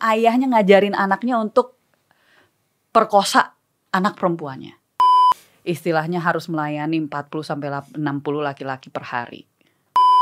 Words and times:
ayahnya 0.00 0.46
ngajarin 0.50 0.96
anaknya 0.96 1.38
untuk 1.38 1.76
perkosa 2.90 3.54
anak 3.92 4.16
perempuannya. 4.18 4.74
Istilahnya 5.62 6.24
harus 6.24 6.48
melayani 6.48 6.96
40 7.04 7.44
sampai 7.44 7.68
60 7.92 8.40
laki-laki 8.40 8.88
per 8.88 9.04
hari. 9.04 9.44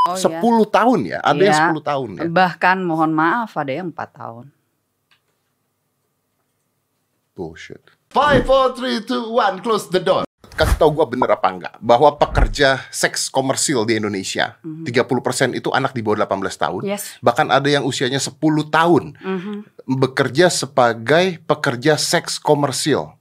Oh, 0.06 0.14
10 0.18 0.30
ya. 0.30 0.66
tahun 0.70 1.00
ya, 1.06 1.18
ada 1.22 1.38
Iya. 1.38 1.46
yang 1.50 1.58
10 1.70 1.82
tahun 1.82 2.08
ya. 2.18 2.22
Bahkan 2.30 2.76
mohon 2.82 3.10
maaf 3.14 3.54
ada 3.54 3.70
yang 3.70 3.90
4 3.94 4.10
tahun. 4.14 4.46
Bullshit. 7.34 7.82
5, 8.10 8.42
4, 8.42 8.74
3, 8.74 9.06
2, 9.06 9.30
1, 9.30 9.62
close 9.62 9.86
the 9.88 10.02
door. 10.02 10.25
Kasih 10.56 10.76
tau 10.80 10.88
gue 10.88 11.04
bener 11.04 11.28
apa 11.28 11.48
enggak 11.52 11.74
bahwa 11.84 12.16
pekerja 12.16 12.80
seks 12.88 13.28
komersil 13.28 13.84
di 13.84 14.00
Indonesia 14.00 14.56
30% 14.64 15.52
itu 15.52 15.68
anak 15.68 15.92
di 15.92 16.00
bawah 16.00 16.24
18 16.24 16.48
tahun. 16.56 16.82
Yes. 16.88 17.20
Bahkan 17.20 17.52
ada 17.52 17.68
yang 17.68 17.84
usianya 17.84 18.16
10 18.16 18.40
tahun 18.72 19.20
bekerja 19.84 20.48
sebagai 20.48 21.44
pekerja 21.44 22.00
seks 22.00 22.40
komersil. 22.40 23.12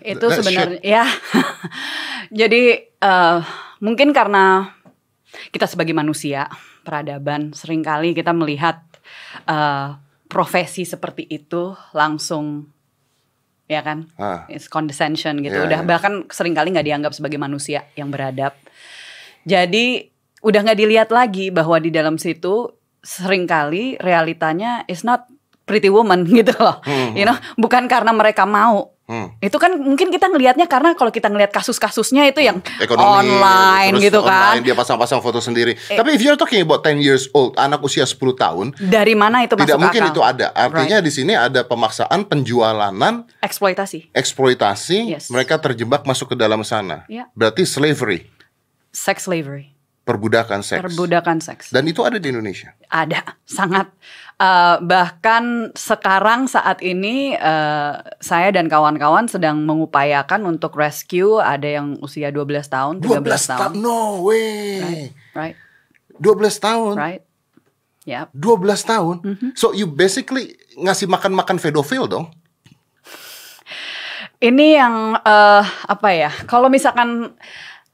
Itu 0.00 0.26
That 0.32 0.40
sebenarnya 0.40 0.80
ya. 0.80 1.04
Jadi 2.40 2.62
eh, 2.80 3.38
mungkin 3.84 4.16
karena 4.16 4.72
kita 5.52 5.68
sebagai 5.68 5.92
manusia 5.92 6.48
peradaban 6.80 7.52
sering 7.52 7.84
kali 7.84 8.16
kita 8.16 8.32
melihat 8.32 8.80
eh, 9.44 10.00
profesi 10.28 10.84
seperti 10.84 11.24
itu 11.28 11.76
langsung 11.92 12.68
ya 13.68 13.84
kan? 13.84 14.08
Ah. 14.16 14.48
It's 14.48 14.66
condescension 14.66 15.38
gitu. 15.44 15.54
Ya, 15.54 15.68
udah 15.68 15.80
ya. 15.84 15.86
bahkan 15.86 16.24
sering 16.32 16.56
kali 16.56 16.72
nggak 16.72 16.88
dianggap 16.88 17.12
sebagai 17.14 17.36
manusia 17.38 17.86
yang 17.94 18.08
beradab. 18.08 18.56
Jadi 19.44 20.08
udah 20.42 20.60
nggak 20.64 20.78
dilihat 20.80 21.08
lagi 21.12 21.52
bahwa 21.52 21.76
di 21.78 21.92
dalam 21.92 22.16
situ 22.16 22.72
sering 23.04 23.46
kali 23.46 23.94
realitanya 24.00 24.82
is 24.90 25.06
not 25.06 25.28
pretty 25.68 25.92
woman 25.92 26.24
gitu 26.40 26.56
loh. 26.58 26.80
You 27.14 27.28
know 27.28 27.36
bukan 27.60 27.86
karena 27.86 28.10
mereka 28.10 28.48
mau 28.48 28.97
Hmm. 29.08 29.32
itu 29.40 29.56
kan 29.56 29.72
mungkin 29.80 30.12
kita 30.12 30.28
ngelihatnya 30.28 30.68
karena 30.68 30.92
kalau 30.92 31.08
kita 31.08 31.32
ngelihat 31.32 31.48
kasus-kasusnya 31.48 32.28
itu 32.28 32.44
yang 32.44 32.60
Ekonomi 32.76 33.08
online 33.08 33.96
terus 33.96 34.04
gitu 34.04 34.20
kan 34.20 34.60
online, 34.60 34.64
dia 34.68 34.76
pasang-pasang 34.76 35.24
foto 35.24 35.40
sendiri. 35.40 35.80
Tapi 35.80 36.12
if 36.12 36.20
you're 36.20 36.36
talking 36.36 36.60
about 36.60 36.84
10 36.84 37.00
years 37.00 37.24
old, 37.32 37.56
anak 37.56 37.80
usia 37.80 38.04
10 38.04 38.20
tahun, 38.36 38.76
dari 38.76 39.16
mana 39.16 39.48
itu 39.48 39.56
tidak 39.56 39.80
mungkin 39.80 40.04
akal 40.04 40.12
itu 40.12 40.20
ada. 40.20 40.52
Artinya 40.52 41.00
di 41.00 41.08
sini 41.08 41.32
ada 41.32 41.64
pemaksaan 41.64 42.28
penjualanan 42.28 43.24
eksploitasi 43.40 44.12
eksploitasi, 44.12 45.16
Yes. 45.16 45.32
mereka 45.32 45.56
terjebak 45.56 46.04
masuk 46.04 46.32
ke 46.32 46.36
dalam 46.36 46.60
sana. 46.60 47.08
Iya. 47.08 47.32
Berarti 47.32 47.64
slavery, 47.64 48.28
sex 48.92 49.24
slavery 49.24 49.77
perbudakan 50.08 50.64
seks. 50.64 50.80
perbudakan 50.80 51.44
seks 51.44 51.68
Dan 51.68 51.84
itu 51.84 52.00
ada 52.00 52.16
di 52.16 52.32
Indonesia. 52.32 52.72
ada 52.88 53.36
sangat 53.44 53.92
Eh, 54.38 54.76
bahkan 54.86 55.74
sekarang 55.74 56.46
saat 56.46 56.78
ini 56.78 57.34
eh, 57.34 57.94
saya 58.22 58.48
dan 58.54 58.70
kawan-kawan 58.70 59.26
sedang 59.26 59.66
mengupayakan 59.66 60.46
untuk 60.46 60.78
rescue 60.78 61.42
ada 61.42 61.66
yang 61.66 61.98
usia 61.98 62.30
12 62.30 62.70
tahun 62.70 62.94
13 63.02 63.18
12 63.18 63.26
tahun 63.26 63.58
tahun. 63.58 63.72
No 63.82 64.22
way. 64.22 65.10
right 65.34 65.58
12 66.22 66.38
tahun. 66.62 66.94
right 66.94 67.22
ya 68.06 68.30
12 68.30 68.62
tahun. 68.86 69.16
Mm-hmm. 69.26 69.50
So 69.58 69.74
you 69.74 69.90
basically 69.90 70.54
ngasih 70.78 71.10
makan-makan 71.10 71.58
pedofil 71.58 72.06
dong. 72.06 72.30
Ini 74.38 74.66
yang 74.78 75.18
eh, 75.18 75.64
apa 75.66 76.08
ya? 76.14 76.30
Kalau 76.46 76.70
misalkan 76.70 77.34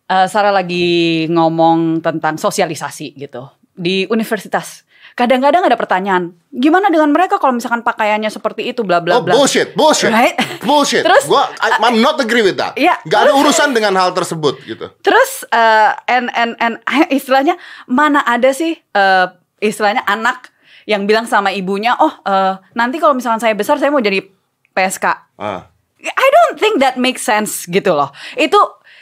eh, 0.07 0.27
Sarah 0.27 0.53
lagi 0.53 1.25
ngomong 1.29 2.01
tentang 2.01 2.37
sosialisasi 2.37 3.17
gitu 3.17 3.47
di 3.75 4.07
universitas, 4.07 4.87
kadang-kadang 5.19 5.67
ada 5.67 5.75
pertanyaan, 5.75 6.31
gimana 6.55 6.87
dengan 6.95 7.11
mereka 7.11 7.43
kalau 7.43 7.59
misalkan 7.59 7.83
pakaiannya 7.83 8.31
seperti 8.31 8.71
itu, 8.71 8.87
bla 8.87 9.03
bla 9.03 9.19
Oh 9.19 9.27
bla. 9.27 9.35
bullshit, 9.35 9.75
bullshit, 9.75 10.15
Right? 10.15 10.39
bullshit. 10.63 11.03
Terus, 11.11 11.27
Gua, 11.27 11.51
I, 11.59 11.83
I'm 11.83 11.99
not 11.99 12.15
agree 12.23 12.47
with 12.47 12.55
that. 12.55 12.79
Iya. 12.79 13.03
Gak 13.03 13.27
ada 13.27 13.33
urusan 13.35 13.75
dengan 13.75 13.99
hal 13.99 14.15
tersebut 14.15 14.63
gitu. 14.63 14.95
Terus 15.03 15.43
eh, 15.51 15.91
and 16.07 16.31
and 16.39 16.55
and 16.63 16.75
istilahnya 17.19 17.59
mana 17.91 18.23
ada 18.23 18.55
sih 18.55 18.79
eh, 18.79 19.27
istilahnya 19.59 20.07
anak 20.07 20.55
yang 20.87 21.03
bilang 21.03 21.27
sama 21.27 21.51
ibunya, 21.51 21.99
oh 21.99 22.15
eh, 22.23 22.55
nanti 22.79 23.03
kalau 23.03 23.19
misalkan 23.19 23.43
saya 23.43 23.59
besar 23.59 23.83
saya 23.83 23.91
mau 23.91 23.99
jadi 23.99 24.23
PSK. 24.71 25.07
Ah. 25.35 25.67
I 25.99 26.29
don't 26.31 26.63
think 26.63 26.79
that 26.79 26.95
makes 26.95 27.27
sense 27.27 27.67
gitu 27.67 27.91
loh. 27.91 28.15
Itu 28.37 28.61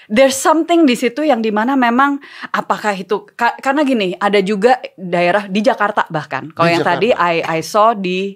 there's 0.09 0.35
something 0.35 0.87
di 0.87 0.97
situ 0.97 1.23
yang 1.23 1.39
di 1.43 1.51
mana 1.51 1.77
memang 1.77 2.19
apakah 2.51 2.95
itu 2.97 3.29
ka- 3.37 3.59
karena 3.61 3.83
gini 3.85 4.15
ada 4.17 4.41
juga 4.41 4.81
daerah 4.95 5.47
di 5.47 5.61
Jakarta 5.61 6.07
bahkan 6.09 6.51
kalau 6.55 6.71
yang 6.71 6.83
Jakarta. 6.83 6.99
tadi 6.99 7.09
I 7.13 7.37
I 7.43 7.61
saw 7.61 7.93
di 7.93 8.35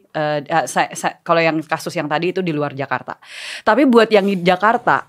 saya- 0.67 0.93
saya- 0.93 1.19
kalau 1.23 1.41
yang 1.41 1.59
kasus 1.65 1.95
yang 1.97 2.07
tadi 2.07 2.31
itu 2.31 2.43
di 2.45 2.53
luar 2.55 2.75
Jakarta. 2.77 3.17
Tapi 3.63 3.87
buat 3.89 4.11
yang 4.11 4.27
di 4.27 4.43
Jakarta 4.43 5.07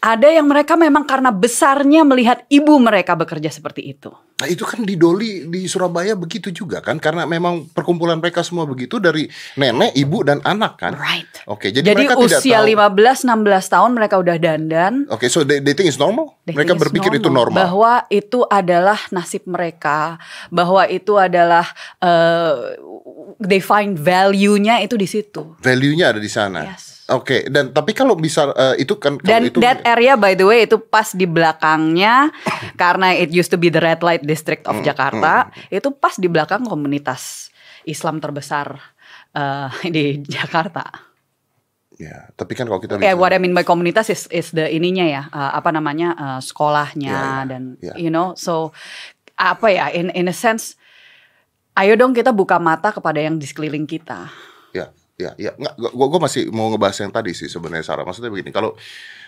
ada 0.00 0.28
yang 0.32 0.48
mereka 0.48 0.80
memang 0.80 1.04
karena 1.04 1.28
besarnya 1.28 2.08
melihat 2.08 2.48
ibu 2.48 2.80
mereka 2.80 3.12
bekerja 3.12 3.52
seperti 3.52 3.84
itu. 3.92 4.08
Nah 4.40 4.48
itu 4.48 4.64
kan 4.64 4.80
di 4.88 4.96
Doli 4.96 5.44
di 5.52 5.68
Surabaya 5.68 6.16
begitu 6.16 6.48
juga 6.48 6.80
kan 6.80 6.96
karena 6.96 7.28
memang 7.28 7.68
perkumpulan 7.76 8.16
mereka 8.16 8.40
semua 8.40 8.64
begitu 8.64 8.96
dari 8.96 9.28
nenek, 9.60 9.92
ibu 9.92 10.24
dan 10.24 10.40
anak 10.48 10.80
kan. 10.80 10.96
Right. 10.96 11.28
Oke, 11.44 11.68
jadi, 11.68 11.92
Jadi, 11.92 12.08
mereka 12.08 12.16
tidak 12.16 12.40
usia 12.40 12.58
tahu. 12.64 12.96
15 12.96 13.28
16 13.28 13.74
tahun 13.76 13.90
mereka 13.92 14.14
udah 14.16 14.36
dandan. 14.40 14.92
Oke, 15.12 15.28
so 15.28 15.44
they, 15.44 15.60
they 15.60 15.76
think 15.76 15.92
it's 15.92 16.00
normal? 16.00 16.40
They 16.48 16.56
mereka 16.56 16.72
berpikir 16.72 17.20
itu 17.20 17.28
normal. 17.28 17.60
Bahwa 17.68 18.08
itu 18.08 18.40
adalah 18.48 18.96
nasib 19.12 19.44
mereka, 19.44 20.16
bahwa 20.48 20.88
itu 20.88 21.20
adalah 21.20 21.68
eh, 22.00 22.80
they 23.44 23.60
find 23.60 24.00
value-nya 24.00 24.80
itu 24.80 24.96
di 24.96 25.04
situ. 25.04 25.60
Value-nya 25.60 26.16
ada 26.16 26.20
di 26.20 26.30
sana. 26.32 26.64
Yes. 26.64 26.89
Oke, 27.10 27.42
dan 27.46 27.70
tapi 27.70 27.90
kalau 27.90 28.14
bisa 28.14 28.50
eh, 28.50 28.80
itu 28.80 28.94
kan 28.94 29.16
kalau 29.16 29.26
Dan 29.26 29.40
itu 29.46 29.58
that 29.58 29.82
area 29.84 30.14
by 30.14 30.32
the 30.32 30.42
way 30.42 30.62
itu 30.62 30.78
pas 30.78 31.10
di 31.10 31.26
belakangnya 31.26 32.30
karena 32.78 33.10
it 33.12 33.30
used 33.30 33.48
to 33.48 33.58
be 33.58 33.66
the 33.66 33.78
red 33.78 33.98
light 34.00 34.22
district 34.22 34.62
Hmm, 34.62 34.78
of 34.78 34.86
Jakarta, 34.86 35.50
itu 35.68 35.90
pas 35.90 36.14
di 36.14 36.26
belakang 36.26 36.62
komunitas 36.62 37.50
Islam 37.82 38.18
terbesar 38.18 38.78
eh, 39.30 39.68
di 39.88 40.22
Jakarta. 40.22 40.86
ya, 41.96 42.30
tapi 42.32 42.54
kan 42.54 42.64
kalau 42.64 42.78
kita 42.78 42.96
Ya, 42.96 43.12
bicara- 43.12 43.18
what 43.18 43.30
I 43.30 43.38
mean 43.38 43.52
by 43.52 43.60
komunitas 43.60 44.06
is 44.06 44.24
is 44.30 44.50
the 44.50 44.64
ininya 44.66 45.04
ya, 45.04 45.22
uh, 45.28 45.52
apa 45.52 45.68
namanya 45.68 46.08
uh, 46.12 46.40
sekolahnya 46.40 47.10
Ya, 47.10 47.20
ya, 47.20 47.42
dan 47.44 47.62
ya. 47.78 47.94
you 47.94 48.08
know, 48.08 48.32
so 48.34 48.70
apa 49.34 49.68
ya, 49.68 49.90
in 49.90 50.08
in 50.10 50.24
a 50.24 50.32
sense, 50.32 50.80
ayo 51.72 51.92
dong 51.94 52.12
kita 52.12 52.30
buka 52.30 52.56
mata 52.56 52.88
kepada 52.88 53.18
yang 53.18 53.34
di 53.34 53.44
sekeliling 53.44 53.84
kita. 53.84 54.32
Ya, 54.70 54.94
ya, 55.20 55.30
ya. 55.36 55.52
Nggak, 55.52 55.74
gua, 55.92 56.06
gua 56.08 56.20
masih 56.24 56.48
mau 56.48 56.68
ngebahas 56.68 56.96
yang 56.98 57.12
tadi 57.12 57.30
sih 57.30 57.46
sebenarnya 57.46 57.84
Sarah. 57.84 58.02
Maksudnya 58.02 58.28
begini, 58.28 58.48
kalau 58.48 58.72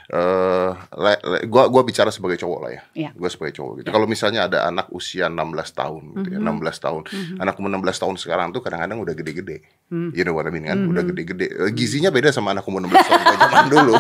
eh 0.05 0.71
le- 0.99 1.47
gua 1.47 1.71
gua 1.71 1.83
bicara 1.83 2.11
sebagai 2.11 2.35
cowok 2.37 2.59
lah 2.59 2.71
ya. 2.71 2.83
Iya. 2.93 3.11
Gua 3.15 3.29
sebagai 3.29 3.55
cowok 3.55 3.73
gitu. 3.79 3.89
Kalau 3.89 4.07
misalnya 4.07 4.45
ada 4.45 4.67
anak 4.67 4.91
usia 4.91 5.29
16 5.29 5.39
tahun 5.73 6.03
gitu 6.19 6.29
ya, 6.33 6.41
Mm-hmm. 6.41 6.59
16 6.59 6.85
tahun. 6.85 7.03
Anak 7.39 7.55
umur 7.57 7.71
16 7.71 8.03
tahun 8.03 8.15
sekarang 8.17 8.49
tuh 8.51 8.61
kadang-kadang 8.61 8.99
udah 8.99 9.15
gede-gede. 9.15 9.63
Mm. 9.89 10.11
You 10.11 10.25
know 10.25 10.35
what 10.35 10.45
I 10.45 10.51
mean 10.51 10.65
kan? 10.65 10.75
Mm-hmm. 10.75 10.91
Udah 10.91 11.03
gede-gede. 11.07 11.47
Eh, 11.49 11.71
Gizinya 11.71 12.11
beda 12.11 12.29
sama 12.29 12.51
anak 12.51 12.67
umur 12.67 12.83
16 12.83 12.93
tahun 12.99 13.21
zaman 13.39 13.67
dulu. 13.79 13.95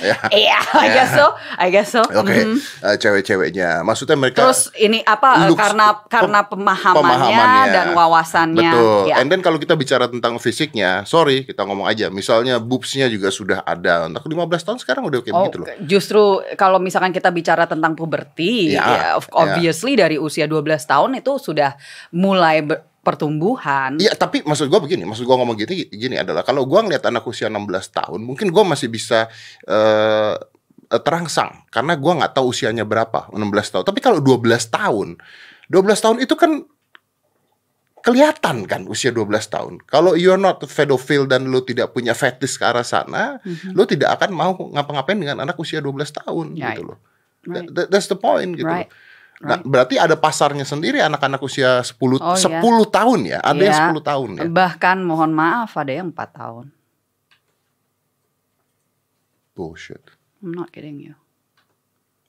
Ya. 0.00 0.16
Iya, 0.28 0.58
I 0.74 0.86
guess 0.90 1.10
so, 1.10 1.26
I 1.54 1.68
guess 1.68 1.88
so. 1.88 2.02
Oke, 2.02 2.32
Mhm. 2.34 2.56
eh, 2.58 2.96
cewek-ceweknya. 2.96 3.80
Maksudnya 3.80 4.14
mereka 4.14 4.44
Terus 4.44 4.68
ini 4.74 5.00
apa 5.00 5.28
uh, 5.36 5.48
looks- 5.48 5.60
karena 5.60 5.86
karena 6.06 6.40
pem- 6.42 6.64
pemahamannya, 6.66 7.64
dan 7.68 7.86
wawasannya. 7.92 8.70
Betul. 8.70 9.00
Ya. 9.06 9.14
And 9.18 9.28
then 9.28 9.40
kalau 9.40 9.56
kita 9.56 9.74
bicara 9.74 10.06
tentang 10.06 10.36
fisiknya, 10.36 11.04
sorry 11.04 11.42
kita 11.42 11.62
ngomong 11.62 11.86
aja. 11.86 12.08
Misalnya 12.08 12.58
boobsnya 12.58 13.06
juga 13.06 13.28
sudah 13.28 13.62
ada. 13.62 14.06
Untuk 14.06 14.26
15 14.26 14.62
tahun 14.62 14.78
sekarang 14.78 15.02
udah 15.04 15.20
kayak 15.20 15.34
Oh, 15.34 15.42
begitu 15.44 15.58
loh. 15.58 15.68
justru 15.82 16.22
kalau 16.54 16.76
misalkan 16.76 17.10
kita 17.10 17.28
bicara 17.28 17.64
tentang 17.64 17.92
puberti, 17.92 18.72
Ya, 18.72 18.82
ya, 18.82 19.04
of- 19.14 19.28
ya. 19.28 19.36
obviously 19.36 19.94
dari 19.94 20.16
usia 20.16 20.44
12 20.44 20.82
tahun 20.82 21.18
itu 21.18 21.36
sudah 21.36 21.74
mulai 22.10 22.62
ber- 22.62 22.82
pertumbuhan. 23.06 23.94
Iya, 24.02 24.18
tapi 24.18 24.42
maksud 24.42 24.66
gua 24.66 24.82
begini, 24.82 25.06
maksud 25.06 25.22
gua 25.22 25.38
ngomong 25.38 25.54
gini 25.54 25.86
gini 25.86 26.18
adalah 26.18 26.42
kalau 26.42 26.66
gua 26.66 26.82
ngeliat 26.82 27.06
anak 27.06 27.22
usia 27.22 27.46
16 27.46 27.62
tahun, 27.94 28.20
mungkin 28.26 28.50
gua 28.50 28.66
masih 28.66 28.90
bisa 28.90 29.30
eh, 29.62 30.34
terangsang 30.90 31.62
karena 31.70 31.94
gua 31.94 32.18
nggak 32.18 32.34
tahu 32.34 32.50
usianya 32.50 32.82
berapa, 32.82 33.30
16 33.30 33.38
tahun. 33.70 33.84
Tapi 33.86 34.00
kalau 34.02 34.18
12 34.18 34.42
tahun, 34.66 35.08
12 35.70 36.02
tahun 36.02 36.16
itu 36.26 36.34
kan 36.34 36.66
kelihatan 38.02 38.70
kan 38.70 38.86
usia 38.86 39.10
12 39.10 39.26
tahun. 39.50 39.82
Kalau 39.82 40.14
you're 40.14 40.38
not 40.38 40.62
pedophile 40.62 41.26
dan 41.26 41.50
lu 41.50 41.58
tidak 41.66 41.90
punya 41.90 42.14
fetish 42.14 42.54
ke 42.54 42.62
arah 42.62 42.86
sana, 42.86 43.42
lu 43.74 43.82
tidak 43.82 44.14
akan 44.14 44.30
mau 44.30 44.54
ngapa-ngapain 44.54 45.18
dengan 45.18 45.42
anak 45.42 45.58
usia 45.58 45.82
12 45.82 46.14
tahun 46.14 46.54
Right. 46.54 46.78
gitu 46.78 46.82
loh. 46.86 46.98
Right. 47.42 47.66
That- 47.74 47.90
that's 47.90 48.06
the 48.06 48.14
point 48.14 48.54
gitu. 48.54 48.66
Right. 48.66 48.86
loh. 48.86 48.94
Nah, 49.36 49.60
berarti 49.60 50.00
ada 50.00 50.16
pasarnya 50.16 50.64
sendiri 50.64 50.96
anak-anak 50.96 51.40
usia 51.44 51.84
10 51.84 52.16
Oh, 52.24 52.32
iya. 52.32 52.40
10 52.40 52.88
tahun 52.88 53.20
ya. 53.28 53.38
Ada 53.44 53.60
yang 53.60 53.76
Iya. 53.76 53.84
10 53.92 54.00
tahun 54.00 54.28
ya. 54.40 54.44
Bahkan 54.48 54.96
mohon 55.04 55.32
maaf 55.36 55.76
ada 55.76 55.92
yang 55.92 56.08
4 56.08 56.30
tahun. 56.32 56.66
Bullshit. 59.52 60.00
I'm 60.40 60.52
not 60.52 60.72
kidding 60.72 61.00
you. 61.00 61.14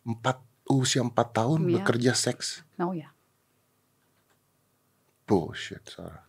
Empat 0.03 0.39
usia 0.67 1.03
4 1.03 1.11
tahun 1.31 1.63
Iya. 1.67 1.73
bekerja 1.79 2.11
seks. 2.15 2.63
Oh 2.79 2.91
ya. 2.91 3.11
Bullshit, 5.27 5.83
Sarah. 5.87 6.23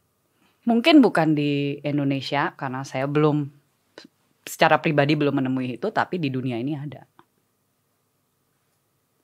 Mungkin 0.67 0.99
bukan 1.01 1.39
di 1.39 1.79
Indonesia 1.83 2.53
karena 2.59 2.83
saya 2.83 3.07
belum 3.07 3.47
secara 4.43 4.83
pribadi 4.83 5.15
belum 5.15 5.39
menemui 5.39 5.79
itu, 5.79 5.89
tapi 5.91 6.19
di 6.19 6.29
dunia 6.31 6.59
ini 6.59 6.75
ada. 6.75 7.07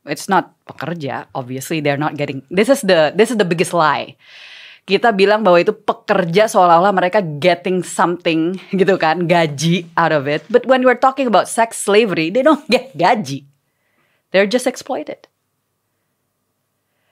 It's 0.05 0.29
not 0.29 0.53
pekerja, 0.69 1.33
obviously 1.33 1.81
they're 1.81 2.01
not 2.01 2.21
getting. 2.21 2.45
This 2.53 2.69
is 2.69 2.85
the 2.85 3.13
this 3.17 3.33
is 3.33 3.41
the 3.41 3.49
biggest 3.49 3.73
lie. 3.73 4.21
Kita 4.85 5.17
bilang 5.17 5.41
bahwa 5.41 5.65
itu 5.65 5.73
pekerja 5.73 6.45
seolah-olah 6.45 6.93
mereka 6.93 7.25
getting 7.41 7.81
something 7.81 8.61
gitu 8.81 9.01
kan, 9.01 9.25
gaji 9.25 9.89
out 9.97 10.13
of 10.13 10.29
it. 10.29 10.45
But 10.53 10.69
when 10.69 10.85
we're 10.85 11.01
talking 11.01 11.25
about 11.25 11.49
sex 11.49 11.81
slavery, 11.81 12.29
they 12.29 12.45
don't 12.45 12.69
get 12.69 12.93
gaji. 12.93 13.49
They're 14.29 14.51
just 14.51 14.69
exploited. 14.69 15.25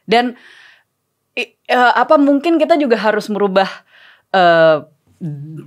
Dan 0.05 0.37
uh, 1.73 1.93
apa 1.97 2.21
mungkin 2.21 2.61
kita 2.61 2.77
juga 2.77 3.01
harus 3.01 3.33
merubah 3.33 3.71
uh, 4.37 4.85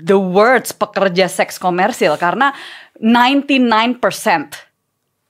the 0.05 0.19
words 0.19 0.75
pekerja 0.75 1.25
seks 1.31 1.55
komersil 1.57 2.19
karena 2.19 2.51
99% 2.99 3.97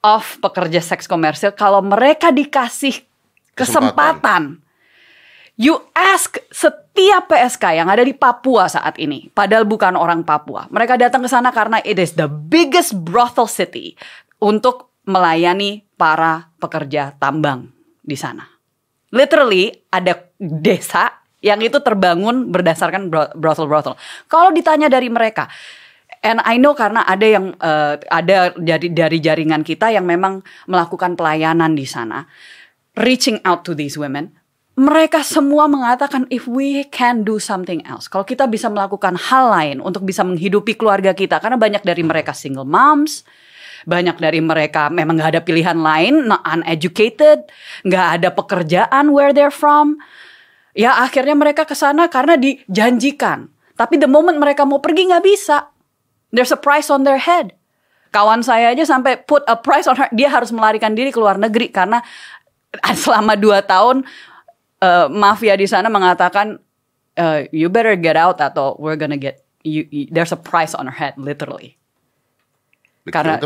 of 0.06 0.38
pekerja 0.38 0.78
seks 0.78 1.10
komersil 1.10 1.50
kalau 1.50 1.82
mereka 1.82 2.30
dikasih 2.30 3.02
kesempatan, 3.58 4.62
you 5.58 5.74
ask 5.90 6.38
setiap 6.54 7.26
PSK 7.26 7.82
yang 7.82 7.90
ada 7.90 8.06
di 8.06 8.14
Papua 8.14 8.70
saat 8.70 8.94
ini 9.02 9.26
padahal 9.34 9.66
bukan 9.66 9.98
orang 9.98 10.22
Papua. 10.22 10.70
Mereka 10.70 10.94
datang 10.94 11.26
ke 11.26 11.30
sana 11.32 11.50
karena 11.50 11.82
it 11.82 11.98
is 11.98 12.14
the 12.14 12.30
biggest 12.30 12.94
brothel 12.94 13.50
city 13.50 13.98
untuk 14.38 14.94
melayani 15.10 15.82
para 15.98 16.54
pekerja 16.62 17.18
tambang 17.18 17.74
di 18.06 18.14
sana. 18.14 18.46
Literally 19.10 19.74
ada 19.90 20.22
desa 20.38 21.10
yang 21.40 21.62
itu 21.62 21.78
terbangun 21.78 22.50
berdasarkan 22.50 23.08
brothel-brothel. 23.38 23.94
Kalau 24.26 24.50
ditanya 24.50 24.90
dari 24.90 25.06
mereka, 25.06 25.46
and 26.24 26.40
I 26.44 26.56
know 26.56 26.72
karena 26.72 27.04
ada 27.04 27.26
yang 27.26 27.56
uh, 27.58 28.00
ada 28.08 28.52
dari 28.56 28.92
dari 28.92 29.18
jaringan 29.20 29.66
kita 29.66 29.92
yang 29.92 30.04
memang 30.04 30.44
melakukan 30.70 31.16
pelayanan 31.18 31.76
di 31.76 31.84
sana, 31.84 32.24
reaching 32.96 33.40
out 33.44 33.64
to 33.68 33.76
these 33.76 34.00
women, 34.00 34.32
mereka 34.76 35.24
semua 35.24 35.64
mengatakan 35.72 36.28
if 36.28 36.44
we 36.44 36.84
can 36.92 37.24
do 37.24 37.40
something 37.40 37.80
else. 37.88 38.12
Kalau 38.12 38.28
kita 38.28 38.44
bisa 38.44 38.68
melakukan 38.68 39.16
hal 39.16 39.48
lain 39.48 39.76
untuk 39.80 40.04
bisa 40.04 40.20
menghidupi 40.20 40.76
keluarga 40.76 41.16
kita 41.16 41.40
karena 41.40 41.56
banyak 41.56 41.80
dari 41.80 42.04
mereka 42.04 42.36
single 42.36 42.68
moms, 42.68 43.24
banyak 43.88 44.20
dari 44.20 44.44
mereka 44.44 44.92
memang 44.92 45.16
nggak 45.16 45.30
ada 45.32 45.42
pilihan 45.46 45.80
lain, 45.80 46.28
uneducated, 46.28 47.48
nggak 47.88 48.06
ada 48.20 48.28
pekerjaan 48.36 49.16
where 49.16 49.32
they're 49.32 49.54
from. 49.54 49.96
Ya 50.76 50.92
akhirnya 51.00 51.32
mereka 51.32 51.64
ke 51.64 51.72
sana 51.72 52.12
karena 52.12 52.36
dijanjikan. 52.36 53.48
Tapi 53.80 53.96
the 53.96 54.08
moment 54.08 54.36
mereka 54.36 54.68
mau 54.68 54.84
pergi 54.84 55.08
nggak 55.08 55.24
bisa. 55.24 55.72
There's 56.36 56.52
a 56.52 56.60
price 56.60 56.92
on 56.92 57.08
their 57.08 57.16
head. 57.16 57.56
Kawan 58.12 58.44
saya 58.44 58.76
aja 58.76 58.84
sampai 58.84 59.24
put 59.24 59.40
a 59.48 59.56
price 59.56 59.88
on 59.88 59.96
her. 59.96 60.12
Dia 60.12 60.28
harus 60.28 60.52
melarikan 60.52 60.92
diri 60.92 61.08
ke 61.08 61.16
luar 61.16 61.40
negeri 61.40 61.72
karena 61.72 62.04
selama 63.04 63.40
dua 63.40 63.64
tahun 63.64 64.04
uh, 64.84 65.08
mafia 65.08 65.56
di 65.56 65.64
sana 65.64 65.88
mengatakan 65.88 66.60
uh, 67.16 67.48
you 67.56 67.72
better 67.72 67.96
get 67.96 68.20
out 68.20 68.36
atau 68.36 68.76
we're 68.76 69.00
gonna 69.00 69.16
get 69.16 69.40
you, 69.64 69.88
you, 69.88 70.04
there's 70.12 70.32
a 70.32 70.40
price 70.40 70.76
on 70.76 70.84
her 70.84 70.96
head 71.00 71.16
literally. 71.16 71.80
Karena 73.08 73.40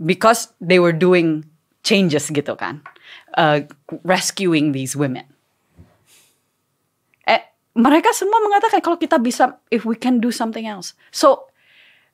because 0.00 0.48
they 0.64 0.80
were 0.80 0.96
doing 0.96 1.44
changes 1.84 2.32
gitu 2.32 2.56
kan, 2.56 2.80
uh, 3.36 3.68
rescuing 4.00 4.72
these 4.72 4.96
women 4.96 5.28
mereka 7.80 8.10
semua 8.10 8.42
mengatakan 8.42 8.82
kalau 8.82 8.98
kita 8.98 9.16
bisa 9.22 9.62
if 9.70 9.86
we 9.86 9.94
can 9.94 10.18
do 10.18 10.34
something 10.34 10.66
else. 10.66 10.98
So 11.14 11.49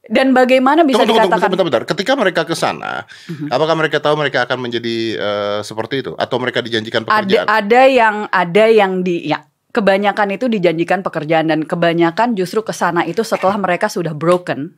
dan 0.06 0.30
bagaimana 0.30 0.86
bisa 0.86 1.02
tunggu, 1.02 1.18
dikatakan? 1.18 1.50
Tunggu, 1.50 1.52
bentar, 1.58 1.66
bentar. 1.66 1.82
Ketika 1.86 2.12
mereka 2.14 2.42
ke 2.46 2.54
sana, 2.54 3.04
mm-hmm. 3.04 3.48
apakah 3.50 3.74
mereka 3.74 3.98
tahu 3.98 4.14
mereka 4.14 4.46
akan 4.46 4.58
menjadi 4.62 4.96
uh, 5.18 5.60
seperti 5.66 6.06
itu 6.06 6.12
atau 6.14 6.36
mereka 6.38 6.62
dijanjikan 6.62 7.02
pekerjaan? 7.02 7.46
Ada, 7.46 7.62
ada 7.66 7.82
yang 7.90 8.16
ada 8.30 8.64
yang 8.70 8.92
di 9.02 9.26
ya 9.26 9.42
kebanyakan 9.74 10.38
itu 10.38 10.46
dijanjikan 10.48 11.04
pekerjaan 11.04 11.50
dan 11.50 11.60
kebanyakan 11.66 12.38
justru 12.38 12.64
ke 12.64 12.72
sana 12.72 13.04
itu 13.04 13.20
setelah 13.20 13.60
mereka 13.60 13.92
sudah 13.92 14.16
broken 14.16 14.72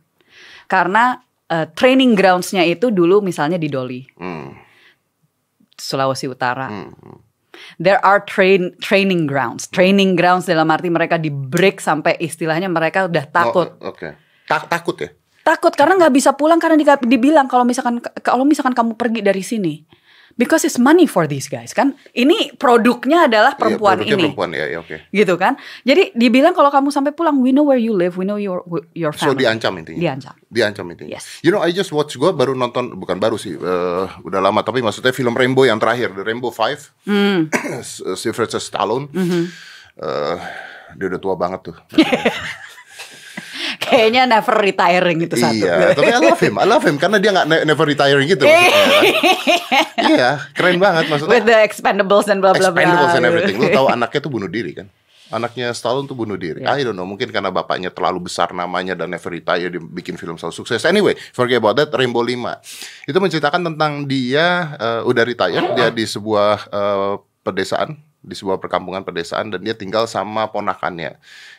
karena 0.66 1.22
uh, 1.52 1.66
training 1.76 2.18
groundsnya 2.18 2.66
itu 2.66 2.90
dulu 2.90 3.22
misalnya 3.22 3.60
di 3.60 3.68
Doli, 3.70 4.02
mm. 4.04 4.48
Sulawesi 5.76 6.26
Utara. 6.26 6.68
Mm 6.68 7.28
there 7.78 7.98
are 8.06 8.22
train 8.22 8.74
training 8.78 9.26
grounds. 9.26 9.66
Training 9.70 10.14
grounds 10.14 10.46
dalam 10.46 10.70
arti 10.70 10.88
mereka 10.90 11.18
di 11.18 11.30
break 11.30 11.82
sampai 11.82 12.18
istilahnya 12.22 12.70
mereka 12.70 13.06
udah 13.10 13.24
takut. 13.28 13.74
Oh, 13.82 13.90
Oke. 13.92 13.98
Okay. 13.98 14.12
Ta 14.48 14.64
takut 14.64 14.96
ya? 14.98 15.12
Takut 15.44 15.72
karena 15.72 15.96
nggak 15.96 16.12
bisa 16.12 16.32
pulang 16.32 16.60
karena 16.60 16.76
dibilang 17.00 17.48
kalau 17.48 17.64
misalkan 17.64 18.00
kalau 18.24 18.44
misalkan 18.44 18.72
kamu 18.76 18.96
pergi 18.96 19.20
dari 19.20 19.40
sini 19.44 19.74
because 20.38 20.62
it's 20.62 20.78
money 20.78 21.04
for 21.04 21.26
these 21.26 21.50
guys 21.50 21.74
kan. 21.74 21.98
Ini 22.14 22.54
produknya 22.56 23.26
adalah 23.26 23.52
iya, 23.52 23.60
perempuan 23.60 23.96
iya, 24.00 24.14
ini. 24.14 24.22
perempuan 24.30 24.48
ya, 24.54 24.64
ya 24.70 24.78
oke. 24.80 24.88
Okay. 24.88 24.98
Gitu 25.10 25.34
kan. 25.34 25.58
Jadi 25.82 26.14
dibilang 26.14 26.54
kalau 26.54 26.70
kamu 26.70 26.94
sampai 26.94 27.12
pulang 27.12 27.42
we 27.42 27.50
know 27.50 27.66
where 27.66 27.76
you 27.76 27.92
live, 27.92 28.14
we 28.14 28.24
know 28.24 28.38
your 28.38 28.62
your 28.94 29.10
family. 29.10 29.34
So 29.34 29.36
diancam 29.36 29.74
intinya. 29.82 30.00
Diancam. 30.00 30.34
Diancam 30.48 30.86
intinya. 30.94 31.18
Yes. 31.18 31.42
You 31.42 31.50
know 31.50 31.60
I 31.60 31.74
just 31.74 31.90
watch 31.90 32.14
gue 32.14 32.30
baru 32.30 32.54
nonton 32.54 32.94
bukan 32.96 33.18
baru 33.18 33.34
sih 33.36 33.58
uh, 33.58 34.06
udah 34.22 34.40
lama 34.40 34.62
tapi 34.62 34.80
maksudnya 34.80 35.10
film 35.10 35.34
Rainbow 35.34 35.66
yang 35.66 35.82
terakhir 35.82 36.14
The 36.14 36.22
Rainbow 36.24 36.54
Five. 36.54 36.80
Mm. 37.18 37.50
Sylvester 38.14 38.62
Stallone. 38.62 39.08
Mm 39.10 39.26
-hmm. 39.26 39.44
uh, 39.98 40.36
dia 40.94 41.06
udah 41.08 41.20
tua 41.20 41.34
banget 41.34 41.72
tuh. 41.72 41.76
Kayaknya 43.88 44.22
never 44.28 44.54
retiring 44.60 45.18
itu 45.24 45.34
satu. 45.34 45.64
Iya, 45.64 45.96
tapi 45.96 46.12
I 46.12 46.20
love 46.20 46.40
him. 46.40 46.54
I 46.60 46.66
love 46.68 46.84
him 46.84 46.96
karena 47.00 47.16
dia 47.16 47.30
nggak 47.32 47.46
never 47.64 47.84
retiring 47.88 48.26
gitu. 48.28 48.44
kan? 48.44 48.54
iya, 50.12 50.30
keren 50.52 50.76
banget 50.76 51.08
maksudnya. 51.08 51.32
With 51.32 51.46
the 51.48 51.58
expendables 51.64 52.26
dan 52.28 52.38
bla 52.44 52.52
bla 52.52 52.68
bla. 52.68 52.80
Expendables 52.80 53.12
and 53.16 53.24
everything. 53.24 53.56
Lu 53.58 53.68
tahu 53.72 53.86
anaknya 53.88 54.20
tuh 54.20 54.32
bunuh 54.32 54.50
diri 54.50 54.72
kan? 54.76 54.86
Anaknya 55.28 55.76
Stallone 55.76 56.08
tuh 56.08 56.16
bunuh 56.16 56.40
diri. 56.40 56.64
Yeah. 56.64 56.72
I 56.72 56.88
don't 56.88 56.96
know, 56.96 57.04
mungkin 57.04 57.28
karena 57.28 57.52
bapaknya 57.52 57.92
terlalu 57.92 58.32
besar 58.32 58.48
namanya 58.56 58.96
dan 58.96 59.12
never 59.12 59.28
retire 59.28 59.68
dia 59.68 59.80
bikin 59.80 60.16
film 60.16 60.40
selalu 60.40 60.56
sukses. 60.56 60.80
Anyway, 60.88 61.20
forget 61.36 61.60
about 61.60 61.76
that. 61.76 61.92
Rainbow 61.92 62.24
5 62.24 62.32
itu 63.04 63.18
menceritakan 63.20 63.60
tentang 63.60 64.08
dia 64.08 64.72
uh, 64.80 65.00
udah 65.04 65.24
retire, 65.28 65.64
dia 65.76 65.92
di 65.92 66.08
sebuah 66.08 66.72
uh, 66.72 67.20
pedesaan 67.44 68.07
di 68.28 68.36
sebuah 68.36 68.60
perkampungan 68.60 69.00
pedesaan 69.00 69.48
dan 69.48 69.64
dia 69.64 69.72
tinggal 69.72 70.04
sama 70.04 70.52
ponakannya. 70.52 71.16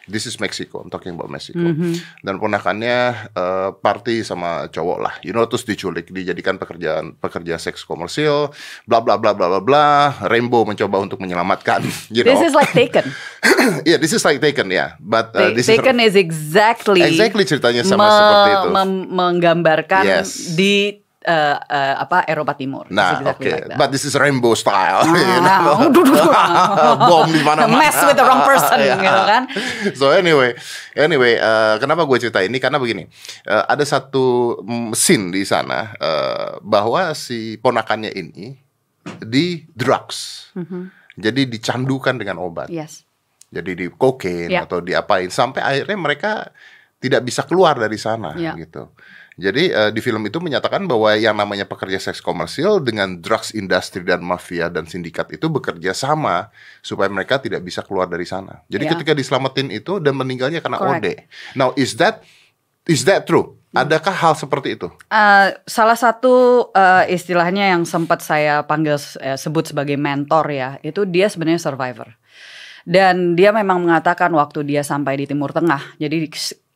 This 0.10 0.25
is 0.25 0.42
Mexico, 0.42 0.81
I'm 0.81 0.89
talking 0.89 1.13
about 1.13 1.30
Mexico. 1.30 1.62
Mm 1.62 1.75
-hmm. 1.77 1.93
Dan 2.25 2.41
ponakannya 2.41 3.29
uh, 3.38 3.70
party 3.77 4.25
sama 4.25 4.70
cowok 4.70 4.98
lah, 5.01 5.13
you 5.22 5.34
know, 5.34 5.46
terus 5.46 5.65
diculik, 5.65 6.10
dijadikan 6.10 6.58
pekerjaan 6.58 7.13
pekerja 7.17 7.62
seks 7.62 7.86
komersil, 7.86 8.50
bla 8.89 9.01
bla 9.01 9.22
bla 9.22 9.38
bla 9.38 9.50
bla 9.50 9.62
bla. 9.62 9.86
Rainbow 10.25 10.65
mencoba 10.65 11.01
untuk 11.01 11.22
menyelamatkan. 11.22 11.82
You 12.10 12.25
know. 12.25 12.34
This 12.34 12.50
is 12.50 12.53
like 12.58 12.74
Taken. 12.74 13.05
yeah, 13.89 14.01
this 14.01 14.13
is 14.17 14.25
like 14.25 14.41
Taken, 14.41 14.74
yeah. 14.74 14.98
But 14.98 15.29
uh, 15.38 15.53
this 15.53 15.70
Taken 15.70 16.01
is, 16.01 16.17
is 16.17 16.25
exactly 16.25 17.05
exactly 17.05 17.46
ceritanya 17.46 17.86
sama 17.86 18.10
seperti 18.10 18.50
itu. 18.50 18.70
Menggambarkan 19.13 20.03
yes. 20.10 20.58
di 20.58 21.05
uh, 21.29 21.55
uh, 21.62 21.95
apa 22.01 22.25
Eropa 22.25 22.57
Timur. 22.57 22.89
Nah, 22.89 23.21
oke. 23.21 23.38
Okay. 23.38 23.69
Like 23.69 23.77
But 23.77 23.93
this 23.93 24.03
is 24.03 24.17
rainbow 24.17 24.57
style. 24.57 25.05
Ah, 25.09 25.15
you 25.15 25.41
know? 25.41 25.77
Bom 27.09 27.29
di 27.29 27.41
mana-mana. 27.45 27.77
Mess 27.77 27.98
with 28.05 28.17
the 28.17 28.25
wrong 28.25 28.43
person, 28.43 28.77
yeah. 28.81 28.98
gitu 28.98 29.21
kan. 29.25 29.43
So 29.93 30.09
anyway, 30.13 30.57
anyway, 30.98 31.38
uh, 31.38 31.77
kenapa 31.77 32.05
gue 32.05 32.17
cerita 32.17 32.41
ini? 32.41 32.57
Karena 32.57 32.77
begini, 32.81 33.05
uh, 33.50 33.63
ada 33.69 33.81
satu 33.86 34.57
scene 34.93 35.33
di 35.33 35.43
sana 35.45 35.93
uh, 35.98 36.57
bahwa 36.62 37.13
si 37.13 37.57
ponakannya 37.62 38.13
ini 38.13 38.57
di 39.21 39.63
drugs. 39.74 40.50
Mm 40.57 40.65
-hmm. 40.65 40.83
Jadi 41.19 41.41
dicandukan 41.51 42.15
dengan 42.15 42.39
obat. 42.39 42.71
Yes. 42.71 43.03
Jadi 43.50 43.71
di 43.75 43.86
kokain 43.89 44.50
yeah. 44.53 44.63
atau 44.63 44.79
diapain 44.79 45.27
sampai 45.27 45.62
akhirnya 45.65 45.98
mereka 45.98 46.31
tidak 47.00 47.25
bisa 47.25 47.48
keluar 47.48 47.75
dari 47.79 47.98
sana 47.98 48.36
yeah. 48.38 48.53
gitu. 48.55 48.91
Jadi 49.39 49.72
uh, 49.72 49.89
di 49.89 50.03
film 50.03 50.19
itu 50.27 50.43
menyatakan 50.43 50.84
bahwa 50.84 51.15
yang 51.15 51.34
namanya 51.39 51.63
pekerja 51.63 51.98
seks 51.98 52.19
komersil 52.19 52.84
dengan 52.84 53.24
drugs 53.24 53.55
industry 53.55 54.03
dan 54.03 54.19
mafia 54.19 54.67
dan 54.67 54.84
sindikat 54.84 55.31
itu 55.31 55.48
bekerja 55.48 55.96
sama 55.96 56.51
supaya 56.84 57.08
mereka 57.08 57.39
tidak 57.39 57.63
bisa 57.63 57.79
keluar 57.81 58.12
dari 58.12 58.27
sana. 58.27 58.62
Jadi 58.67 58.84
yeah. 58.84 58.91
ketika 58.93 59.15
diselamatin 59.15 59.72
itu 59.72 60.03
dan 60.03 60.19
meninggalnya 60.19 60.60
karena 60.60 60.77
Correct. 60.77 61.01
OD. 61.01 61.08
Now 61.55 61.72
is 61.79 61.96
that 61.96 62.22
is 62.84 63.08
that 63.08 63.24
true? 63.24 63.55
Hmm. 63.69 63.86
Adakah 63.86 64.15
hal 64.17 64.34
seperti 64.34 64.75
itu? 64.75 64.89
Uh, 65.13 65.53
salah 65.69 65.93
satu 65.93 66.67
uh, 66.74 67.05
istilahnya 67.05 67.77
yang 67.77 67.86
sempat 67.86 68.25
saya 68.25 68.65
panggil 68.65 68.98
uh, 68.98 69.38
sebut 69.38 69.69
sebagai 69.69 69.93
mentor 69.93 70.50
ya, 70.50 70.81
itu 70.81 71.05
dia 71.05 71.29
sebenarnya 71.29 71.62
survivor. 71.62 72.10
Dan 72.81 73.38
dia 73.38 73.53
memang 73.53 73.86
mengatakan 73.86 74.34
waktu 74.34 74.65
dia 74.65 74.81
sampai 74.81 75.22
di 75.22 75.29
Timur 75.29 75.53
Tengah, 75.53 76.01
jadi 76.01 76.25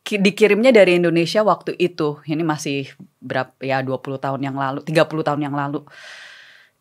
dikirimnya 0.04 0.70
dari 0.70 1.00
Indonesia 1.00 1.40
waktu 1.40 1.74
itu. 1.80 2.20
Ini 2.28 2.44
masih 2.44 2.92
berapa 3.24 3.52
ya 3.64 3.80
20 3.80 4.20
tahun 4.20 4.40
yang 4.44 4.56
lalu, 4.56 4.84
30 4.84 5.24
tahun 5.24 5.40
yang 5.40 5.56
lalu. 5.56 5.80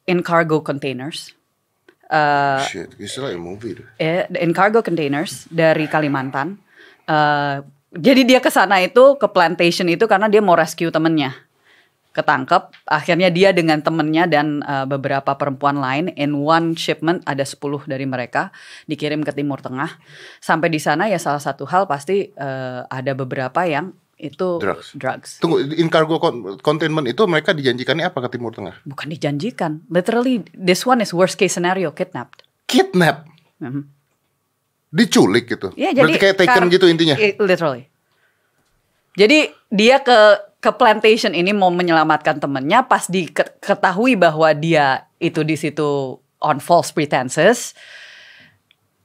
In 0.03 0.19
cargo 0.19 0.59
containers. 0.59 1.31
Uh, 2.11 2.59
Shit, 2.67 2.93
it's 2.99 3.15
like 3.17 3.33
a 3.33 3.41
movie. 3.41 3.79
eh, 3.97 4.27
in 4.37 4.51
cargo 4.51 4.83
containers 4.83 5.47
dari 5.47 5.87
Kalimantan. 5.87 6.59
Uh, 7.07 7.63
jadi 7.93 8.27
dia 8.27 8.39
ke 8.43 8.51
sana 8.51 8.83
itu 8.83 9.15
ke 9.15 9.27
plantation 9.31 9.87
itu 9.87 10.03
karena 10.05 10.27
dia 10.27 10.43
mau 10.43 10.57
rescue 10.57 10.91
temennya. 10.91 11.33
Ketangkep, 12.13 12.85
akhirnya 12.85 13.33
dia 13.33 13.49
dengan 13.57 13.81
temennya 13.81 14.29
dan 14.29 14.61
uh, 14.61 14.85
beberapa 14.85 15.33
perempuan 15.33 15.81
lain 15.81 16.13
in 16.13 16.37
one 16.37 16.77
shipment 16.77 17.25
ada 17.25 17.41
10 17.41 17.57
dari 17.89 18.05
mereka 18.05 18.53
dikirim 18.85 19.25
ke 19.25 19.33
Timur 19.33 19.57
Tengah. 19.57 19.97
Sampai 20.37 20.69
di 20.69 20.77
sana 20.77 21.09
ya 21.09 21.17
salah 21.17 21.41
satu 21.41 21.65
hal 21.65 21.89
pasti 21.89 22.29
uh, 22.37 22.85
ada 22.85 23.17
beberapa 23.17 23.65
yang 23.65 23.97
itu 24.13 24.61
Drugs. 24.61 24.93
drugs. 24.93 25.29
Tunggu, 25.41 25.73
in 25.73 25.89
cargo 25.89 26.21
con- 26.21 26.61
containment 26.61 27.09
itu 27.09 27.25
mereka 27.25 27.49
dijanjikannya 27.49 28.05
apa 28.05 28.29
ke 28.29 28.37
Timur 28.37 28.53
Tengah? 28.53 28.85
Bukan 28.85 29.09
dijanjikan. 29.09 29.81
Literally 29.89 30.45
this 30.53 30.85
one 30.85 31.01
is 31.01 31.17
worst 31.17 31.35
case 31.35 31.57
scenario 31.57 31.97
kidnapped. 31.97 32.45
Kidnap, 32.69 33.25
Mhm. 33.57 33.89
diculik 34.93 35.49
gitu. 35.49 35.73
Iya, 35.73 35.97
jadi 35.97 36.13
Berarti 36.13 36.21
kayak 36.21 36.37
taken 36.37 36.63
gitu 36.69 36.85
intinya. 36.85 37.17
Literally. 37.41 37.89
Jadi 39.17 39.49
dia 39.73 39.97
ke 40.01 40.52
ke 40.63 40.71
plantation 40.71 41.35
ini 41.35 41.51
mau 41.51 41.67
menyelamatkan 41.67 42.39
temennya 42.39 42.87
pas 42.87 43.03
diketahui 43.11 44.15
bahwa 44.15 44.47
dia 44.55 45.11
itu 45.19 45.43
di 45.43 45.59
situ 45.59 46.15
on 46.39 46.63
false 46.63 46.95
pretenses 46.95 47.75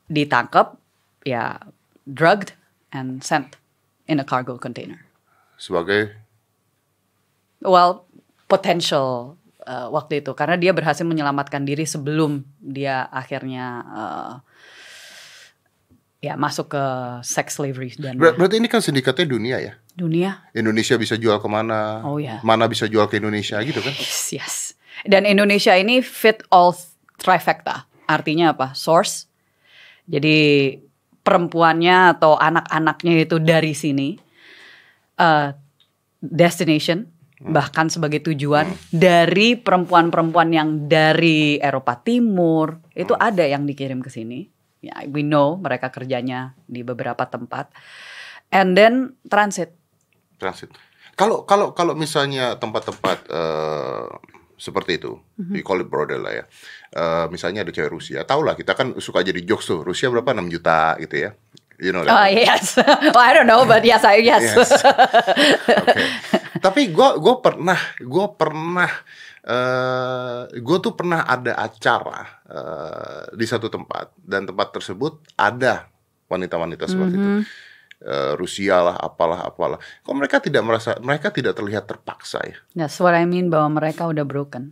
ditangkap 0.06 0.78
ya 1.26 1.58
drugged 2.06 2.54
and 2.94 3.26
sent 3.26 3.58
in 4.06 4.22
a 4.22 4.26
cargo 4.26 4.54
container. 4.54 5.02
Sebagai 5.58 6.14
Well, 7.58 8.06
potential 8.46 9.34
uh, 9.66 9.90
waktu 9.90 10.22
itu 10.22 10.30
karena 10.38 10.54
dia 10.54 10.70
berhasil 10.70 11.02
menyelamatkan 11.02 11.66
diri 11.66 11.82
sebelum 11.82 12.46
dia 12.62 13.10
akhirnya 13.10 13.66
uh, 13.82 14.32
ya 16.18 16.34
masuk 16.34 16.74
ke 16.74 16.84
sex 17.22 17.58
slavery 17.58 17.94
dan 17.94 18.18
ber- 18.18 18.34
berarti 18.34 18.58
ini 18.58 18.66
kan 18.66 18.82
sindikatnya 18.82 19.26
dunia 19.26 19.56
ya. 19.62 19.72
dunia. 19.94 20.46
Indonesia 20.54 20.94
bisa 20.94 21.18
jual 21.18 21.38
ke 21.42 21.48
mana? 21.50 22.02
Oh, 22.06 22.22
ya. 22.22 22.38
Mana 22.46 22.70
bisa 22.70 22.86
jual 22.86 23.10
ke 23.10 23.18
Indonesia 23.18 23.58
gitu 23.62 23.82
kan? 23.82 23.94
Yes, 23.94 24.30
yes. 24.30 24.54
Dan 25.06 25.26
Indonesia 25.26 25.74
ini 25.74 26.02
fit 26.02 26.42
all 26.54 26.74
trifecta. 27.18 27.86
Artinya 28.06 28.54
apa? 28.54 28.78
Source. 28.78 29.26
Jadi 30.06 30.78
perempuannya 31.26 32.14
atau 32.14 32.38
anak-anaknya 32.38 33.26
itu 33.26 33.36
dari 33.42 33.74
sini. 33.74 34.14
Uh, 35.18 35.50
destination 36.22 37.10
bahkan 37.38 37.86
sebagai 37.86 38.18
tujuan 38.26 38.66
dari 38.90 39.54
perempuan-perempuan 39.54 40.50
yang 40.50 40.90
dari 40.90 41.54
Eropa 41.62 41.94
Timur 42.02 42.82
itu 42.98 43.14
ada 43.14 43.46
yang 43.46 43.62
dikirim 43.62 44.02
ke 44.02 44.10
sini. 44.10 44.50
Ya, 44.78 45.02
we 45.10 45.26
know 45.26 45.58
mereka 45.58 45.90
kerjanya 45.90 46.54
di 46.64 46.86
beberapa 46.86 47.26
tempat. 47.26 47.74
And 48.48 48.78
then 48.78 49.18
transit. 49.26 49.74
Transit. 50.38 50.70
Kalau 51.18 51.42
kalau 51.42 51.74
kalau 51.74 51.98
misalnya 51.98 52.54
tempat-tempat 52.56 53.26
eh, 53.26 54.06
seperti 54.54 54.98
itu, 54.98 55.18
Mhm. 55.38 55.50
we 55.50 55.62
call 55.62 55.82
it 55.82 55.90
brothel 55.90 56.22
lah 56.22 56.34
ya. 56.34 56.44
Eh, 56.94 57.26
misalnya 57.28 57.66
ada 57.66 57.74
cewek 57.74 57.90
Rusia, 57.90 58.22
tau 58.22 58.42
lah 58.46 58.54
kita 58.54 58.78
kan 58.78 58.94
suka 59.02 59.26
jadi 59.26 59.42
jokes 59.42 59.66
tuh. 59.66 59.82
Rusia 59.82 60.10
berapa 60.14 60.30
6 60.30 60.46
juta 60.46 60.94
gitu 61.02 61.26
ya. 61.26 61.30
You 61.78 61.94
know 61.94 62.02
that. 62.02 62.10
Oh 62.10 62.26
yes. 62.26 62.74
well, 62.74 63.22
I 63.30 63.34
don't 63.34 63.46
know, 63.46 63.62
but 63.62 63.82
yes, 63.86 64.02
I 64.02 64.18
yes. 64.22 64.42
Yes. 64.50 64.70
Oke. 65.78 66.02
Tapi 66.58 66.90
gue 66.90 67.08
gue 67.22 67.34
pernah 67.38 67.78
gue 67.98 68.26
pernah 68.34 68.90
eh 69.48 70.40
gue 70.60 70.78
tuh 70.84 70.92
pernah 70.92 71.24
ada 71.24 71.56
acara 71.56 72.20
eh, 72.44 73.22
di 73.32 73.48
satu 73.48 73.72
tempat 73.72 74.12
dan 74.20 74.44
tempat 74.44 74.76
tersebut 74.76 75.24
ada 75.40 75.88
wanita-wanita 76.28 76.84
seperti 76.84 77.16
itu. 77.16 77.30
Eh, 77.98 78.32
Rusia 78.38 78.78
lah, 78.78 78.94
apalah, 78.94 79.42
apalah. 79.42 79.80
Kok 80.06 80.14
mereka 80.14 80.38
tidak 80.38 80.62
merasa, 80.62 80.94
mereka 81.02 81.34
tidak 81.34 81.58
terlihat 81.58 81.90
terpaksa 81.90 82.38
ya? 82.46 82.56
That's 82.78 83.02
what 83.02 83.10
I 83.10 83.26
mean 83.26 83.50
bahwa 83.50 83.82
mereka 83.82 84.06
udah 84.06 84.22
broken. 84.22 84.70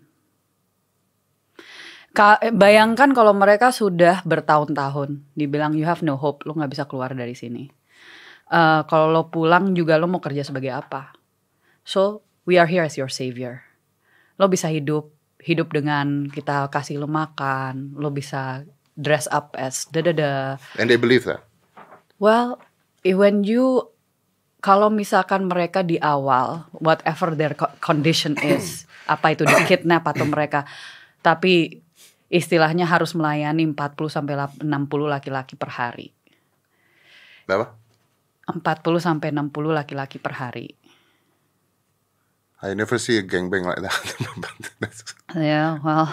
Ka- 2.14 2.38
bayangkan 2.54 3.11
kalau 3.12 3.35
mereka 3.35 3.75
sudah 3.75 4.23
bertahun-tahun 4.23 5.26
dibilang 5.35 5.75
you 5.75 5.83
have 5.90 6.06
no 6.06 6.14
hope, 6.14 6.47
lo 6.47 6.54
nggak 6.54 6.71
bisa 6.71 6.85
keluar 6.87 7.11
dari 7.18 7.35
sini. 7.35 7.66
Eh, 8.47 8.83
kalau 8.87 9.11
lo 9.11 9.26
pulang 9.26 9.75
juga 9.75 9.99
lo 9.99 10.06
mau 10.06 10.23
kerja 10.23 10.47
sebagai 10.47 10.71
apa? 10.71 11.11
So 11.83 12.23
we 12.47 12.62
are 12.62 12.71
here 12.71 12.87
as 12.87 12.95
your 12.95 13.11
savior. 13.11 13.65
Lo 14.36 14.48
bisa 14.48 14.68
hidup 14.68 15.12
hidup 15.40 15.70
dengan 15.70 16.26
kita 16.26 16.68
kasih 16.72 16.98
lo 16.98 17.06
makan, 17.06 17.94
lo 17.94 18.10
bisa 18.10 18.66
dress 18.96 19.28
up 19.30 19.54
as 19.54 19.86
da 19.92 20.00
da 20.02 20.12
da. 20.12 20.32
And 20.80 20.88
they 20.88 20.98
believe 20.98 21.28
that. 21.28 21.44
Well, 22.16 22.58
when 23.04 23.44
you 23.44 23.92
kalau 24.64 24.90
misalkan 24.90 25.46
mereka 25.46 25.84
di 25.86 26.00
awal 26.00 26.66
whatever 26.82 27.36
their 27.36 27.54
co- 27.54 27.70
condition 27.78 28.34
is, 28.40 28.88
apa 29.12 29.36
itu 29.36 29.46
di 29.46 29.54
kidnap 29.68 30.08
atau 30.08 30.26
mereka 30.26 30.66
tapi 31.22 31.82
istilahnya 32.26 32.86
harus 32.86 33.14
melayani 33.14 33.62
40 33.70 34.10
sampai 34.10 34.34
lap- 34.34 34.58
60 34.58 34.66
laki-laki 35.06 35.54
per 35.54 35.70
hari. 35.70 36.10
Berapa? 37.46 37.74
40 38.46 38.62
sampai 38.98 39.30
60 39.30 39.50
laki-laki 39.70 40.18
per 40.18 40.34
hari. 40.38 40.74
I 42.64 42.72
never 42.72 42.96
see 42.96 43.20
a 43.20 43.25
gangbang 43.25 43.68
like 43.68 43.84
that. 43.84 44.00
Yeah, 45.36 45.76
well, 45.84 46.08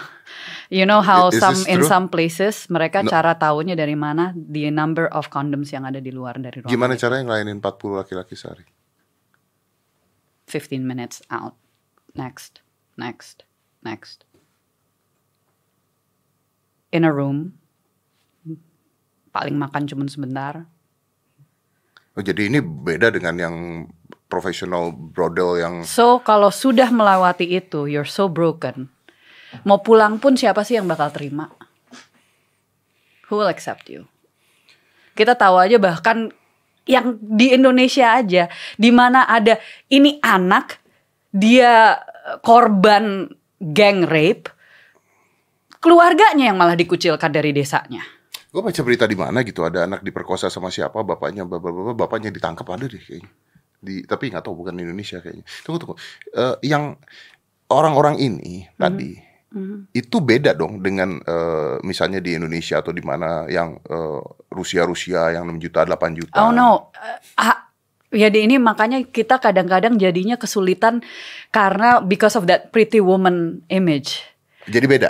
you 0.67 0.83
know 0.83 0.99
how 0.99 1.31
Is 1.31 1.39
some 1.39 1.55
in 1.71 1.87
some 1.87 2.11
places 2.11 2.67
mereka 2.67 2.99
No. 2.99 3.07
cara 3.07 3.39
tahunya 3.39 3.79
dari 3.79 3.95
mana 3.95 4.35
the 4.35 4.67
number 4.67 5.07
of 5.07 5.31
condoms 5.31 5.71
yang 5.71 5.87
ada 5.87 6.03
di 6.03 6.11
luar 6.11 6.35
dari 6.35 6.59
ruangan. 6.59 6.73
Gimana 6.75 6.99
caranya 6.99 7.23
ngelainin 7.31 7.63
40 7.63 8.03
laki-laki 8.03 8.35
sehari? 8.35 8.67
15 10.51 10.83
minutes 10.83 11.23
out. 11.31 11.55
Next, 12.11 12.59
next, 12.99 13.47
next. 13.79 14.27
In 16.91 17.07
a 17.07 17.11
room. 17.15 17.55
Paling 19.31 19.55
makan 19.57 19.87
cuman 19.87 20.11
sebentar. 20.11 20.67
Oh, 22.13 22.21
jadi 22.21 22.45
ini 22.51 22.61
beda 22.61 23.09
dengan 23.09 23.35
yang 23.39 23.55
profesional 24.33 24.89
brodel 24.89 25.61
yang 25.61 25.85
So 25.85 26.17
kalau 26.25 26.49
sudah 26.49 26.89
melewati 26.89 27.45
itu, 27.45 27.85
you're 27.85 28.09
so 28.09 28.25
broken. 28.25 28.89
Mau 29.61 29.85
pulang 29.85 30.17
pun 30.17 30.33
siapa 30.33 30.65
sih 30.65 30.81
yang 30.81 30.89
bakal 30.89 31.13
terima? 31.13 31.53
Who 33.29 33.37
will 33.37 33.53
accept 33.53 33.85
you? 33.93 34.09
Kita 35.13 35.37
tahu 35.37 35.61
aja 35.61 35.77
bahkan 35.77 36.33
yang 36.89 37.21
di 37.21 37.53
Indonesia 37.53 38.17
aja, 38.17 38.49
di 38.73 38.89
mana 38.89 39.29
ada 39.29 39.61
ini 39.93 40.17
anak, 40.25 40.81
dia 41.29 42.01
eh, 42.01 42.37
korban 42.41 43.29
gang 43.61 44.09
rape, 44.09 44.49
keluarganya 45.77 46.49
yang 46.49 46.57
malah 46.57 46.73
dikucilkan 46.73 47.29
dari 47.29 47.53
desanya. 47.53 48.01
Gue 48.49 48.61
baca 48.65 48.81
berita 48.81 49.05
di 49.05 49.17
mana 49.17 49.45
gitu 49.45 49.61
ada 49.61 49.85
anak 49.85 50.01
diperkosa 50.01 50.49
sama 50.49 50.73
siapa 50.73 51.01
bapaknya 51.05 51.45
bapak 51.45 51.97
bapaknya 51.97 52.29
ditangkap 52.29 52.65
ada 52.69 52.85
deh 52.85 53.01
kayaknya 53.01 53.29
di 53.83 54.07
tapi 54.07 54.31
nggak 54.31 54.47
tahu 54.47 54.55
bukan 54.63 54.79
di 54.79 54.87
Indonesia 54.87 55.19
kayaknya. 55.19 55.43
Tunggu 55.67 55.77
tunggu. 55.83 55.95
Eh, 56.31 56.55
yang 56.71 56.95
orang-orang 57.67 58.15
ini 58.23 58.63
tadi 58.79 59.33
itu 59.93 60.17
beda 60.17 60.57
dong 60.57 60.81
dengan 60.81 61.21
eh, 61.21 61.77
misalnya 61.85 62.17
di 62.17 62.33
Indonesia 62.33 62.81
atau 62.81 62.89
di 62.89 63.05
mana 63.05 63.45
yang 63.45 63.77
eh, 63.85 64.21
Rusia 64.49 64.81
Rusia 64.81 65.29
yang 65.29 65.45
6 65.45 65.61
juta 65.61 65.85
8 65.85 66.17
juta. 66.17 66.41
Oh 66.41 66.49
no, 66.49 66.89
ah, 67.37 67.69
ya 68.09 68.33
di 68.33 68.49
ini 68.49 68.57
makanya 68.57 69.05
kita 69.05 69.37
kadang-kadang 69.37 70.01
jadinya 70.01 70.41
kesulitan 70.41 71.05
karena 71.53 72.01
because 72.01 72.33
of 72.33 72.49
that 72.49 72.73
pretty 72.73 72.97
woman 72.97 73.61
image. 73.69 74.25
jadi 74.65 74.85
beda? 74.89 75.09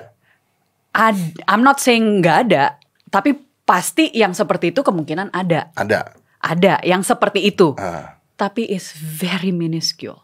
Ad, 0.93 1.17
I'm 1.47 1.63
not 1.63 1.79
saying 1.79 2.19
nggak 2.21 2.37
ada, 2.49 2.77
tapi 3.09 3.33
pasti 3.63 4.11
yang 4.11 4.35
seperti 4.35 4.75
itu 4.75 4.83
kemungkinan 4.83 5.31
ada, 5.31 5.71
ada. 5.73 6.13
Ada 6.43 6.83
yang 6.83 6.99
seperti 7.07 7.47
itu, 7.47 7.71
Ah, 7.79 8.19
tapi 8.43 8.67
is 8.67 8.91
very 8.99 9.55
minuscule. 9.55 10.19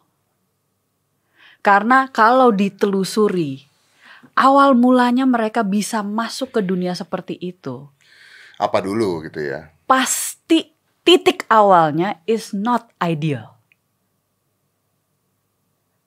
Karena 1.63 2.11
kalau 2.11 2.51
ditelusuri, 2.51 3.63
awal 4.35 4.75
mulanya 4.75 5.23
mereka 5.23 5.63
bisa 5.63 6.03
masuk 6.03 6.59
ke 6.59 6.61
dunia 6.63 6.91
seperti 6.91 7.39
itu, 7.39 7.87
apa 8.59 8.83
dulu 8.83 9.23
gitu 9.23 9.39
ya 9.39 9.71
pasti 9.89 10.69
titik 11.01 11.49
awalnya 11.49 12.21
is 12.29 12.53
not 12.53 12.93
ideal. 13.01 13.57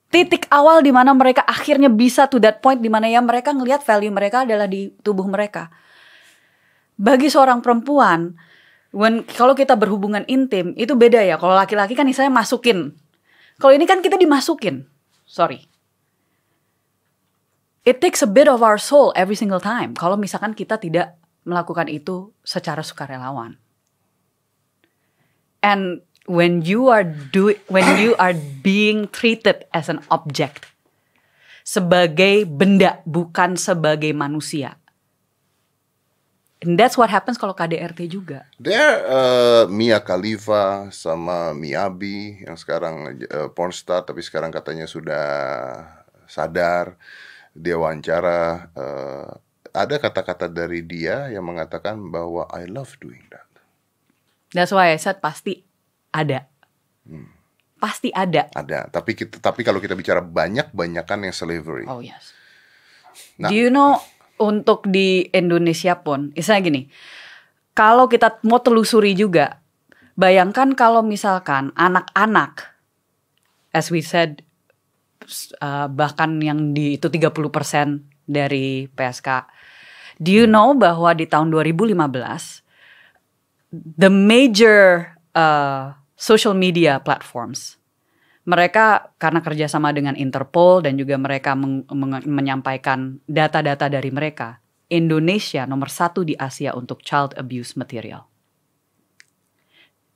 Titik 0.07 0.47
awal 0.47 0.79
di 0.85 0.95
mana 0.95 1.11
mereka 1.11 1.43
akhirnya 1.43 1.91
bisa 1.91 2.31
to 2.31 2.39
that 2.39 2.63
point 2.63 2.79
di 2.79 2.87
mana 2.87 3.11
ya 3.11 3.19
mereka 3.19 3.51
ngelihat 3.51 3.83
value 3.83 4.13
mereka 4.13 4.47
adalah 4.47 4.69
di 4.71 4.87
tubuh 5.03 5.27
mereka. 5.27 5.67
Bagi 6.95 7.27
seorang 7.27 7.59
perempuan, 7.59 8.31
when 8.93 9.25
kalau 9.25 9.57
kita 9.57 9.73
berhubungan 9.73 10.23
intim 10.29 10.77
itu 10.77 10.93
beda 10.93 11.19
ya. 11.19 11.35
Kalau 11.41 11.57
laki-laki 11.57 11.97
kan 11.97 12.05
misalnya 12.05 12.31
masukin. 12.31 12.93
Kalau 13.57 13.73
ini 13.73 13.89
kan 13.89 13.99
kita 13.99 14.15
dimasukin. 14.15 14.85
Sorry. 15.27 15.73
it 17.83 17.99
takes 17.99 18.23
a 18.23 18.29
bit 18.29 18.47
of 18.47 18.63
our 18.63 18.79
soul 18.79 19.11
every 19.15 19.35
single 19.35 19.59
time. 19.59 19.93
Kalau 19.95 20.15
misalkan 20.15 20.55
kita 20.55 20.79
tidak 20.79 21.19
melakukan 21.43 21.91
itu 21.91 22.31
secara 22.43 22.79
sukarelawan. 22.79 23.59
And 25.63 26.03
when 26.27 26.63
you 26.63 26.87
are 26.87 27.03
do 27.03 27.55
when 27.67 27.83
you 27.99 28.15
are 28.19 28.35
being 28.63 29.11
treated 29.11 29.67
as 29.75 29.91
an 29.91 30.03
object 30.07 30.67
sebagai 31.63 32.47
benda 32.47 33.03
bukan 33.07 33.55
sebagai 33.59 34.11
manusia. 34.11 34.79
And 36.63 36.79
that's 36.79 36.95
what 36.95 37.11
happens 37.11 37.35
kalau 37.35 37.51
KDRT 37.51 38.07
juga. 38.07 38.47
There 38.55 39.03
uh, 39.03 39.63
Mia 39.67 39.99
Khalifa 39.99 40.87
sama 40.95 41.51
Miyabi 41.51 42.47
yang 42.47 42.55
sekarang 42.55 43.19
uh, 43.27 43.51
pornstar 43.51 44.07
tapi 44.07 44.23
sekarang 44.23 44.47
katanya 44.47 44.87
sudah 44.87 45.27
sadar 46.23 46.95
dia 47.51 47.75
wawancara 47.75 48.71
uh, 48.79 49.29
ada 49.75 49.95
kata-kata 49.99 50.47
dari 50.47 50.85
dia 50.85 51.27
yang 51.33 51.43
mengatakan 51.43 51.99
bahwa 52.07 52.47
I 52.47 52.69
love 52.69 52.95
doing 53.03 53.27
that. 53.33 53.45
That's 54.55 54.71
why 54.71 54.93
I 54.93 55.01
said 55.01 55.19
pasti 55.19 55.65
ada. 56.13 56.47
Pasti 57.81 58.13
ada. 58.15 58.47
Ada, 58.55 58.87
tapi 58.87 59.17
kita 59.17 59.41
tapi 59.43 59.67
kalau 59.67 59.83
kita 59.83 59.97
bicara 59.97 60.23
banyak-banyakan 60.23 61.27
yang 61.27 61.35
slavery. 61.35 61.89
Oh 61.89 61.99
yes. 61.99 62.31
Nah. 63.35 63.49
Do 63.49 63.57
you 63.57 63.73
know 63.73 63.97
untuk 64.43 64.83
di 64.85 65.23
Indonesia 65.31 65.95
pun, 66.03 66.35
misalnya 66.35 66.61
gini, 66.67 66.81
kalau 67.73 68.11
kita 68.11 68.43
mau 68.43 68.59
telusuri 68.59 69.15
juga, 69.15 69.63
bayangkan 70.19 70.75
kalau 70.77 71.01
misalkan 71.01 71.71
anak-anak, 71.73 72.75
as 73.73 73.89
we 73.89 74.03
said, 74.03 74.43
uh, 75.63 75.87
bahkan 75.89 76.37
yang 76.43 76.75
di 76.75 76.99
itu 76.99 77.07
30% 77.09 77.33
dari 78.27 78.85
PSK. 78.91 79.29
Do 80.21 80.29
you 80.29 80.45
know 80.45 80.77
bahwa 80.77 81.17
di 81.17 81.25
tahun 81.25 81.49
2015 81.49 81.97
the 83.73 84.11
major 84.13 85.09
uh, 85.33 85.97
social 86.13 86.53
media 86.53 87.01
platforms 87.01 87.81
mereka 88.43 89.15
karena 89.15 89.39
kerjasama 89.39 89.95
dengan 89.95 90.19
Interpol 90.19 90.83
dan 90.83 90.99
juga 90.99 91.15
mereka 91.15 91.55
meng- 91.55 91.87
meng- 91.87 92.27
menyampaikan 92.27 93.23
data-data 93.23 93.87
dari 93.87 94.11
mereka, 94.11 94.59
Indonesia 94.91 95.63
nomor 95.63 95.87
satu 95.87 96.27
di 96.27 96.35
Asia 96.35 96.75
untuk 96.75 96.99
child 97.01 97.33
abuse 97.39 97.79
material. 97.79 98.27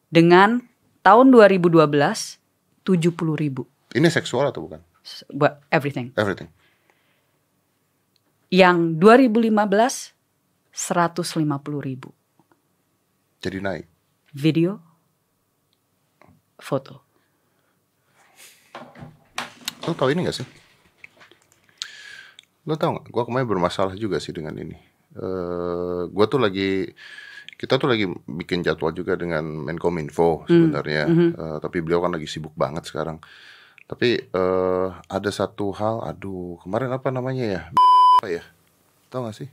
Dengan 0.08 0.60
tahun 1.02 1.32
2012 1.32 2.40
70 2.84 3.36
ribu, 3.36 3.64
Ini 3.96 4.08
seksual 4.12 4.52
atau 4.52 4.68
bukan? 4.68 4.84
Everything. 5.72 6.12
Everything. 6.20 6.52
Yang 8.52 9.00
2015 9.00 10.16
150 10.72 11.82
ribu 11.82 12.12
Jadi 13.40 13.58
naik. 13.60 13.86
video, 14.36 14.78
foto. 16.60 17.07
Lo 19.88 19.96
tau 19.96 20.12
ini 20.12 20.28
gak 20.28 20.36
sih? 20.36 20.48
Lo 22.68 22.76
tau 22.76 23.00
gak? 23.00 23.08
Gue 23.08 23.24
kemarin 23.24 23.48
bermasalah 23.48 23.96
juga 23.96 24.20
sih 24.20 24.36
dengan 24.36 24.52
ini. 24.60 24.76
Eh, 25.16 26.02
gue 26.12 26.26
tuh 26.28 26.40
lagi 26.44 26.92
kita 27.58 27.80
tuh 27.82 27.90
lagi 27.90 28.06
bikin 28.28 28.62
jadwal 28.62 28.94
juga 28.94 29.16
dengan 29.16 29.42
Menkominfo 29.42 30.44
sebenarnya. 30.46 31.04
Eh, 31.08 31.58
tapi 31.64 31.80
beliau 31.80 32.04
kan 32.04 32.12
lagi 32.12 32.28
sibuk 32.28 32.52
banget 32.54 32.84
sekarang. 32.84 33.24
Tapi 33.88 34.20
eh, 34.28 34.88
ada 34.92 35.30
satu 35.32 35.72
hal, 35.72 36.04
aduh 36.04 36.60
kemarin 36.60 36.92
apa 36.92 37.08
namanya 37.08 37.46
ya? 37.48 37.62
Apa 38.20 38.28
ya? 38.28 38.44
Tau 39.08 39.24
gak 39.24 39.40
sih? 39.40 39.50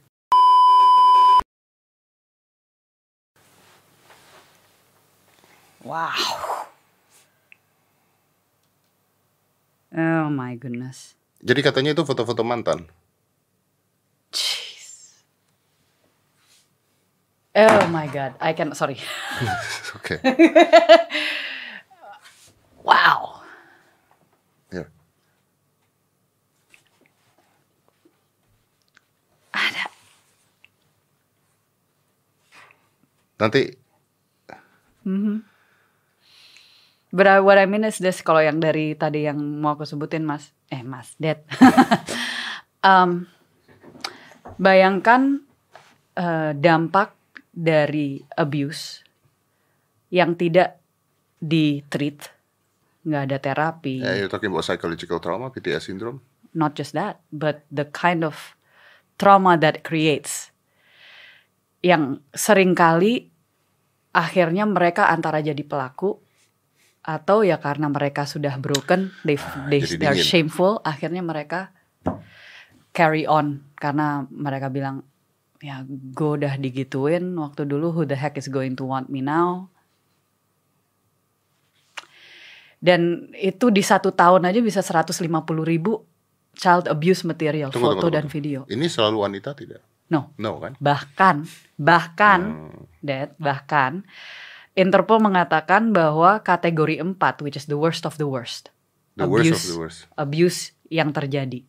Wow. 5.84 6.53
Oh 9.94 10.26
my 10.28 10.58
goodness. 10.58 11.14
Jadi 11.38 11.60
katanya 11.62 11.94
itu 11.94 12.02
foto-foto 12.02 12.42
mantan. 12.42 12.90
Jeez. 14.34 15.22
Oh 17.54 17.86
my 17.94 18.10
god, 18.10 18.34
I 18.42 18.50
can 18.58 18.74
sorry. 18.74 18.98
Oke. 19.96 20.18
Wow. 22.84 23.40
Ada. 29.54 29.84
Nanti 33.38 33.62
But 37.14 37.30
I- 37.30 37.38
what 37.38 37.54
I 37.56 37.64
mean 37.64 37.86
is 37.86 38.02
this 38.02 38.18
kalau 38.20 38.42
yang 38.42 38.58
dari 38.58 38.98
tadi 38.98 39.22
yang 39.22 39.38
mau 39.38 39.78
aku 39.78 39.86
sebutin 39.86 40.26
Mas, 40.26 40.50
eh 40.66 40.82
Mas, 40.82 41.14
Dad. 41.14 41.46
Em, 42.82 43.30
bayangkan 44.64 45.38
eh, 46.14 46.52
dampak 46.52 47.14
dari 47.50 48.18
abuse 48.34 49.02
yang 50.10 50.34
tidak 50.34 50.78
di-treat, 51.38 52.18
nggak 53.02 53.22
ada 53.30 53.38
terapi. 53.38 53.96
eh, 54.00 54.18
you're 54.18 54.30
talking 54.30 54.50
about 54.50 54.66
psychological 54.66 55.18
trauma, 55.18 55.50
PTS 55.50 55.86
syndrome. 55.86 56.18
not 56.50 56.74
just 56.74 56.94
that, 56.94 57.18
but 57.30 57.66
the 57.66 57.82
kind 57.90 58.22
of 58.22 58.54
trauma 59.18 59.54
that 59.54 59.82
creates. 59.82 60.54
Yang 61.78 62.22
sering 62.30 62.72
kali 62.72 63.26
akhirnya 64.10 64.62
mereka 64.64 65.10
antara 65.10 65.42
jadi 65.42 65.58
pelaku 65.60 66.22
atau 67.04 67.44
ya 67.44 67.60
karena 67.60 67.86
mereka 67.86 68.24
sudah 68.24 68.56
broken, 68.56 69.12
they, 69.22 69.36
they 69.68 69.84
jadi 69.84 70.00
they're 70.00 70.16
dingin. 70.16 70.24
shameful, 70.24 70.80
akhirnya 70.80 71.20
mereka 71.20 71.68
carry 72.90 73.28
on 73.28 73.60
karena 73.76 74.24
mereka 74.30 74.70
bilang 74.70 75.04
ya 75.58 75.82
gue 75.88 76.30
udah 76.38 76.56
digituin 76.56 77.36
waktu 77.36 77.64
dulu 77.64 77.90
who 77.90 78.02
the 78.04 78.14
heck 78.14 78.36
is 78.36 78.46
going 78.46 78.72
to 78.72 78.84
want 78.84 79.08
me 79.08 79.18
now 79.18 79.66
dan 82.78 83.32
itu 83.34 83.72
di 83.72 83.80
satu 83.80 84.12
tahun 84.12 84.44
aja 84.44 84.60
bisa 84.60 84.84
150 84.84 85.24
ribu 85.64 86.04
child 86.54 86.86
abuse 86.86 87.24
material 87.24 87.72
Tunggu, 87.72 87.96
foto 87.96 88.06
tunggu, 88.06 88.14
dan 88.14 88.24
tunggu. 88.28 88.36
video 88.36 88.60
Ini 88.68 88.86
selalu 88.86 89.16
wanita 89.24 89.56
tidak? 89.56 89.82
no 90.06 90.36
No 90.36 90.60
kan? 90.60 90.76
bahkan 90.78 91.36
bahkan 91.74 92.40
Hmm. 92.70 92.84
Dad, 93.00 93.36
bahkan 93.36 94.00
Interpol 94.74 95.22
mengatakan 95.22 95.94
bahwa 95.94 96.42
kategori 96.42 96.98
4 96.98 97.14
which 97.46 97.54
is 97.54 97.70
the 97.70 97.78
worst 97.78 98.02
of 98.02 98.18
the 98.18 98.26
worst 98.26 98.74
The 99.14 99.30
worst 99.30 99.46
of 99.46 99.54
abuse 99.54 99.62
the 99.70 99.78
worst. 99.78 100.00
abuse 100.18 100.60
yang 100.90 101.14
terjadi 101.14 101.62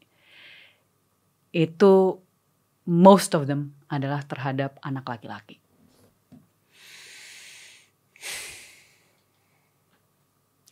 itu 1.56 1.94
most 2.90 3.32
of 3.32 3.48
them 3.48 3.80
adalah 3.88 4.20
terhadap 4.28 4.76
anak 4.84 5.08
laki-laki. 5.08 5.64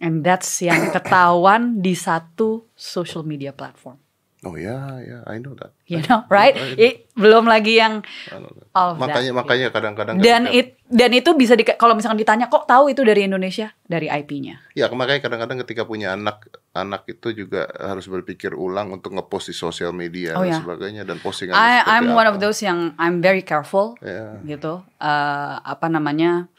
And 0.04 0.20
that's 0.20 0.60
yang 0.60 0.92
ketahuan 0.92 1.80
di 1.80 1.96
satu 1.96 2.68
social 2.76 3.24
media 3.24 3.56
platform. 3.56 4.03
Oh 4.44 4.54
ya, 4.54 4.76
ya, 5.00 5.24
I 5.24 5.40
know 5.40 5.56
that. 5.56 5.72
You 5.88 6.04
know, 6.04 6.28
right? 6.28 6.52
I- 6.76 7.08
belum 7.14 7.46
lagi 7.46 7.78
yang 7.78 8.04
know 8.28 8.52
all 8.74 8.92
makanya 8.94 9.30
that. 9.30 9.38
makanya 9.38 9.68
kadang-kadang 9.70 10.16
dan 10.18 10.44
ketika- 10.44 10.58
it 10.58 10.68
dan 10.86 11.12
itu 11.12 11.30
bisa 11.32 11.54
di, 11.54 11.64
kalau 11.64 11.94
misalkan 11.94 12.18
ditanya 12.18 12.48
kok 12.48 12.66
tahu 12.66 12.90
itu 12.90 13.02
dari 13.02 13.24
Indonesia 13.24 13.72
dari 13.84 14.06
IP-nya. 14.06 14.60
ya 14.72 14.90
makanya 14.90 15.22
kadang-kadang 15.22 15.62
ketika 15.62 15.84
punya 15.84 16.12
anak 16.12 16.44
anak 16.72 17.08
itu 17.08 17.32
juga 17.34 17.70
harus 17.72 18.04
berpikir 18.06 18.52
ulang 18.52 18.92
untuk 18.92 19.12
ngepost 19.12 19.48
di 19.48 19.56
sosial 19.56 19.92
media 19.92 20.34
Oh, 20.34 20.42
dan 20.42 20.50
ya. 20.50 20.58
sebagainya 20.60 21.04
dan 21.04 21.18
postingan 21.18 21.54
I 21.54 21.80
I'm 21.88 22.12
one 22.12 22.26
apa. 22.26 22.34
of 22.34 22.42
those 22.42 22.60
yang 22.60 22.92
I'm 22.98 23.20
very 23.20 23.42
careful 23.42 23.96
Ya. 24.02 24.42
gitu. 24.44 24.82
Eh, 24.98 25.56
apa 25.58 25.88
namanya? 25.88 26.52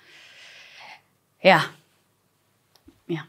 Ya. 1.38 1.68
Ya, 3.04 3.28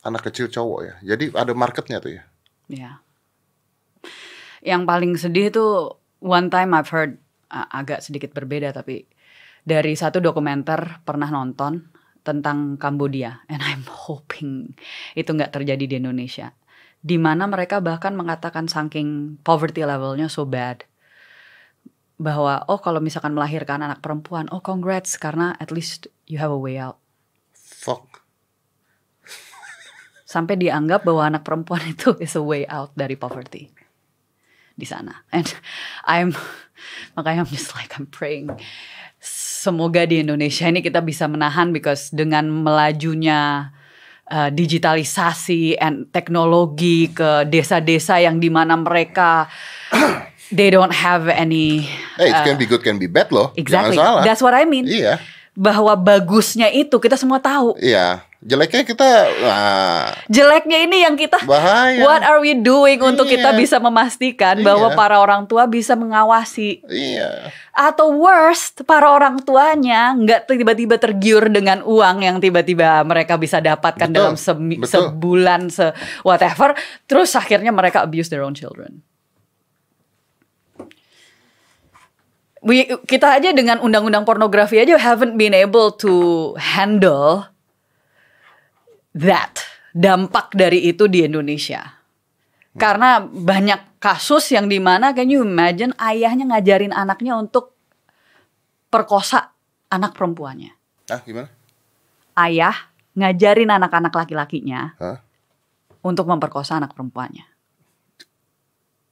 anak 0.00 0.22
kecil 0.22 0.46
cowok 0.46 0.80
ya 0.80 0.94
jadi 1.02 1.34
ada 1.34 1.50
marketnya 1.52 1.98
tuh 1.98 2.14
ya 2.14 2.22
ya. 2.68 2.92
Yang 4.60 4.82
paling 4.84 5.12
sedih 5.16 5.48
tuh 5.52 6.00
one 6.20 6.52
time 6.52 6.76
I've 6.76 6.92
heard 6.92 7.16
uh, 7.48 7.68
agak 7.72 8.04
sedikit 8.04 8.36
berbeda 8.36 8.76
tapi 8.76 9.08
dari 9.64 9.92
satu 9.92 10.20
dokumenter 10.20 11.04
pernah 11.04 11.28
nonton 11.28 11.92
tentang 12.20 12.76
Kambodia 12.76 13.44
and 13.48 13.60
I'm 13.64 13.84
hoping 14.08 14.76
itu 15.16 15.30
nggak 15.32 15.52
terjadi 15.56 15.84
di 15.84 15.96
Indonesia. 15.96 16.52
Di 17.00 17.16
mana 17.16 17.48
mereka 17.48 17.80
bahkan 17.80 18.12
mengatakan 18.12 18.68
saking 18.68 19.40
poverty 19.40 19.80
levelnya 19.88 20.28
so 20.28 20.44
bad 20.44 20.84
bahwa 22.20 22.60
oh 22.68 22.76
kalau 22.76 23.00
misalkan 23.00 23.32
melahirkan 23.32 23.80
anak 23.80 24.04
perempuan 24.04 24.44
oh 24.52 24.60
congrats 24.60 25.16
karena 25.16 25.56
at 25.56 25.72
least 25.72 26.12
you 26.28 26.36
have 26.36 26.52
a 26.52 26.60
way 26.60 26.76
out. 26.76 27.00
fuck 27.56 28.20
Sampai 30.28 30.60
dianggap 30.60 31.02
bahwa 31.02 31.26
anak 31.26 31.42
perempuan 31.42 31.80
itu 31.96 32.14
is 32.20 32.36
a 32.36 32.44
way 32.44 32.68
out 32.68 32.92
dari 32.92 33.16
poverty. 33.16 33.79
Di 34.80 34.88
sana. 34.88 35.20
And 35.28 35.44
I'm 36.08 36.32
makanya 37.12 37.44
I'm 37.44 37.50
just 37.52 37.76
like 37.76 37.92
I'm 38.00 38.08
praying 38.08 38.48
semoga 39.20 40.08
di 40.08 40.24
Indonesia 40.24 40.64
ini 40.64 40.80
kita 40.80 41.04
bisa 41.04 41.28
menahan 41.28 41.76
because 41.76 42.08
dengan 42.08 42.48
melajunya 42.48 43.68
uh, 44.32 44.48
digitalisasi 44.48 45.76
and 45.76 46.08
teknologi 46.08 47.12
ke 47.12 47.44
desa-desa 47.44 48.16
yang 48.24 48.40
di 48.40 48.48
mana 48.48 48.80
mereka 48.80 49.44
they 50.56 50.72
don't 50.72 50.96
have 50.96 51.28
any 51.28 51.84
Hey, 52.16 52.32
it 52.32 52.40
uh, 52.40 52.44
can 52.48 52.56
be 52.56 52.64
good, 52.64 52.80
can 52.80 52.96
be 52.96 53.04
bad 53.04 53.28
loh. 53.28 53.52
exactly 53.60 54.00
Jangan 54.00 54.16
salah. 54.16 54.22
that's 54.24 54.40
what 54.40 54.56
I 54.56 54.64
mean 54.64 54.88
Iya, 54.88 55.20
bahwa 55.52 55.92
bagusnya 56.00 56.72
itu 56.72 56.96
kita 56.96 57.20
semua 57.20 57.44
tahu 57.44 57.76
iya. 57.76 58.24
Jeleknya 58.40 58.88
kita, 58.88 59.04
nah, 59.44 60.16
jeleknya 60.24 60.80
ini 60.80 61.04
yang 61.04 61.12
kita 61.12 61.44
bahaya. 61.44 62.00
what 62.00 62.24
are 62.24 62.40
we 62.40 62.56
doing 62.56 62.96
untuk 62.96 63.28
kita 63.28 63.52
Iya. 63.52 63.60
bisa 63.60 63.76
memastikan 63.76 64.64
bahwa 64.64 64.88
Iya. 64.88 64.96
para 64.96 65.20
orang 65.20 65.44
tua 65.44 65.68
bisa 65.68 65.92
mengawasi 65.92 66.80
Iya. 66.88 67.52
atau 67.70 68.08
worst 68.16 68.80
para 68.88 69.12
orang 69.12 69.44
tuanya 69.44 70.16
nggak 70.16 70.48
tiba-tiba 70.48 70.96
tergiur 70.96 71.52
dengan 71.52 71.84
uang 71.84 72.24
yang 72.24 72.40
tiba-tiba 72.40 73.04
mereka 73.04 73.36
bisa 73.36 73.60
dapatkan 73.60 74.08
Betul, 74.08 74.16
dalam 74.16 74.36
semi- 74.40 74.80
betul. 74.80 75.12
sebulan 75.12 75.68
se 75.68 75.92
whatever 76.24 76.72
terus 77.04 77.36
akhirnya 77.36 77.76
mereka 77.76 78.00
abuse 78.00 78.32
their 78.32 78.40
own 78.40 78.56
children. 78.56 79.04
We, 82.60 82.88
kita 83.04 83.36
aja 83.36 83.52
dengan 83.52 83.80
undang-undang 83.80 84.24
pornografi 84.24 84.80
aja 84.80 84.96
haven't 84.96 85.36
been 85.36 85.52
able 85.52 85.92
to 85.96 86.12
handle 86.56 87.48
that 89.16 89.62
dampak 89.90 90.54
dari 90.54 90.86
itu 90.86 91.06
di 91.06 91.26
Indonesia. 91.26 91.98
Karena 92.70 93.18
banyak 93.18 93.98
kasus 93.98 94.54
yang 94.54 94.70
di 94.70 94.78
mana 94.78 95.10
can 95.10 95.26
you 95.26 95.42
imagine 95.42 95.90
ayahnya 95.98 96.46
ngajarin 96.46 96.94
anaknya 96.94 97.34
untuk 97.34 97.74
perkosa 98.86 99.50
anak 99.90 100.14
perempuannya. 100.14 100.70
Ah, 101.10 101.18
gimana? 101.26 101.50
Ayah 102.38 102.74
ngajarin 103.18 103.74
anak-anak 103.74 104.14
laki-lakinya 104.14 104.94
untuk 106.00 106.30
memperkosa 106.30 106.78
anak 106.78 106.94
perempuannya. 106.94 107.42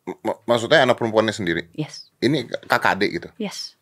M- 0.09 0.41
maksudnya 0.47 0.87
anak 0.87 0.97
perempuannya 0.97 1.35
sendiri. 1.35 1.67
Yes, 1.75 2.09
Ini 2.23 2.47
kakak 2.71 2.97
adik 2.97 3.11
gitu. 3.19 3.29
yes. 3.43 3.75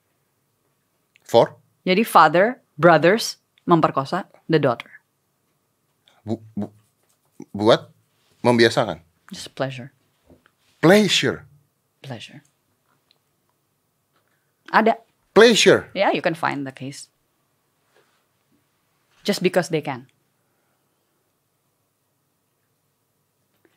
For? 1.23 1.53
Jadi 1.85 2.03
father, 2.03 2.65
brothers 2.81 3.39
memperkosa 3.69 4.27
the 4.49 4.59
daughter. 4.59 4.89
Bu, 6.27 6.43
bu- 6.59 6.75
buat 7.55 7.87
membiasakan. 8.43 8.99
Just 9.31 9.55
pleasure, 9.55 9.95
Pleasure. 10.83 11.47
pleasure. 12.03 12.43
Ada, 14.71 14.99
Pleasure. 15.31 15.87
yeah, 15.95 16.11
you 16.11 16.19
can 16.19 16.35
find 16.35 16.67
the 16.67 16.75
case. 16.75 17.07
Just 19.23 19.43
because 19.43 19.71
they 19.71 19.83
can. 19.83 20.07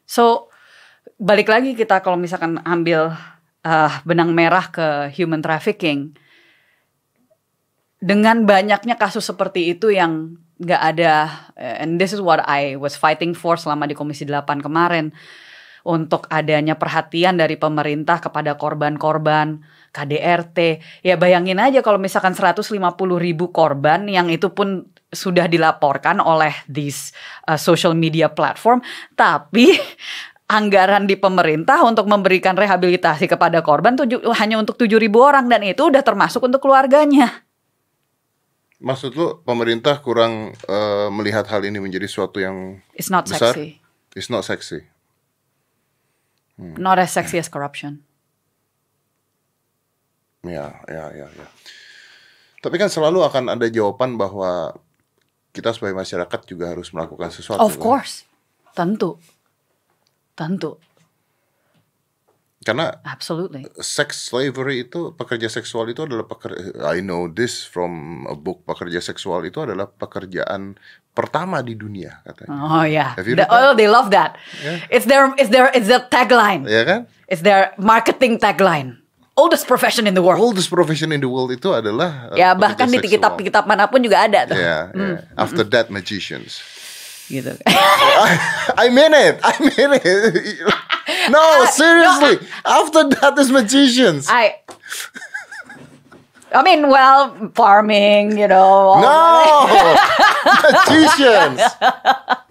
So 0.06 0.50
balik 1.22 1.50
lagi 1.50 1.78
kita 1.78 2.02
kalau 2.02 2.18
misalkan 2.18 2.58
ambil 2.66 3.14
uh, 3.62 3.92
benang 4.06 4.34
merah 4.34 4.70
ke 4.70 5.10
human 5.14 5.42
trafficking, 5.42 6.14
dengan 8.02 8.46
banyaknya 8.46 8.98
kasus 8.98 9.26
seperti 9.26 9.74
itu 9.74 9.94
yang 9.94 10.38
nggak 10.60 10.82
ada, 10.96 11.14
eh, 11.56 11.80
and 11.80 11.96
this 11.96 12.12
is 12.12 12.20
what 12.20 12.44
I 12.44 12.76
was 12.76 13.00
fighting 13.00 13.32
for 13.32 13.56
selama 13.56 13.88
di 13.88 13.96
Komisi 13.96 14.28
8 14.28 14.60
kemarin, 14.60 15.16
untuk 15.88 16.28
adanya 16.28 16.76
perhatian 16.76 17.40
dari 17.40 17.56
pemerintah 17.56 18.20
kepada 18.20 18.60
korban-korban 18.60 19.64
KDRT. 19.96 20.84
Ya 21.02 21.16
bayangin 21.16 21.58
aja 21.58 21.80
kalau 21.80 21.98
misalkan 21.98 22.36
150 22.36 22.76
ribu 23.18 23.50
korban 23.50 24.06
yang 24.12 24.28
itu 24.28 24.52
pun 24.52 24.92
sudah 25.10 25.50
dilaporkan 25.50 26.22
oleh 26.22 26.54
these 26.70 27.16
uh, 27.50 27.58
social 27.58 27.98
media 27.98 28.30
platform, 28.30 28.84
tapi 29.18 29.74
anggaran 30.50 31.10
di 31.10 31.18
pemerintah 31.18 31.82
untuk 31.86 32.06
memberikan 32.06 32.54
rehabilitasi 32.54 33.26
kepada 33.26 33.62
korban 33.66 33.98
tujuh, 33.98 34.22
hanya 34.38 34.62
untuk 34.62 34.78
7 34.78 35.00
ribu 35.02 35.22
orang 35.22 35.50
dan 35.50 35.66
itu 35.66 35.90
udah 35.90 36.06
termasuk 36.06 36.46
untuk 36.46 36.62
keluarganya. 36.62 37.49
Maksud 38.80 39.12
lu 39.16 39.44
pemerintah 39.44 40.00
kurang 40.00 40.56
eh, 40.56 41.08
melihat 41.12 41.44
hal 41.52 41.68
ini 41.68 41.84
menjadi 41.84 42.08
suatu 42.08 42.40
yang 42.40 42.80
It's 42.96 43.12
not 43.12 43.28
besar? 43.28 43.52
sexy. 43.52 43.84
It's 44.16 44.32
not 44.32 44.48
sexy. 44.48 44.88
Not 46.60 47.00
as 47.00 47.16
sexy 47.16 47.40
as 47.40 47.48
corruption. 47.48 48.04
Ya, 50.44 50.80
ya, 50.88 51.12
ya, 51.12 51.28
ya. 51.28 51.48
Tapi 52.60 52.76
kan 52.76 52.92
selalu 52.92 53.24
akan 53.24 53.52
ada 53.56 53.68
jawaban 53.72 54.20
bahwa 54.20 54.76
kita 55.56 55.72
sebagai 55.72 55.96
masyarakat 55.96 56.40
juga 56.48 56.72
harus 56.76 56.92
melakukan 56.92 57.32
sesuatu. 57.32 57.64
Of 57.64 57.80
kan? 57.80 57.84
course. 57.84 58.28
Tentu. 58.76 59.20
Tentu. 60.36 60.80
Karena 62.60 62.92
Absolutely. 63.08 63.64
sex 63.80 64.28
slavery 64.28 64.84
itu 64.84 65.16
pekerja 65.16 65.48
seksual 65.48 65.88
itu 65.96 66.04
adalah 66.04 66.28
pekerja 66.28 66.76
I 66.92 67.00
know 67.00 67.32
this 67.32 67.64
from 67.64 68.24
a 68.28 68.36
book 68.36 68.68
pekerja 68.68 69.00
seksual 69.00 69.48
itu 69.48 69.64
adalah 69.64 69.88
pekerjaan 69.88 70.76
pertama 71.16 71.64
di 71.64 71.80
dunia 71.80 72.20
katanya. 72.28 72.52
Oh 72.52 72.84
yeah. 72.84 73.16
Have 73.16 73.32
you 73.32 73.40
The- 73.40 73.48
oh, 73.48 73.72
they 73.80 73.88
love 73.88 74.12
that. 74.12 74.36
Yeah. 74.60 74.84
It's 74.92 75.08
their 75.08 75.32
it's 75.40 75.48
their 75.48 75.72
it's 75.72 75.88
their 75.88 76.04
tagline. 76.12 76.68
Ya 76.68 76.84
kan? 76.84 77.02
It's 77.32 77.48
their 77.48 77.72
marketing 77.80 78.44
tagline. 78.44 79.00
Oldest 79.40 79.64
profession 79.64 80.04
in 80.04 80.12
the 80.12 80.24
world. 80.24 80.44
Oldest 80.44 80.68
profession 80.68 81.16
in 81.16 81.24
the 81.24 81.32
world 81.32 81.56
itu 81.56 81.72
adalah 81.72 82.28
uh, 82.28 82.36
Ya 82.36 82.52
bahkan 82.60 82.92
di 82.92 83.00
kitab-kitab 83.00 83.64
mana 83.64 83.88
pun 83.88 84.04
juga 84.04 84.28
ada 84.28 84.52
tuh. 84.52 84.60
Ya, 84.60 84.92
ya. 84.92 85.24
After 85.40 85.64
that 85.64 85.88
magicians. 85.88 86.60
Gitu. 87.32 87.56
I 88.84 88.92
mean 88.92 89.16
it. 89.16 89.40
I 89.40 89.56
mean 89.64 89.96
it. 89.96 90.60
Uh, 91.26 91.30
no, 91.30 91.66
seriously. 91.66 92.48
Uh, 92.66 92.82
After 92.84 93.10
that 93.10 93.38
is 93.38 93.52
magicians. 93.52 94.28
I 94.30 94.56
I 96.52 96.64
mean, 96.64 96.90
well, 96.90 97.52
farming, 97.54 98.38
you 98.38 98.48
know. 98.48 98.98
No, 99.00 99.68
magicians. 100.66 101.62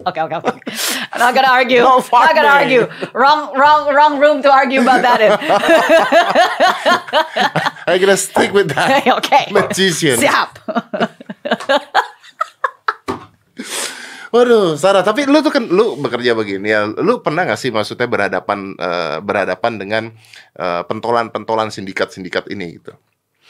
Okay, 0.07 0.21
okay, 0.21 0.35
okay. 0.35 0.59
I'm 1.11 1.19
not 1.19 1.35
gonna 1.35 1.49
argue. 1.51 1.79
No 1.79 1.99
I'm 1.99 2.25
not 2.25 2.35
gonna 2.35 2.47
argue. 2.47 2.87
Wrong, 3.13 3.53
wrong, 3.57 3.93
wrong 3.93 4.19
room 4.19 4.41
to 4.43 4.49
argue 4.51 4.81
about 4.81 5.01
that 5.01 5.19
in. 5.19 5.31
I'm 7.93 7.99
gonna 7.99 8.15
stick 8.15 8.53
with 8.53 8.69
that. 8.69 9.05
okay. 9.19 9.51
Magician. 9.51 10.19
Siap. 10.19 10.55
Waduh, 14.29 14.77
Sarah. 14.77 15.01
Tapi 15.01 15.25
lu 15.25 15.41
tuh 15.41 15.49
kan 15.49 15.65
lu 15.65 15.97
bekerja 15.97 16.37
begini 16.37 16.69
ya. 16.69 16.85
Lu 16.85 17.21
pernah 17.25 17.49
gak 17.49 17.57
sih 17.57 17.73
maksudnya 17.73 18.05
berhadapan 18.05 18.77
eh, 18.77 19.17
berhadapan 19.25 19.73
dengan 19.81 20.03
eh, 20.57 20.81
pentolan-pentolan 20.85 21.73
sindikat-sindikat 21.73 22.49
ini 22.53 22.77
gitu? 22.77 22.93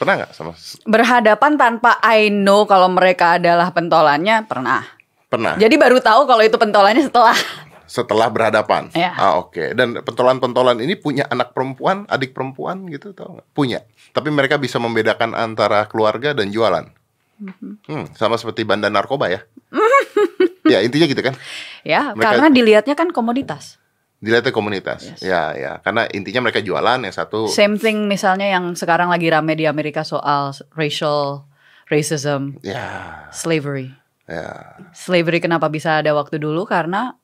Pernah 0.00 0.24
nggak 0.24 0.32
sama? 0.32 0.56
Berhadapan 0.88 1.60
tanpa 1.60 2.00
I 2.00 2.32
know 2.32 2.64
kalau 2.64 2.88
mereka 2.88 3.36
adalah 3.36 3.68
pentolannya 3.68 4.48
pernah. 4.48 4.80
Pernah. 5.28 5.60
Jadi 5.60 5.76
baru 5.76 6.00
tahu 6.00 6.24
kalau 6.24 6.40
itu 6.40 6.56
pentolannya 6.56 7.04
setelah. 7.04 7.36
Setelah 7.84 8.32
berhadapan. 8.32 8.88
Ya. 8.96 9.12
Ah 9.12 9.36
oke. 9.36 9.76
Dan 9.76 10.00
pentolan-pentolan 10.00 10.80
ini 10.80 10.96
punya 10.96 11.28
anak 11.28 11.52
perempuan, 11.52 12.08
adik 12.08 12.32
perempuan 12.32 12.88
gitu 12.88 13.12
tau 13.12 13.36
nggak? 13.36 13.48
Punya. 13.52 13.84
Tapi 14.16 14.32
mereka 14.32 14.56
bisa 14.56 14.80
membedakan 14.80 15.36
antara 15.36 15.84
keluarga 15.84 16.32
dan 16.32 16.48
jualan. 16.48 16.88
Mm-hmm. 17.36 17.72
Hmm, 17.84 18.04
sama 18.16 18.40
seperti 18.40 18.64
bandar 18.64 18.88
narkoba 18.88 19.28
ya. 19.28 19.44
ya 20.70 20.78
intinya 20.80 21.06
gitu 21.06 21.22
kan. 21.22 21.34
Ya, 21.82 22.14
Mereka- 22.14 22.22
karena 22.22 22.46
dilihatnya 22.48 22.94
kan 22.94 23.10
komoditas. 23.10 23.76
Dilihatnya 24.20 24.52
komunitas. 24.52 25.00
Yes. 25.02 25.20
Ya 25.24 25.56
ya. 25.56 25.72
Karena 25.80 26.04
intinya 26.12 26.44
mereka 26.44 26.60
jualan 26.60 27.00
yang 27.00 27.14
satu. 27.14 27.48
Same 27.48 27.76
thing 27.76 28.04
misalnya 28.04 28.46
yang 28.46 28.76
sekarang 28.76 29.08
lagi 29.08 29.26
rame 29.26 29.56
di 29.56 29.64
Amerika 29.64 30.04
soal 30.04 30.52
racial 30.76 31.48
racism, 31.88 32.60
Ya 32.62 33.26
slavery. 33.34 33.90
ya. 34.28 34.76
Slavery 34.94 35.40
kenapa 35.40 35.66
bisa 35.66 35.98
ada 35.98 36.12
waktu 36.14 36.38
dulu 36.38 36.62
karena 36.62 37.16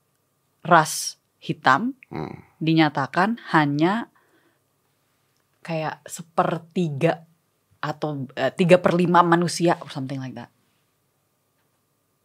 ras 0.67 1.21
hitam 1.39 1.95
Hmm. 2.11 2.43
dinyatakan 2.59 3.39
hanya 3.55 4.09
kayak 5.63 6.03
sepertiga 6.07 7.27
atau 7.79 8.27
eh, 8.35 8.51
tiga 8.51 8.79
per 8.81 8.95
lima 8.95 9.23
manusia 9.23 9.79
or 9.83 9.91
something 9.91 10.19
like 10.19 10.35
that. 10.35 10.51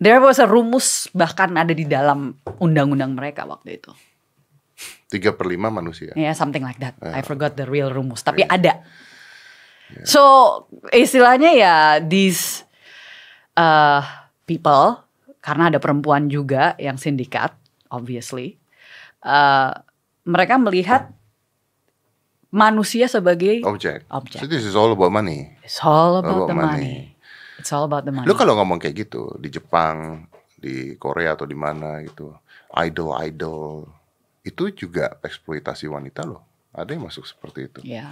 There 0.01 0.17
was 0.17 0.41
a 0.41 0.49
rumus 0.49 1.05
bahkan 1.13 1.53
ada 1.53 1.77
di 1.77 1.85
dalam 1.85 2.33
undang-undang 2.57 3.13
mereka 3.13 3.45
waktu 3.45 3.77
itu. 3.77 3.93
Tiga 5.13 5.29
per 5.29 5.45
lima 5.45 5.69
manusia. 5.69 6.09
Ya, 6.17 6.33
something 6.33 6.65
like 6.65 6.81
that. 6.81 6.97
I 7.05 7.21
forgot 7.21 7.53
the 7.53 7.69
real 7.69 7.93
rumus, 7.93 8.25
tapi 8.25 8.41
ada. 8.49 8.81
So, 10.07 10.65
istilahnya 10.89 11.53
ya 11.53 11.75
these 12.01 12.65
uh, 13.53 14.01
people 14.49 15.03
karena 15.43 15.69
ada 15.69 15.77
perempuan 15.77 16.31
juga 16.33 16.73
yang 16.81 16.97
sindikat, 16.97 17.53
obviously. 17.93 18.57
uh, 19.25 19.73
mereka 20.25 20.57
melihat 20.57 21.09
manusia 22.51 23.07
sebagai 23.07 23.63
Objek. 23.65 24.05
Objek. 24.11 24.39
So 24.43 24.47
this 24.49 24.65
is 24.65 24.75
all 24.75 24.91
about 24.93 25.09
money. 25.13 25.55
It's 25.63 25.79
all 25.81 26.19
about, 26.21 26.45
About 26.45 26.49
the 26.51 26.57
money. 26.57 26.67
money. 26.67 26.97
It's 27.61 27.69
all 27.69 27.85
about 27.85 28.09
the 28.09 28.11
money. 28.11 28.25
Lu 28.25 28.33
kalau 28.33 28.57
ngomong 28.57 28.81
kayak 28.81 29.05
gitu 29.05 29.37
di 29.37 29.53
Jepang, 29.53 30.25
di 30.57 30.97
Korea 30.97 31.37
atau 31.37 31.45
di 31.45 31.53
mana 31.53 32.01
gitu, 32.01 32.33
idol-idol 32.73 33.85
itu 34.41 34.63
juga 34.73 35.21
eksploitasi 35.21 35.85
wanita 35.85 36.25
loh. 36.25 36.41
Ada 36.73 36.97
yang 36.97 37.05
masuk 37.05 37.29
seperti 37.29 37.69
itu. 37.69 37.79
Ya. 37.85 38.09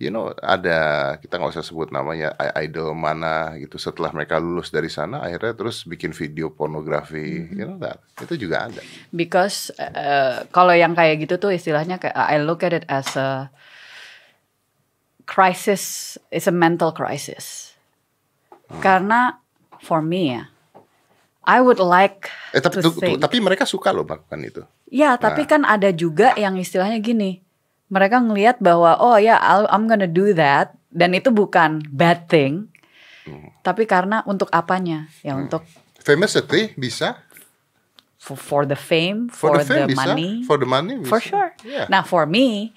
You 0.00 0.08
know, 0.08 0.32
ada 0.40 1.12
kita 1.20 1.36
nggak 1.36 1.60
usah 1.60 1.64
sebut 1.64 1.92
namanya 1.92 2.32
idol 2.56 2.96
mana 2.96 3.52
gitu. 3.60 3.76
Setelah 3.76 4.08
mereka 4.16 4.40
lulus 4.40 4.72
dari 4.72 4.88
sana, 4.88 5.20
akhirnya 5.20 5.52
terus 5.52 5.84
bikin 5.84 6.16
video 6.16 6.48
pornografi, 6.48 7.20
Mm-hmm. 7.44 7.56
you 7.56 7.64
know 7.68 7.76
that. 7.76 8.00
Itu 8.16 8.36
juga 8.40 8.68
ada. 8.72 8.80
Because 9.12 9.68
uh, 9.76 10.48
kalau 10.56 10.72
yang 10.72 10.96
kayak 10.96 11.28
gitu 11.28 11.36
tuh 11.36 11.52
istilahnya 11.52 12.00
kayak 12.00 12.16
I 12.16 12.40
look 12.40 12.64
at 12.64 12.72
it 12.72 12.88
as 12.88 13.12
a 13.12 13.52
crisis, 15.28 16.16
it's 16.32 16.48
a 16.48 16.54
mental 16.54 16.96
crisis. 16.96 17.76
Hmm. 18.70 18.78
Karena 18.78 19.42
for 19.82 19.98
me 19.98 20.38
ya, 20.38 20.46
I 21.42 21.58
would 21.58 21.82
like 21.82 22.30
Eh 22.54 22.62
tapi 22.62 22.78
to 22.78 22.94
think. 22.94 23.18
tapi 23.18 23.42
mereka 23.42 23.66
suka 23.66 23.90
loh 23.90 24.06
melakukan 24.06 24.40
itu. 24.46 24.62
Ya, 24.90 25.14
tapi 25.18 25.46
kan 25.46 25.62
ada 25.62 25.90
juga 25.94 26.34
yang 26.34 26.58
istilahnya 26.58 26.98
gini. 26.98 27.42
Mereka 27.90 28.22
ngelihat 28.22 28.62
bahwa 28.62 28.98
oh 29.02 29.18
ya 29.18 29.38
I'll- 29.38 29.70
I'm 29.70 29.90
gonna 29.90 30.10
do 30.10 30.30
that 30.34 30.78
dan 30.94 31.14
itu 31.14 31.30
bukan 31.34 31.82
bad 31.90 32.30
thing. 32.30 32.70
Hmm. 33.26 33.50
Tapi 33.66 33.86
karena 33.86 34.22
untuk 34.26 34.50
apanya? 34.54 35.10
Ya 35.26 35.34
untuk 35.34 35.66
Famousity 36.00 36.72
bisa, 36.80 37.20
for, 38.16 38.36
for 38.36 38.62
the 38.64 38.78
fame, 38.78 39.28
for, 39.28 39.52
for, 39.52 39.60
the 39.60 39.66
fame 39.68 39.84
the 39.84 39.92
bisa, 39.92 40.00
money. 40.08 40.30
for 40.48 40.56
the 40.56 40.64
money 40.64 40.96
bisa. 40.96 41.10
For 41.12 41.20
sure. 41.20 41.50
Yeah. 41.60 41.86
Now 41.92 42.02
for 42.08 42.24
me, 42.24 42.72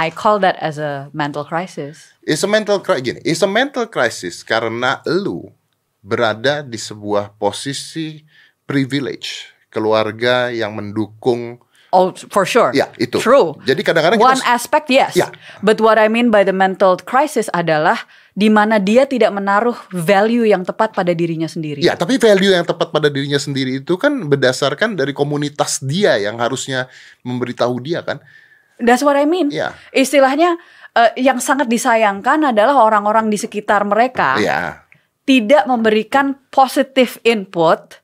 I 0.00 0.08
call 0.08 0.40
that 0.40 0.56
as 0.64 0.80
a 0.80 1.12
mental 1.12 1.44
crisis. 1.44 2.16
It's 2.24 2.40
a 2.40 2.48
mental 2.48 2.80
crisis. 2.80 3.04
Gini, 3.04 3.20
it's 3.20 3.44
a 3.44 3.50
mental 3.50 3.84
crisis 3.84 4.40
karena 4.40 5.04
lu 5.04 5.52
berada 6.00 6.64
di 6.64 6.80
sebuah 6.80 7.36
posisi 7.36 8.24
privilege, 8.64 9.52
keluarga 9.68 10.48
yang 10.48 10.72
mendukung. 10.72 11.60
Oh, 11.92 12.16
for 12.32 12.48
sure. 12.48 12.72
Ya, 12.72 12.88
itu. 12.96 13.20
True. 13.20 13.60
Jadi 13.68 13.84
kadang-kadang 13.84 14.16
kita 14.16 14.32
One 14.40 14.44
aspect 14.48 14.88
yes. 14.88 15.12
Ya. 15.18 15.28
But 15.60 15.82
what 15.84 16.00
I 16.00 16.08
mean 16.08 16.32
by 16.32 16.48
the 16.48 16.54
mental 16.54 16.96
crisis 17.02 17.52
adalah 17.52 18.00
di 18.32 18.46
mana 18.46 18.80
dia 18.80 19.04
tidak 19.04 19.34
menaruh 19.34 19.74
value 19.92 20.46
yang 20.46 20.62
tepat 20.64 20.96
pada 20.96 21.12
dirinya 21.12 21.50
sendiri. 21.50 21.82
Ya, 21.82 21.98
tapi 21.98 22.16
value 22.16 22.54
yang 22.54 22.64
tepat 22.64 22.88
pada 22.94 23.12
dirinya 23.12 23.42
sendiri 23.42 23.84
itu 23.84 23.98
kan 24.00 24.16
berdasarkan 24.30 24.96
dari 24.96 25.12
komunitas 25.12 25.82
dia 25.84 26.14
yang 26.16 26.40
harusnya 26.40 26.88
memberitahu 27.26 27.76
dia 27.82 28.00
kan. 28.06 28.22
That's 28.80 29.00
what 29.00 29.14
I 29.14 29.24
mean. 29.24 29.48
Ya. 29.48 29.76
Istilahnya 29.90 30.56
eh, 30.90 31.12
yang 31.18 31.38
sangat 31.38 31.66
disayangkan 31.66 32.50
adalah 32.50 32.80
orang-orang 32.80 33.28
di 33.28 33.36
sekitar 33.36 33.84
mereka 33.84 34.36
Ya. 34.36 34.82
tidak 35.22 35.64
memberikan 35.64 36.34
positive 36.48 37.20
input 37.22 38.00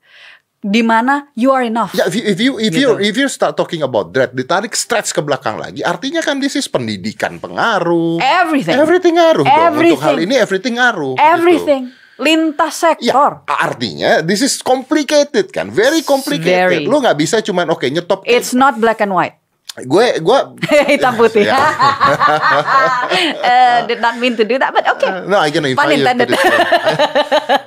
di 0.59 0.83
mana 0.83 1.31
you 1.33 1.51
are 1.51 1.62
enough. 1.62 1.95
Ya, 1.95 2.07
if 2.07 2.15
you 2.15 2.25
if 2.25 2.39
you 2.39 2.53
if 2.59 2.73
Gitu. 2.73 2.83
you 2.83 2.91
if 3.01 3.15
you 3.15 3.27
start 3.27 3.55
talking 3.55 3.81
about 3.81 4.11
that, 4.12 4.35
ditarik 4.35 4.75
stretch 4.75 5.11
ke 5.11 5.21
belakang 5.21 5.55
lagi, 5.57 5.79
artinya 5.81 6.19
kan 6.21 6.39
this 6.39 6.55
is 6.55 6.67
pendidikan 6.67 7.39
pengaruh. 7.39 8.19
Everything. 8.19 8.75
Everything 8.75 9.15
ngaruh 9.15 9.47
dong. 9.47 9.75
Untuk 9.77 10.03
hal 10.03 10.17
ini 10.19 10.35
everything 10.35 10.75
ngaruh. 10.75 11.15
gitu. 11.15 11.23
Everything. 11.23 11.83
Lintas 12.17 12.81
Ya, 12.97 12.97
sektor. 13.12 13.45
artinya 13.45 14.25
this 14.25 14.41
is 14.41 14.59
complicated 14.59 15.53
kan, 15.53 15.69
very 15.69 16.01
complicated. 16.01 16.81
Very. 16.81 16.89
Lu 16.89 16.99
nggak 16.99 17.15
bisa 17.15 17.45
cuman 17.45 17.69
oke 17.69 17.85
nyetop. 17.85 18.25
It's 18.25 18.51
not 18.51 18.81
black 18.81 18.99
and 18.99 19.12
white. 19.12 19.37
Gue 19.85 20.07
gue 20.25 20.39
Hitam 20.97 21.21
putih. 21.21 21.45
Ya. 21.45 21.57
Eh, 23.47 23.87
did 23.87 24.03
not 24.03 24.19
mean 24.19 24.35
to 24.35 24.43
do 24.43 24.59
that, 24.59 24.75
but 24.75 24.83
okay. 24.97 25.09
No, 25.25 25.39
I 25.39 25.49
gonna 25.49 25.73
invite 25.73 25.97
you 25.97 26.05
to 26.05 26.27
this 26.27 26.37
show. 26.37 26.59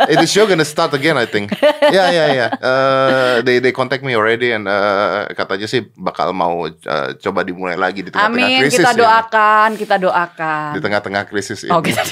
The 0.10 0.28
show 0.28 0.44
gonna 0.46 0.68
start 0.68 0.92
again, 0.94 1.16
I 1.16 1.26
think. 1.26 1.54
Yeah, 1.90 2.14
yeah, 2.14 2.28
yeah. 2.30 2.50
Uh, 2.62 3.42
they 3.42 3.58
they 3.58 3.74
contact 3.74 4.06
me 4.06 4.14
already 4.14 4.54
and 4.54 4.70
uh, 4.70 5.26
katanya 5.34 5.66
sih 5.66 5.90
bakal 5.98 6.36
mau 6.38 6.70
uh, 6.70 7.10
coba 7.18 7.42
dimulai 7.42 7.74
lagi 7.80 8.06
di 8.06 8.14
tengah-tengah 8.14 8.46
Amin, 8.46 8.62
krisis. 8.62 8.78
kita 8.78 8.92
ini. 8.94 9.00
doakan, 9.02 9.70
kita 9.74 9.96
doakan. 9.98 10.70
Di 10.78 10.82
tengah-tengah 10.86 11.24
krisis 11.26 11.60
ini. 11.66 11.72
Oh, 11.74 11.82
kita 11.82 12.04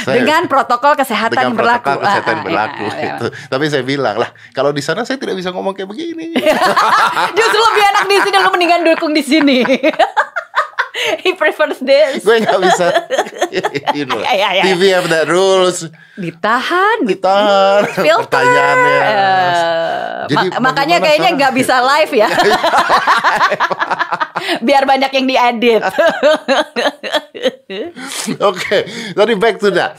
Saya- 0.00 0.16
dengan 0.16 0.44
protokol 0.44 0.94
kesehatan 0.94 1.32
dengan 1.32 1.46
yang 1.46 1.56
berlaku. 1.56 1.84
protokol 1.86 2.02
kesehatan 2.04 2.30
Ah, 2.30 2.36
ah, 2.36 2.44
berlaku 2.44 2.84
iya, 2.84 2.94
iya. 2.94 3.12
itu. 3.12 3.26
Tapi 3.46 3.64
saya 3.66 3.82
bilang 3.82 4.16
lah, 4.16 4.30
kalau 4.50 4.70
di 4.70 4.80
sana 4.80 5.02
saya 5.02 5.16
tidak 5.16 5.34
bisa 5.34 5.50
ngomong 5.50 5.72
kayak 5.72 5.86
begini. 5.86 6.32
Justru 7.38 7.60
lebih 7.64 7.84
enak 7.86 8.04
di 8.04 8.16
sini, 8.20 8.36
lu 8.36 8.50
mendingan 8.50 8.80
dukung 8.84 9.10
di 9.10 9.22
sini. 9.22 9.58
He 10.94 11.34
prefers 11.34 11.82
this. 11.82 12.22
gue 12.22 12.38
nggak 12.38 12.60
bisa. 12.62 12.86
you 13.92 14.06
know, 14.06 14.14
Ya, 14.16 14.30
ya, 14.32 14.48
ya. 14.54 14.64
TV 14.64 14.82
have 14.88 15.10
that 15.10 15.26
rules. 15.26 15.90
Ditahan, 16.14 17.02
Ditahan 17.02 17.82
filter. 17.98 18.22
pertanyaannya. 18.24 18.98
Eh, 19.02 20.22
Jadi 20.30 20.46
ma- 20.54 20.62
makanya 20.64 21.02
kayaknya 21.02 21.30
nggak 21.34 21.52
bisa 21.52 21.82
live 21.82 22.12
ya. 22.14 22.28
Biar 24.60 24.82
banyak 24.82 25.10
yang 25.14 25.26
diedit. 25.26 25.82
Oke, 28.40 28.76
tadi 29.14 29.32
back 29.38 29.56
to 29.58 29.70
that. 29.70 29.94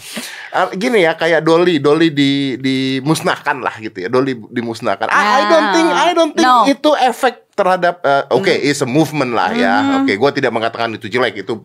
Uh, 0.52 0.72
gini 0.74 1.04
ya, 1.04 1.16
kayak 1.16 1.44
Dolly, 1.44 1.80
Dolly 1.80 2.12
di 2.12 2.56
dimusnahkan 2.56 3.60
lah 3.60 3.76
gitu 3.80 4.04
ya. 4.04 4.08
Dolly 4.08 4.40
dimusnahkan. 4.52 5.08
I, 5.08 5.24
I 5.24 5.42
don't 5.48 5.68
think, 5.72 5.88
I 5.92 6.10
don't 6.12 6.34
think 6.34 6.48
No. 6.48 6.64
itu 6.66 6.90
efek 6.96 7.52
terhadap. 7.56 8.00
uh, 8.04 8.24
Oke, 8.32 8.52
it's 8.52 8.80
a 8.80 8.88
movement 8.88 9.32
lah 9.32 9.52
ya. 9.52 10.04
Oke, 10.04 10.16
gua 10.16 10.32
tidak 10.32 10.52
mengatakan 10.52 10.96
itu 10.96 11.08
jelek. 11.08 11.44
Itu, 11.44 11.64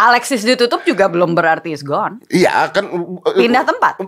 Alexis 0.00 0.40
ditutup 0.40 0.80
juga 0.82 1.04
belum 1.06 1.36
berarti 1.36 1.76
is 1.76 1.84
gone. 1.84 2.24
iya 2.32 2.64
kan. 2.72 2.88
Pindah 3.36 3.68
tempat. 3.68 4.00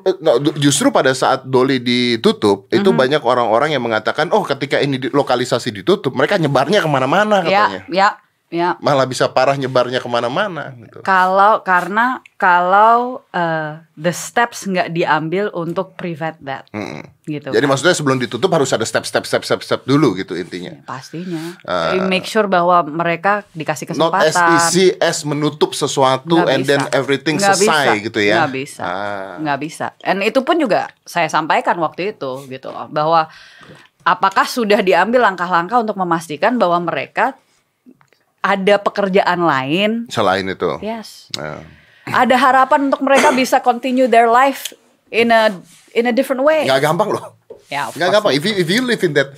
Justru 0.57 0.89
pada 0.89 1.13
saat 1.13 1.45
Dolly 1.45 1.77
ditutup, 1.77 2.73
itu 2.73 2.89
Mhm. 2.89 2.97
banyak 2.97 3.23
orang-orang 3.23 3.77
yang 3.77 3.85
mengatakan, 3.85 4.33
oh 4.33 4.41
ketika 4.41 4.81
ini 4.81 4.97
lokalisasi 4.99 5.69
ditutup, 5.69 6.17
mereka 6.17 6.41
nyebarnya 6.41 6.81
ke 6.81 6.89
mana-mana 6.89 7.45
katanya. 7.45 7.85
Ya, 7.93 7.93
ya, 7.93 8.09
ya. 8.53 8.77
Malah 8.79 9.09
bisa 9.09 9.25
parah 9.27 9.57
nyebarnya 9.57 9.99
ke 9.99 10.07
mana-mana. 10.07 10.77
Gitu. 10.77 11.01
Kalau 11.01 11.65
karena 11.65 12.21
kalau 12.37 13.25
uh, 13.33 13.81
the 13.97 14.13
steps 14.13 14.69
nggak 14.69 14.93
diambil 14.93 15.49
untuk 15.57 15.97
prevent 15.97 16.37
that, 16.45 16.69
Mm-mm. 16.71 17.01
gitu. 17.25 17.49
Jadi 17.49 17.65
kan. 17.65 17.71
maksudnya 17.73 17.97
sebelum 17.97 18.21
ditutup 18.21 18.53
harus 18.53 18.69
ada 18.71 18.85
step-step 18.85 19.25
step-step 19.25 19.61
step 19.65 19.81
dulu 19.89 20.13
gitu 20.15 20.37
intinya. 20.37 20.85
pastinya. 20.85 21.57
Uh, 21.65 22.05
make 22.07 22.29
sure 22.29 22.45
bahwa 22.45 22.85
mereka 22.85 23.49
dikasih 23.57 23.89
Not 23.97 24.13
as 24.21 24.37
kesempatan. 24.37 24.53
easy 24.61 24.87
as 25.01 25.25
menutup 25.25 25.73
sesuatu 25.73 26.37
Nggak 26.45 26.53
and 26.53 26.63
then 26.69 26.83
bisa. 26.85 26.93
everything 26.93 27.37
Nggak 27.41 27.57
selesai 27.57 27.87
bisa. 27.97 28.05
gitu 28.13 28.21
ya. 28.21 28.35
Nggak 28.45 28.53
bisa. 28.53 28.83
Ah. 28.85 29.33
nggak 29.41 29.59
bisa. 29.65 29.87
Dan 29.97 30.17
itu 30.21 30.41
pun 30.45 30.61
juga 30.61 30.93
saya 31.09 31.33
sampaikan 31.33 31.81
waktu 31.81 32.13
itu 32.13 32.45
gitu 32.53 32.69
bahwa 32.93 33.31
apakah 34.03 34.45
sudah 34.45 34.83
diambil 34.83 35.23
langkah-langkah 35.23 35.79
untuk 35.79 35.95
memastikan 35.95 36.59
bahwa 36.59 36.83
mereka 36.83 37.39
ada 38.43 38.77
pekerjaan 38.77 39.41
lain? 39.41 39.91
Selain 40.11 40.45
itu. 40.45 40.83
Yes. 40.83 41.31
Ya. 41.33 41.63
Ada 42.05 42.35
harapan 42.35 42.91
untuk 42.91 43.01
mereka 43.01 43.31
bisa 43.31 43.63
continue 43.63 44.05
their 44.05 44.27
life 44.27 44.75
in 45.09 45.31
a 45.31 45.55
in 45.95 46.05
a 46.05 46.13
different 46.13 46.43
way. 46.43 46.67
Nggak 46.67 46.83
gampang 46.83 47.15
loh. 47.15 47.39
Ya, 47.71 47.89
Nggak 47.89 47.95
course. 47.95 48.13
gampang. 48.13 48.33
If 48.35 48.43
you, 48.43 48.55
if 48.59 48.69
you 48.69 48.83
live 48.83 49.01
in 49.01 49.15
that 49.15 49.33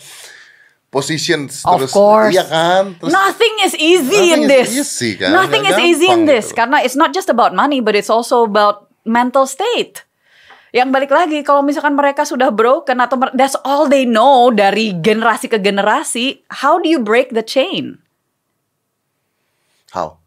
position 0.88 1.50
Of 1.50 1.60
terus 1.76 1.92
course. 1.92 2.30
iya 2.30 2.46
kan 2.46 2.94
terus 2.96 3.10
Nothing 3.10 3.54
is 3.66 3.74
easy 3.74 4.14
Nothing 4.30 4.30
in 4.30 4.40
is 4.40 4.48
this. 4.48 4.68
easy, 4.72 5.10
kan? 5.18 5.30
Nothing 5.34 5.64
is 5.66 5.78
easy 5.82 6.06
in 6.06 6.22
this 6.24 6.46
gitu. 6.48 6.62
karena 6.62 6.78
it's 6.80 6.94
not 6.94 7.10
just 7.10 7.26
about 7.26 7.50
money 7.50 7.82
but 7.82 7.92
it's 7.92 8.06
also 8.08 8.46
about 8.46 8.86
mental 9.02 9.44
state. 9.44 10.06
Yang 10.70 10.88
balik 10.90 11.10
lagi 11.10 11.38
kalau 11.42 11.62
misalkan 11.62 11.94
mereka 11.94 12.22
sudah 12.22 12.50
broken 12.50 12.98
atau 12.98 13.18
that's 13.34 13.54
all 13.62 13.86
they 13.86 14.02
know 14.02 14.50
dari 14.50 14.94
generasi 14.94 15.46
ke 15.46 15.58
generasi, 15.58 16.42
how 16.62 16.78
do 16.78 16.86
you 16.86 16.98
break 16.98 17.30
the 17.30 17.42
chain? 17.42 17.98
How 19.94 20.18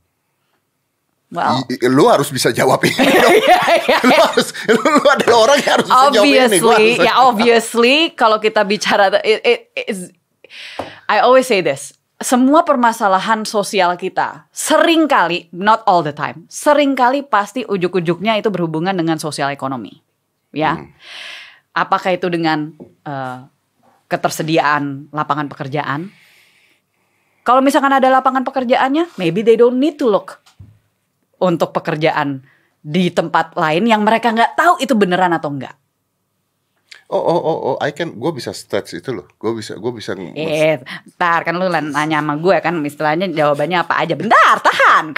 Well, 1.28 1.68
I- 1.68 1.92
lu 1.92 2.08
harus 2.08 2.32
bisa 2.32 2.56
jawab 2.56 2.80
ini 2.88 2.96
lu 4.08 4.16
harus 4.16 4.56
lu, 4.72 4.80
lu 4.80 5.04
adalah 5.12 5.38
orang 5.44 5.58
yang 5.60 5.72
harus 5.76 5.88
bisa 5.92 6.08
jawab 6.08 6.24
ini 6.24 6.40
obviously, 6.56 6.88
ya 7.04 7.14
obviously 7.20 7.96
kalau 8.16 8.40
kita 8.40 8.64
bicara 8.64 9.12
it, 9.28 9.44
it 9.44 9.60
is 9.92 10.16
I 11.08 11.20
always 11.20 11.48
say 11.48 11.60
this. 11.60 11.96
Semua 12.18 12.66
permasalahan 12.66 13.46
sosial 13.46 13.94
kita 13.94 14.50
sering 14.50 15.06
kali, 15.06 15.52
not 15.54 15.86
all 15.86 16.02
the 16.02 16.16
time, 16.16 16.50
sering 16.50 16.98
kali 16.98 17.22
pasti 17.22 17.62
ujuk-ujuknya 17.62 18.40
itu 18.42 18.50
berhubungan 18.50 18.96
dengan 18.98 19.22
sosial 19.22 19.54
ekonomi, 19.54 20.02
ya. 20.50 20.82
Apakah 21.78 22.18
itu 22.18 22.26
dengan 22.32 22.74
eh, 23.06 23.38
ketersediaan 24.10 25.14
lapangan 25.14 25.46
pekerjaan? 25.46 26.10
Kalau 27.48 27.64
misalkan 27.64 27.96
ada 27.96 28.12
lapangan 28.12 28.44
pekerjaannya, 28.44 29.16
maybe 29.16 29.40
they 29.40 29.56
don't 29.56 29.80
need 29.80 29.96
to 29.96 30.04
look 30.04 30.44
untuk 31.40 31.72
pekerjaan 31.72 32.44
di 32.84 33.08
tempat 33.08 33.56
lain 33.56 33.88
yang 33.88 34.04
mereka 34.04 34.36
nggak 34.36 34.60
tahu 34.60 34.84
itu 34.84 34.92
beneran 35.00 35.32
atau 35.32 35.56
enggak. 35.56 35.80
Oh 37.08 37.24
oh 37.24 37.40
oh 37.40 37.60
oh, 37.72 37.76
I 37.80 37.96
can, 37.96 38.20
gue 38.20 38.32
bisa 38.36 38.52
stretch 38.52 39.00
itu 39.00 39.16
loh. 39.16 39.32
Gue 39.40 39.56
bisa, 39.56 39.80
gue 39.80 39.92
bisa. 39.96 40.12
Eh, 40.36 40.76
bentar 41.08 41.48
kan 41.48 41.56
lu 41.56 41.72
nanya 41.72 42.20
sama 42.20 42.36
gue 42.36 42.60
kan 42.60 42.76
istilahnya 42.84 43.32
jawabannya 43.32 43.80
apa 43.80 43.96
aja. 43.96 44.20
Bentar, 44.20 44.60
tahan. 44.60 45.16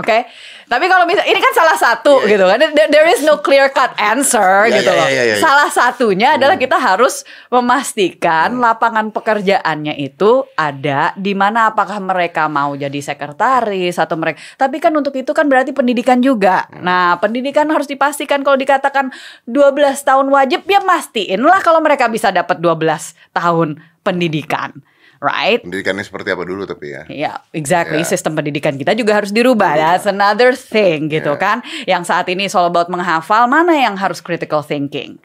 Oke, 0.00 0.24
tapi 0.64 0.88
kalau 0.88 1.04
misal 1.04 1.22
ini 1.22 1.36
kan 1.36 1.52
salah 1.52 1.76
satu 1.76 2.24
Iya, 2.24 2.34
gitu 2.34 2.44
kan, 2.48 2.58
there, 2.72 2.88
there 2.88 3.08
is 3.08 3.20
no 3.20 3.38
clear 3.38 3.68
cut 3.68 3.92
answer 3.94 4.64
Iya, 4.66 4.80
gitu 4.80 4.90
iya, 4.90 4.98
loh. 4.98 5.08
iya, 5.08 5.22
iya, 5.22 5.34
iya. 5.36 5.42
Salah 5.44 5.68
satunya 5.68 6.28
adalah 6.34 6.56
kita 6.56 6.80
harus 6.80 7.22
memastikan 7.52 8.56
Hmm. 8.56 8.64
lapangan 8.64 9.12
pekerjaannya 9.12 9.94
itu 9.96 10.42
ada 10.54 11.12
di 11.14 11.36
mana 11.36 11.68
apakah 11.68 12.00
mereka 12.00 12.48
mau 12.48 12.72
jadi 12.72 12.98
sekretaris 12.98 13.96
atau 13.96 14.16
mereka. 14.16 14.40
Tapi 14.56 14.80
kan 14.80 14.90
untuk 14.92 15.12
itu 15.14 15.30
kan 15.30 15.46
berarti 15.46 15.70
pendidikan 15.70 16.18
juga. 16.18 16.66
Hmm. 16.66 16.82
Nah, 16.82 17.08
pendidikan 17.20 17.68
harus 17.68 17.86
dipastikan 17.86 18.40
kalau 18.40 18.56
dikatakan 18.56 19.12
12 19.44 20.00
tahun 20.02 20.26
wajib 20.28 20.64
ya 20.64 20.80
mastiin 20.80 21.44
lah 21.44 21.60
kalau 21.60 21.78
mereka 21.78 22.08
bisa 22.08 22.32
dapat 22.32 22.58
12 22.58 23.12
tahun 23.30 23.78
pendidikan. 24.00 24.80
Right? 25.20 25.60
Pendidikannya 25.60 26.00
seperti 26.00 26.32
apa 26.32 26.48
dulu 26.48 26.64
tapi 26.64 26.96
ya. 26.96 27.02
Ya, 27.12 27.32
exactly. 27.52 28.00
Ya. 28.00 28.08
Sistem 28.08 28.32
pendidikan 28.32 28.80
kita 28.80 28.96
juga 28.96 29.20
harus 29.20 29.28
dirubah. 29.28 29.76
That's 29.76 30.08
another 30.08 30.56
thing 30.56 31.12
gitu 31.12 31.36
Ya. 31.36 31.40
kan. 31.40 31.60
Yang 31.84 32.08
saat 32.08 32.24
ini 32.32 32.48
all 32.48 32.72
about 32.72 32.88
menghafal 32.88 33.44
mana 33.44 33.76
yang 33.76 34.00
harus 34.00 34.24
critical 34.24 34.64
thinking. 34.64 35.20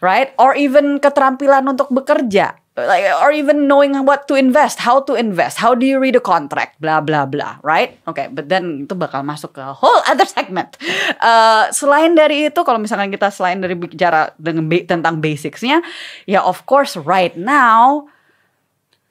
Right? 0.00 0.32
Or 0.40 0.56
even 0.56 0.96
keterampilan 0.96 1.68
untuk 1.68 1.92
bekerja. 1.92 2.56
Like, 2.74 3.06
or 3.22 3.30
even 3.30 3.70
knowing 3.70 3.94
what 4.02 4.26
to 4.26 4.34
invest, 4.34 4.82
how 4.82 4.98
to 5.06 5.14
invest, 5.14 5.62
how 5.62 5.78
do 5.78 5.86
you 5.86 6.02
read 6.02 6.18
a 6.18 6.24
contract, 6.24 6.74
bla 6.82 6.98
bla 6.98 7.22
bla, 7.22 7.62
right? 7.62 8.02
Oke, 8.02 8.26
but 8.34 8.50
then 8.50 8.82
itu 8.82 8.98
bakal 8.98 9.22
masuk 9.22 9.54
ke 9.54 9.62
whole 9.62 10.02
other 10.10 10.26
segment. 10.26 10.74
Uh, 11.22 11.70
selain 11.78 12.18
dari 12.18 12.50
itu, 12.50 12.60
kalau 12.66 12.82
misalkan 12.82 13.14
kita 13.14 13.30
selain 13.30 13.62
dari 13.62 13.78
bicara 13.78 14.34
dengan 14.42 14.66
tentang 14.90 15.22
basicsnya, 15.22 15.86
ya 16.26 16.42
of 16.42 16.66
course 16.66 16.98
right 16.98 17.38
now 17.38 18.10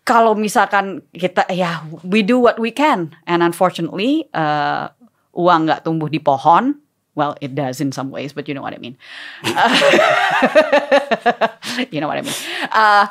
kalau 0.03 0.35
misalkan 0.35 0.99
kita 1.15 1.47
ya 1.51 1.83
we 2.03 2.23
do 2.23 2.39
what 2.39 2.59
we 2.59 2.71
can. 2.71 3.15
And 3.23 3.39
unfortunately 3.39 4.27
uh, 4.35 4.91
uang 5.35 5.67
nggak 5.67 5.87
tumbuh 5.87 6.11
di 6.11 6.19
pohon. 6.19 6.79
Well 7.13 7.37
it 7.39 7.53
does 7.53 7.79
in 7.79 7.93
some 7.93 8.11
ways 8.11 8.35
but 8.35 8.49
you 8.49 8.57
know 8.57 8.63
what 8.63 8.75
I 8.75 8.81
mean. 8.83 8.99
You 11.93 12.03
know 12.03 12.11
what 12.11 12.19
I 12.19 12.23
mean. 12.25 12.35
Uh, 12.69 13.05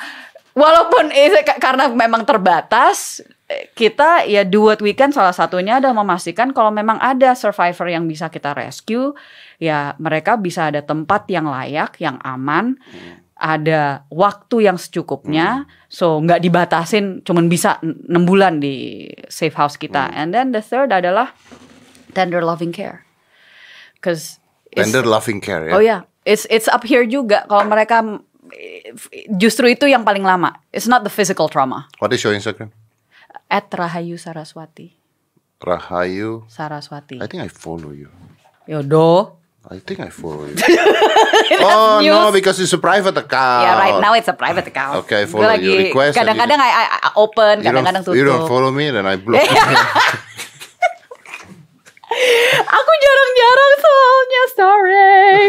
walaupun 0.53 1.11
karena 1.59 1.89
memang 1.89 2.29
terbatas 2.29 3.25
kita 3.73 4.29
ya 4.29 4.45
do 4.45 4.69
what 4.69 4.85
we 4.85 4.93
can. 4.93 5.13
Salah 5.13 5.33
satunya 5.33 5.81
adalah 5.81 6.05
memastikan 6.05 6.53
kalau 6.53 6.69
memang 6.69 7.01
ada 7.01 7.33
survivor 7.33 7.89
yang 7.89 8.05
bisa 8.05 8.29
kita 8.29 8.53
rescue 8.53 9.17
ya 9.63 9.95
mereka 10.03 10.35
bisa 10.35 10.75
ada 10.75 10.83
tempat 10.83 11.31
yang 11.31 11.47
layak 11.47 11.95
yang 12.03 12.19
aman 12.27 12.75
ada 13.43 14.07
waktu 14.07 14.71
yang 14.71 14.79
secukupnya, 14.79 15.67
so 15.91 16.23
nggak 16.23 16.39
dibatasin, 16.47 17.27
cuman 17.27 17.51
bisa 17.51 17.83
6 17.83 18.07
bulan 18.23 18.63
di 18.63 19.11
safe 19.27 19.59
house 19.59 19.75
kita. 19.75 20.15
And 20.15 20.31
then 20.31 20.55
the 20.55 20.63
third 20.63 20.95
adalah 20.95 21.35
tender 22.15 22.47
loving 22.47 22.71
care, 22.71 23.03
cause 23.99 24.39
Tender 24.73 25.05
loving 25.05 25.43
care 25.43 25.69
ya. 25.69 25.73
oh 25.77 25.83
ya, 25.83 25.99
it's 26.25 26.47
it's 26.49 26.65
up 26.71 26.87
here 26.87 27.05
juga. 27.05 27.45
Kalau 27.51 27.67
mereka 27.69 28.01
justru 29.37 29.69
itu 29.69 29.85
yang 29.85 30.07
paling 30.07 30.23
lama. 30.25 30.63
It's 30.73 30.89
not 30.89 31.03
the 31.03 31.13
physical 31.13 31.51
trauma. 31.51 31.91
What 32.01 32.15
is 32.15 32.23
your 32.25 32.33
Instagram? 32.33 32.73
At 33.53 33.69
Rahayu 33.69 34.17
Saraswati, 34.17 34.97
Rahayu. 35.61 36.49
Saraswati. 36.49 37.21
I 37.21 37.29
think 37.29 37.45
I 37.45 37.53
follow 37.53 37.93
you. 37.93 38.09
Yodo. 38.65 39.42
I 39.71 39.79
think 39.79 40.01
I 40.03 40.11
follow 40.11 40.51
you. 40.51 40.59
oh 41.63 42.03
no, 42.03 42.33
because 42.35 42.59
it's 42.59 42.73
a 42.75 42.83
private 42.83 43.15
account. 43.17 43.63
Ya 43.63 43.79
right 43.79 43.99
now 44.03 44.13
it's 44.13 44.27
a 44.27 44.35
private 44.35 44.67
account. 44.67 45.07
Okay, 45.07 45.23
I 45.23 45.27
follow 45.31 45.47
lagi 45.47 45.63
you. 45.63 45.79
Request 45.89 46.19
kadang-kadang 46.19 46.59
I, 46.59 46.71
I- 46.83 46.91
I 46.99 47.11
open, 47.15 47.63
don't, 47.63 47.71
kadang-kadang 47.71 48.03
tutup. 48.03 48.19
you 48.19 48.25
don't 48.27 48.51
follow 48.51 48.75
me, 48.75 48.91
then 48.91 49.07
I 49.07 49.17
block. 49.17 49.39
Aku 52.53 52.93
jarang-jarang 53.01 53.73
soalnya, 53.81 54.43
sorry. 54.53 55.41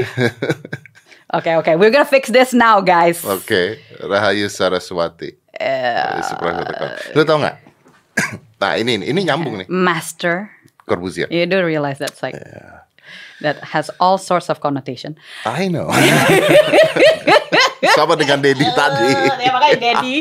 Oke 1.34 1.50
oke, 1.58 1.72
we're 1.82 1.90
gonna 1.90 2.06
fix 2.06 2.30
this 2.30 2.54
now, 2.54 2.78
guys. 2.78 3.26
Oke, 3.26 3.82
Rahayu 3.98 4.46
Saraswati. 4.54 5.34
Eh, 5.58 6.22
It's 6.22 6.30
a 6.30 6.38
private 6.38 6.70
account. 6.70 6.94
Lu 7.18 7.26
tau 7.26 7.42
nggak? 7.42 7.58
nah 8.62 8.78
ini 8.78 9.02
ini 9.02 9.26
nyambung 9.26 9.58
nih. 9.58 9.66
Master, 9.66 10.54
Corbusier. 10.86 11.26
you 11.34 11.50
do 11.50 11.66
realize 11.66 11.98
that's 11.98 12.22
like 12.22 12.38
that 13.44 13.60
has 13.76 13.92
all 14.00 14.18
sorts 14.18 14.48
of 14.50 14.64
connotation. 14.64 15.20
I 15.46 15.68
know. 15.68 15.92
Sama 17.94 18.18
dengan 18.18 18.42
Dedi 18.42 18.66
tadi. 18.74 19.12
ya 19.38 19.52
makanya 19.54 19.78
daddy, 19.78 20.16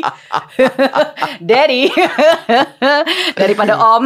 daddy, 1.49 1.83
daripada 3.39 3.73
om. 3.79 4.05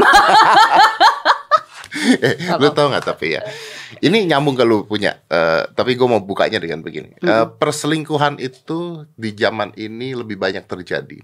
Eh, 1.98 2.38
lu 2.62 2.70
tau 2.78 2.94
nggak 2.94 3.10
tapi 3.10 3.34
ya 3.34 3.42
ini 4.06 4.30
nyambung 4.30 4.54
ke 4.54 4.62
lu 4.62 4.86
punya 4.86 5.18
eh, 5.34 5.66
tapi 5.74 5.98
gue 5.98 6.06
mau 6.06 6.22
bukanya 6.22 6.62
dengan 6.62 6.86
begini 6.86 7.18
Eh, 7.18 7.46
perselingkuhan 7.58 8.38
itu 8.38 9.10
di 9.18 9.34
zaman 9.34 9.74
ini 9.74 10.14
lebih 10.14 10.38
banyak 10.38 10.70
terjadi 10.70 11.18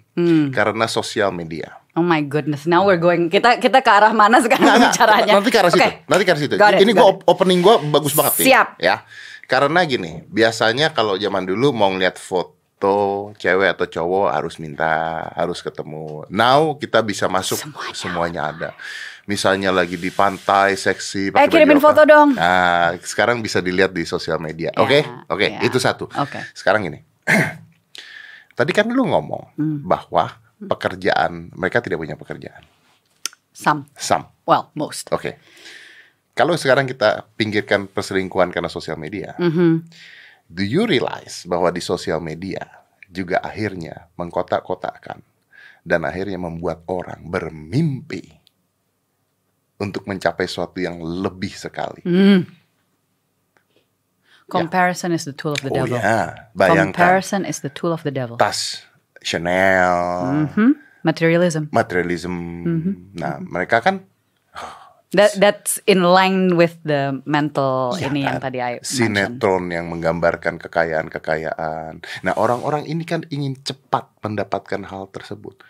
karena 0.49 0.89
sosial 0.89 1.29
media 1.29 1.77
Oh 1.93 2.01
my 2.01 2.25
goodness, 2.25 2.65
now 2.65 2.81
we're 2.81 2.97
going. 2.97 3.29
Kita 3.29 3.61
kita 3.61 3.85
ke 3.85 3.91
arah 3.91 4.09
mana 4.11 4.41
sekarang 4.41 4.65
nggak, 4.65 4.81
bicaranya? 4.89 5.33
nanti 5.37 5.49
ke 5.49 5.57
arah 5.57 5.69
situ 5.69 5.85
Oke. 5.85 5.89
nanti 6.09 6.23
ke 6.23 6.31
arah 6.33 6.41
situ 6.41 6.53
Got 6.55 6.73
it, 6.73 6.81
ini 6.81 6.91
got 6.91 6.97
gue 6.97 7.09
it. 7.13 7.17
opening 7.27 7.59
gue 7.61 7.75
bagus 7.87 8.13
banget 8.13 8.33
nih 8.41 8.45
Siap. 8.49 8.67
ya 8.79 8.95
karena 9.43 9.79
gini 9.83 10.11
biasanya 10.25 10.89
kalau 10.89 11.13
zaman 11.15 11.43
dulu 11.43 11.69
mau 11.69 11.87
ngeliat 11.87 12.17
foto 12.17 12.49
cewek 13.35 13.77
atau 13.77 13.85
cowok 13.85 14.27
harus 14.31 14.57
minta 14.57 14.89
harus 15.31 15.61
ketemu 15.61 16.25
now 16.27 16.73
kita 16.73 16.99
bisa 16.99 17.27
masuk 17.27 17.61
semuanya, 17.93 18.49
ada 18.49 18.69
misalnya 19.23 19.69
lagi 19.69 19.93
di 19.93 20.09
pantai 20.09 20.73
seksi 20.73 21.29
pakai 21.29 21.45
Eh, 21.45 21.47
kirimin 21.47 21.77
foto 21.77 22.01
dong. 22.03 22.33
nah 22.33 22.97
sekarang 22.97 23.39
bisa 23.39 23.61
dilihat 23.61 23.93
di 23.93 24.01
sosial 24.03 24.35
media 24.37 24.71
Ya, 24.71 24.81
oke 24.81 24.99
oke 25.29 25.47
ya. 25.47 25.61
itu 25.61 25.77
satu 25.77 26.09
Oke. 26.09 26.41
sekarang 26.51 26.89
ini 26.89 26.99
tadi 28.57 28.71
kan 28.71 28.87
lu 28.87 29.05
ngomong 29.05 29.43
Hmm. 29.55 29.79
bahwa 29.83 30.41
pekerjaan 30.65 31.51
mereka 31.53 31.79
tidak 31.79 31.99
punya 31.99 32.15
pekerjaan 32.15 32.63
Some, 33.53 33.85
some 33.93 34.25
well, 34.49 34.73
most. 34.73 35.13
Oke. 35.13 35.37
Kalau 36.33 36.57
sekarang 36.57 36.89
kita 36.89 37.29
pinggirkan 37.37 37.85
perselingkuhan 37.85 38.49
karena 38.49 38.65
sosial 38.65 38.97
media, 38.97 39.37
Mhm. 39.37 39.85
do 40.49 40.65
you 40.65 40.89
realize 40.89 41.45
bahwa 41.45 41.69
di 41.69 41.77
sosial 41.77 42.17
media 42.17 42.81
juga 43.05 43.37
akhirnya 43.45 44.09
mengkotak-kotakkan 44.17 45.21
dan 45.85 46.01
akhirnya 46.01 46.41
membuat 46.41 46.81
orang 46.89 47.21
bermimpi 47.29 48.41
untuk 49.77 50.09
mencapai 50.09 50.49
sesuatu 50.49 50.81
yang 50.81 50.97
lebih 50.97 51.53
sekali. 51.53 52.01
Hmm. 52.01 52.49
Comparison 54.49 55.13
is 55.13 55.23
the 55.25 55.33
tool 55.33 55.53
of 55.53 55.61
the 55.61 55.69
oh 55.71 55.85
devil. 55.85 55.97
ya, 55.97 56.49
bayangkan 56.53 56.93
Comparison 56.93 57.41
is 57.45 57.61
the 57.61 57.69
tool 57.69 57.93
of 57.93 58.01
the 58.01 58.11
devil. 58.11 58.35
tas 58.37 58.81
Chanel, 59.23 59.95
Hmm? 60.53 60.73
Materialism. 61.03 61.67
materialism. 61.71 62.35
Mm-hmm. 62.63 62.93
Nah, 63.19 63.35
mereka 63.39 63.79
kan 63.79 64.07
That 65.13 65.37
that's 65.37 65.77
in 65.85 66.01
line 66.01 66.57
with 66.57 66.81
the 66.81 67.21
mental 67.29 67.93
Iya 67.93 68.09
ini 68.09 68.25
yang 68.25 68.41
kan? 68.41 68.49
tadi 68.49 68.57
I 68.57 68.81
sinetron 68.81 69.69
yang 69.69 69.85
menggambarkan 69.85 70.57
kekayaan-kekayaan. 70.57 72.01
Nah, 72.25 72.33
orang-orang 72.33 72.89
ini 72.89 73.05
kan 73.05 73.21
ingin 73.29 73.53
cepat 73.61 74.09
mendapatkan 74.25 74.81
hal 74.89 75.13
tersebut. 75.13 75.61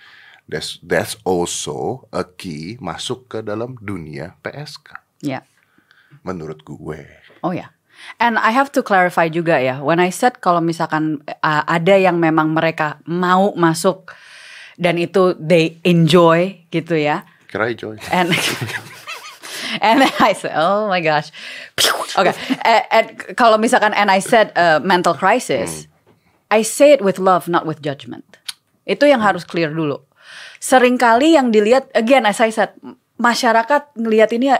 That's 0.47 0.79
that's 0.79 1.19
also 1.27 2.07
a 2.15 2.23
key 2.23 2.79
masuk 2.79 3.27
ke 3.27 3.37
dalam 3.43 3.75
dunia 3.83 4.39
PSK. 4.39 4.95
Yeah. 5.19 5.43
Menurut 6.23 6.63
gue. 6.63 7.03
Oh 7.43 7.51
ya. 7.51 7.75
And 8.21 8.37
I 8.39 8.53
have 8.53 8.71
to 8.77 8.81
clarify 8.85 9.27
juga 9.27 9.59
ya. 9.59 9.81
When 9.81 9.99
I 9.99 10.13
said 10.13 10.39
kalau 10.39 10.61
misalkan 10.63 11.23
uh, 11.43 11.63
ada 11.65 11.95
yang 11.97 12.19
memang 12.21 12.53
mereka 12.53 13.01
mau 13.09 13.51
masuk 13.57 14.13
dan 14.77 14.97
itu 14.97 15.37
they 15.37 15.77
enjoy 15.83 16.65
gitu 16.69 16.97
ya. 16.97 17.25
Kira 17.49 17.69
Joy. 17.77 18.01
And 18.09 18.33
and 19.85 20.05
I 20.21 20.33
said, 20.33 20.57
oh 20.57 20.89
my 20.89 21.01
gosh. 21.01 21.29
Okay. 22.17 22.33
And, 22.65 22.83
and 22.89 23.05
kalau 23.37 23.61
misalkan 23.61 23.93
and 23.93 24.09
I 24.09 24.17
said 24.17 24.49
uh, 24.57 24.81
mental 24.81 25.13
crisis, 25.13 25.85
I 26.49 26.61
say 26.61 26.93
it 26.93 27.01
with 27.01 27.17
love, 27.17 27.49
not 27.49 27.65
with 27.65 27.81
judgment. 27.81 28.37
Itu 28.85 29.05
yang 29.05 29.21
harus 29.21 29.45
clear 29.45 29.69
dulu. 29.69 30.01
Seringkali 30.63 31.35
yang 31.35 31.51
dilihat, 31.51 31.91
again 31.93 32.23
as 32.23 32.39
I 32.39 32.49
said, 32.53 32.73
masyarakat 33.19 33.95
ngelihat 33.99 34.31
ini 34.35 34.53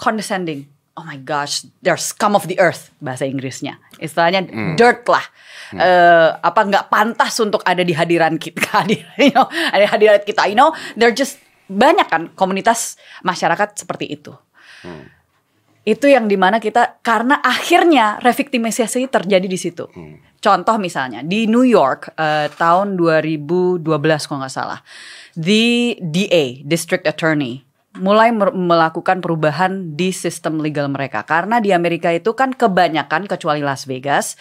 condescending. 0.00 0.68
Oh 0.98 1.06
my 1.06 1.16
gosh, 1.22 1.64
they're 1.80 1.96
scum 1.96 2.34
of 2.34 2.50
the 2.50 2.58
earth 2.60 2.90
bahasa 2.98 3.24
Inggrisnya. 3.24 3.78
Istilahnya 4.02 4.44
dirt 4.74 5.06
lah. 5.06 5.24
Eh, 5.70 6.30
apa 6.34 6.60
nggak 6.66 6.90
pantas 6.90 7.38
untuk 7.38 7.62
ada 7.62 7.86
di 7.86 7.94
hadiran 7.94 8.34
kita, 8.36 8.84
you 8.90 9.30
know, 9.30 9.46
ada 9.70 9.86
di 9.86 9.88
hadirat 9.88 10.22
kita, 10.26 10.50
you 10.50 10.58
know, 10.58 10.74
they're 10.98 11.14
just 11.14 11.38
banyak 11.70 12.10
kan 12.10 12.34
komunitas 12.34 12.98
masyarakat 13.22 13.78
seperti 13.78 14.10
itu. 14.10 14.34
Itu 15.86 16.10
yang 16.10 16.26
di 16.26 16.34
mana 16.34 16.58
kita 16.58 17.00
karena 17.00 17.38
akhirnya 17.38 18.18
revictimisasi 18.20 19.06
terjadi 19.08 19.46
di 19.46 19.58
situ. 19.58 19.86
contoh 20.40 20.80
misalnya 20.80 21.20
di 21.20 21.44
New 21.44 21.68
York 21.68 22.16
eh, 22.16 22.48
tahun 22.56 22.96
2012 22.96 23.84
kalau 24.24 24.40
nggak 24.40 24.52
salah, 24.52 24.80
the 25.36 26.00
DA 26.00 26.64
(District 26.64 27.04
Attorney) 27.04 27.69
mulai 27.92 28.30
melakukan 28.30 29.18
perubahan 29.18 29.98
di 29.98 30.14
sistem 30.14 30.62
legal 30.62 30.86
mereka 30.86 31.26
karena 31.26 31.58
di 31.58 31.74
Amerika 31.74 32.14
itu 32.14 32.30
kan 32.32 32.54
kebanyakan 32.54 33.26
kecuali 33.26 33.58
Las 33.60 33.82
Vegas, 33.82 34.38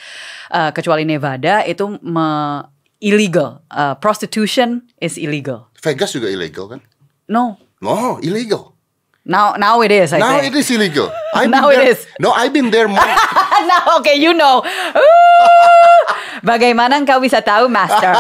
eh, 0.50 0.70
kecuali 0.70 1.02
Nevada 1.02 1.66
itu 1.66 1.97
me- 2.00 2.62
illegal, 3.00 3.64
Eh, 3.66 3.95
prostitution 3.97 4.86
is 4.97 5.16
illegal. 5.16 5.72
Vegas 5.80 6.12
juga 6.12 6.28
illegal 6.28 6.68
kan? 6.68 6.80
No, 7.26 7.58
No, 7.80 8.20
illegal. 8.20 8.76
now 9.24 9.56
now 9.56 9.80
it 9.80 9.89
is. 9.89 10.12
I 10.12 10.20
Now 10.20 10.38
think. 10.38 10.52
it 10.52 10.60
is 10.60 10.68
illegal. 10.70 11.08
I've 11.38 11.47
Now 11.47 11.72
it 11.72 11.80
there- 11.80 11.89
is. 11.95 12.04
No, 12.22 12.36
I've 12.36 12.52
been 12.52 12.70
there 12.70 12.86
more. 12.86 13.00
nah, 13.72 13.95
oke, 13.95 14.12
you 14.12 14.36
know. 14.36 14.60
Uh, 14.91 16.00
bagaimana 16.43 17.00
engkau 17.00 17.18
bisa 17.18 17.39
tahu, 17.39 17.72
Master? 17.72 18.12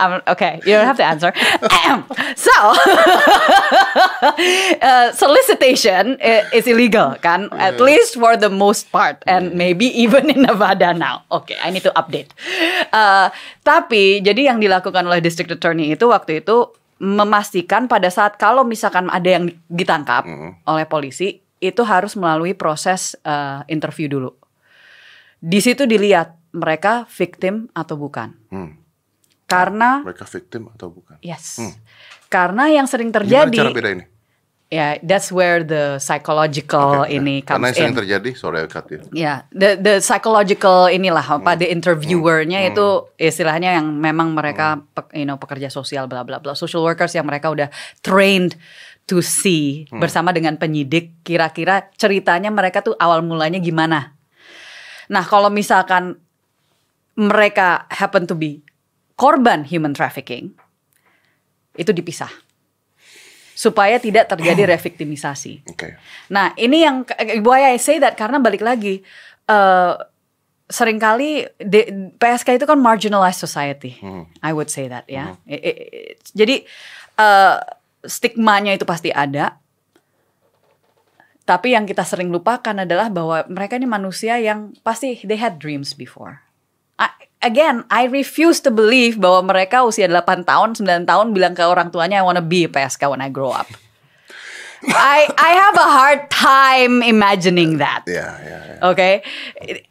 Um, 0.00 0.24
okay, 0.24 0.64
you 0.64 0.72
don't 0.72 0.88
have 0.88 0.96
to 0.96 1.04
answer. 1.04 1.28
So, 2.40 2.56
uh, 4.80 5.12
solicitation 5.12 6.16
is 6.56 6.64
illegal, 6.64 7.20
kan? 7.20 7.52
At 7.52 7.76
least 7.76 8.16
for 8.16 8.40
the 8.40 8.48
most 8.48 8.88
part, 8.88 9.20
and 9.28 9.52
maybe 9.52 9.92
even 9.92 10.32
in 10.32 10.48
Nevada 10.48 10.96
now. 10.96 11.28
Okay, 11.28 11.60
I 11.60 11.68
need 11.68 11.84
to 11.84 11.92
update. 11.92 12.32
Uh, 12.88 13.28
tapi, 13.60 14.24
jadi 14.24 14.48
yang 14.48 14.58
dilakukan 14.64 15.04
oleh 15.04 15.20
district 15.20 15.52
attorney 15.52 15.92
itu 15.92 16.08
waktu 16.08 16.40
itu 16.40 16.72
memastikan 17.00 17.84
pada 17.84 18.08
saat 18.08 18.40
kalau 18.40 18.64
misalkan 18.64 19.12
ada 19.12 19.28
yang 19.28 19.52
ditangkap 19.68 20.24
oleh 20.64 20.84
polisi, 20.88 21.44
itu 21.60 21.84
harus 21.84 22.16
melalui 22.16 22.56
proses 22.56 23.20
uh, 23.28 23.68
interview 23.68 24.08
dulu. 24.08 24.32
Di 25.40 25.60
situ 25.60 25.84
dilihat 25.84 26.40
mereka 26.56 27.04
victim 27.08 27.68
atau 27.76 27.96
bukan. 28.00 28.32
Hmm. 28.48 28.79
Karena 29.50 29.90
Mereka 30.00 30.24
victim 30.24 30.70
atau 30.70 30.88
bukan? 30.88 31.18
yes. 31.20 31.58
Karena 32.26 32.70
yang 32.70 32.86
sering 32.86 33.10
Gimana 33.10 33.50
terjadi 33.50 33.58
cara 33.58 33.72
beda 33.72 33.90
ini? 33.92 34.04
ya 34.70 34.94
that's 35.02 35.34
where 35.34 35.66
the 35.66 35.98
psychological 35.98 37.02
Oke, 37.02 37.10
ini 37.10 37.42
Karena 37.42 37.58
comes 37.66 37.74
yang 37.74 37.90
sering 37.90 37.90
in. 37.90 37.98
terjadi, 37.98 38.30
sorry 38.32 38.62
I 38.62 38.70
cut 38.70 38.86
you. 38.86 39.02
Ya, 39.10 39.42
the 39.50 39.74
the 39.74 39.98
psychological 39.98 40.86
inilah 40.86 41.26
Hmm. 41.26 41.42
pada 41.42 41.66
interviewernya 41.66 42.70
itu 42.70 42.86
istilahnya 43.16 43.74
yang 43.74 43.90
memang 43.90 44.30
mereka 44.30 44.78
pe- 44.88 45.10
you 45.12 45.26
know 45.26 45.34
pekerja 45.36 45.66
sosial 45.68 46.06
bla 46.06 46.22
bla 46.22 46.38
bla 46.38 46.54
social 46.54 46.80
workers 46.80 47.10
yang 47.10 47.26
mereka 47.26 47.50
udah 47.50 47.66
trained 47.98 48.54
to 49.04 49.18
see 49.18 49.90
Hmm. 49.90 49.98
bersama 49.98 50.30
dengan 50.30 50.54
penyidik 50.54 51.18
kira-kira 51.20 51.90
ceritanya 51.96 52.46
mereka 52.48 52.78
tuh 52.78 52.94
awal 52.94 53.20
mulanya 53.20 53.58
gimana. 53.58 54.14
Nah, 55.08 55.26
kalau 55.26 55.50
misalkan 55.50 56.14
mereka 57.12 57.90
happen 57.90 58.24
to 58.24 58.32
be 58.32 58.62
korban 59.20 59.68
human 59.68 59.92
trafficking 59.92 60.56
itu 61.76 61.92
dipisah. 61.92 62.32
Supaya 63.52 64.00
tidak 64.00 64.32
terjadi 64.32 64.64
reviktimisasi. 64.72 65.68
Oke. 65.68 66.00
Nah, 66.32 66.56
ini 66.56 66.80
yang 66.80 67.04
why 67.44 67.68
I 67.68 67.76
say 67.76 68.00
that 68.00 68.16
karena 68.16 68.40
balik 68.40 68.64
lagi 68.64 69.04
eh 69.44 69.94
sering 70.70 70.96
kali 70.96 71.44
de- 71.58 72.14
PSK 72.16 72.56
itu 72.56 72.64
kan 72.64 72.78
marginalized 72.78 73.42
society. 73.42 73.98
I 74.40 74.50
would 74.56 74.72
say 74.72 74.88
that 74.88 75.04
ya. 75.10 75.36
I- 75.44 76.16
jadi 76.32 76.64
eh 77.20 77.56
stigmanya 78.00 78.72
itu 78.72 78.88
pasti 78.88 79.12
ada. 79.12 79.60
Tapi 81.44 81.74
yang 81.74 81.82
kita 81.82 82.06
sering 82.06 82.30
lupakan 82.30 82.86
adalah 82.86 83.10
bahwa 83.10 83.42
mereka 83.50 83.74
ini 83.74 83.84
manusia 83.84 84.38
yang 84.38 84.70
pasti 84.86 85.18
they 85.26 85.34
had 85.34 85.58
dreams 85.58 85.92
before. 85.92 86.46
I- 86.96 87.26
again, 87.40 87.84
I 87.90 88.06
refuse 88.06 88.60
to 88.64 88.70
believe 88.70 89.16
bahwa 89.16 89.52
mereka 89.52 89.84
usia 89.84 90.08
8 90.08 90.44
tahun, 90.44 90.76
9 90.76 91.04
tahun 91.04 91.26
bilang 91.36 91.52
ke 91.56 91.64
orang 91.64 91.92
tuanya 91.92 92.20
I 92.20 92.24
wanna 92.24 92.44
be 92.44 92.64
a 92.64 92.70
PSK 92.70 93.08
when 93.08 93.20
I 93.20 93.28
grow 93.28 93.52
up. 93.52 93.68
I 94.80 95.28
I 95.36 95.50
have 95.60 95.76
a 95.76 95.88
hard 95.92 96.20
time 96.32 97.04
imagining 97.04 97.84
that. 97.84 98.00
Ya, 98.08 98.32
ya, 98.40 98.58
ya. 98.64 98.76
Oke, 98.88 99.20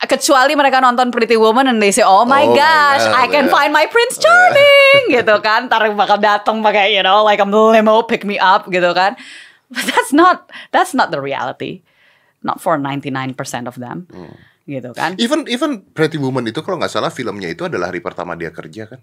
kecuali 0.02 0.58
mereka 0.58 0.82
nonton 0.82 1.14
Pretty 1.14 1.38
Woman 1.38 1.70
and 1.70 1.78
they 1.78 1.94
say, 1.94 2.02
oh 2.02 2.26
my 2.26 2.50
Oh 2.50 2.50
my 2.50 2.58
gosh, 2.58 3.06
God, 3.06 3.14
I 3.14 3.26
can 3.30 3.46
yeah. 3.46 3.54
find 3.54 3.70
my 3.70 3.86
Prince 3.86 4.18
Charming, 4.18 5.02
gitu 5.22 5.36
kan? 5.46 5.70
Ntar 5.70 5.94
bakal 5.94 6.18
datang 6.18 6.66
pakai, 6.66 6.98
you 6.98 7.06
know, 7.06 7.22
like 7.22 7.38
a 7.38 7.46
limo 7.46 8.02
pick 8.02 8.26
me 8.26 8.42
up, 8.42 8.66
gitu 8.74 8.90
kan? 8.98 9.14
But 9.70 9.86
that's 9.86 10.10
not 10.10 10.50
that's 10.74 10.98
not 10.98 11.14
the 11.14 11.22
reality, 11.22 11.86
not 12.42 12.58
for 12.58 12.74
99% 12.82 13.38
of 13.70 13.78
them, 13.78 14.10
Hmm. 14.10 14.34
Gitu 14.70 14.94
kan? 14.94 15.18
Even 15.18 15.50
even 15.50 15.82
Pretty 15.90 16.22
Woman 16.22 16.46
itu 16.46 16.62
kalau 16.62 16.78
nggak 16.78 16.94
salah 16.94 17.10
filmnya 17.10 17.50
itu 17.50 17.66
adalah 17.66 17.90
hari 17.90 18.00
pertama 18.00 18.38
dia 18.38 18.54
kerja 18.54 18.86
kan? 18.86 19.02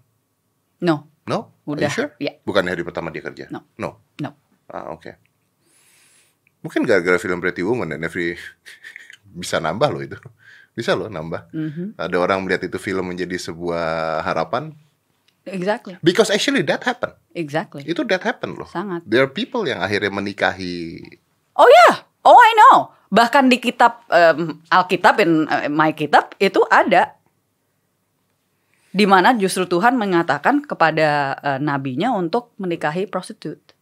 No, 0.78 1.10
No? 1.26 1.50
Are 1.66 1.74
Udah, 1.74 1.90
you 1.90 1.96
sure? 2.06 2.10
ya. 2.22 2.38
Bukan 2.46 2.62
hari 2.70 2.86
pertama 2.86 3.10
dia 3.10 3.18
kerja? 3.18 3.50
No. 3.50 3.66
No. 3.74 3.98
no. 4.22 4.30
Ah, 4.70 4.94
oke. 4.94 5.18
Mungkin 6.62 6.86
gara-gara 6.86 7.18
film 7.18 7.42
Pretty 7.42 7.66
Woman 7.66 7.90
dan 7.90 8.00
every 8.06 8.38
bisa 9.40 9.58
nambah 9.58 9.88
loh 9.90 10.02
itu. 10.06 10.18
Bisa 10.76 10.94
loh 10.94 11.10
nambah. 11.10 11.50
Mm-hmm. 11.50 11.88
Ada 11.98 12.16
orang 12.20 12.38
melihat 12.46 12.68
itu 12.68 12.78
film 12.78 13.10
menjadi 13.10 13.34
sebuah 13.40 14.22
harapan. 14.22 14.70
Exactly, 15.46 15.94
Because 16.02 16.26
actually 16.26 16.66
that 16.66 16.82
happen. 16.82 17.14
exactly. 17.30 17.86
Itu 17.86 18.02
that 18.10 18.18
happen 18.26 18.58
loh. 18.58 18.66
Sangat. 18.66 19.06
There 19.06 19.22
are 19.22 19.30
people 19.30 19.62
yang 19.62 19.78
akhirnya 19.78 20.10
menikahi. 20.10 20.98
Oh 21.54 21.66
ya, 21.70 22.02
oh 22.26 22.34
I 22.34 22.50
know. 22.58 22.76
Bahkan 23.06 23.46
di 23.46 23.62
kitab 23.62 24.02
em, 24.10 24.58
Alkitab 24.66 25.22
in 25.22 25.46
my 25.70 25.94
kitab 25.94 26.34
itu 26.42 26.62
ada 26.66 27.14
di 28.96 29.04
mana 29.04 29.36
justru 29.36 29.68
Tuhan 29.68 30.00
mengatakan 30.00 30.64
kepada 30.64 31.36
eh, 31.36 31.58
nabinya 31.60 32.16
untuk 32.16 32.56
menikahi 32.56 33.04
prostitute. 33.04 33.76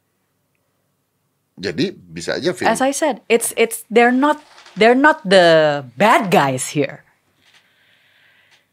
Jadi 1.55 1.95
bisa 1.95 2.35
aja 2.35 2.51
film. 2.51 2.67
As 2.67 2.83
I 2.83 2.91
said, 2.91 3.23
it's 3.31 3.55
it's 3.55 3.87
they're 3.87 4.11
not 4.11 4.43
they're 4.75 4.99
not 4.99 5.23
the 5.23 5.81
bad 5.95 6.35
guys 6.35 6.75
here. 6.75 7.04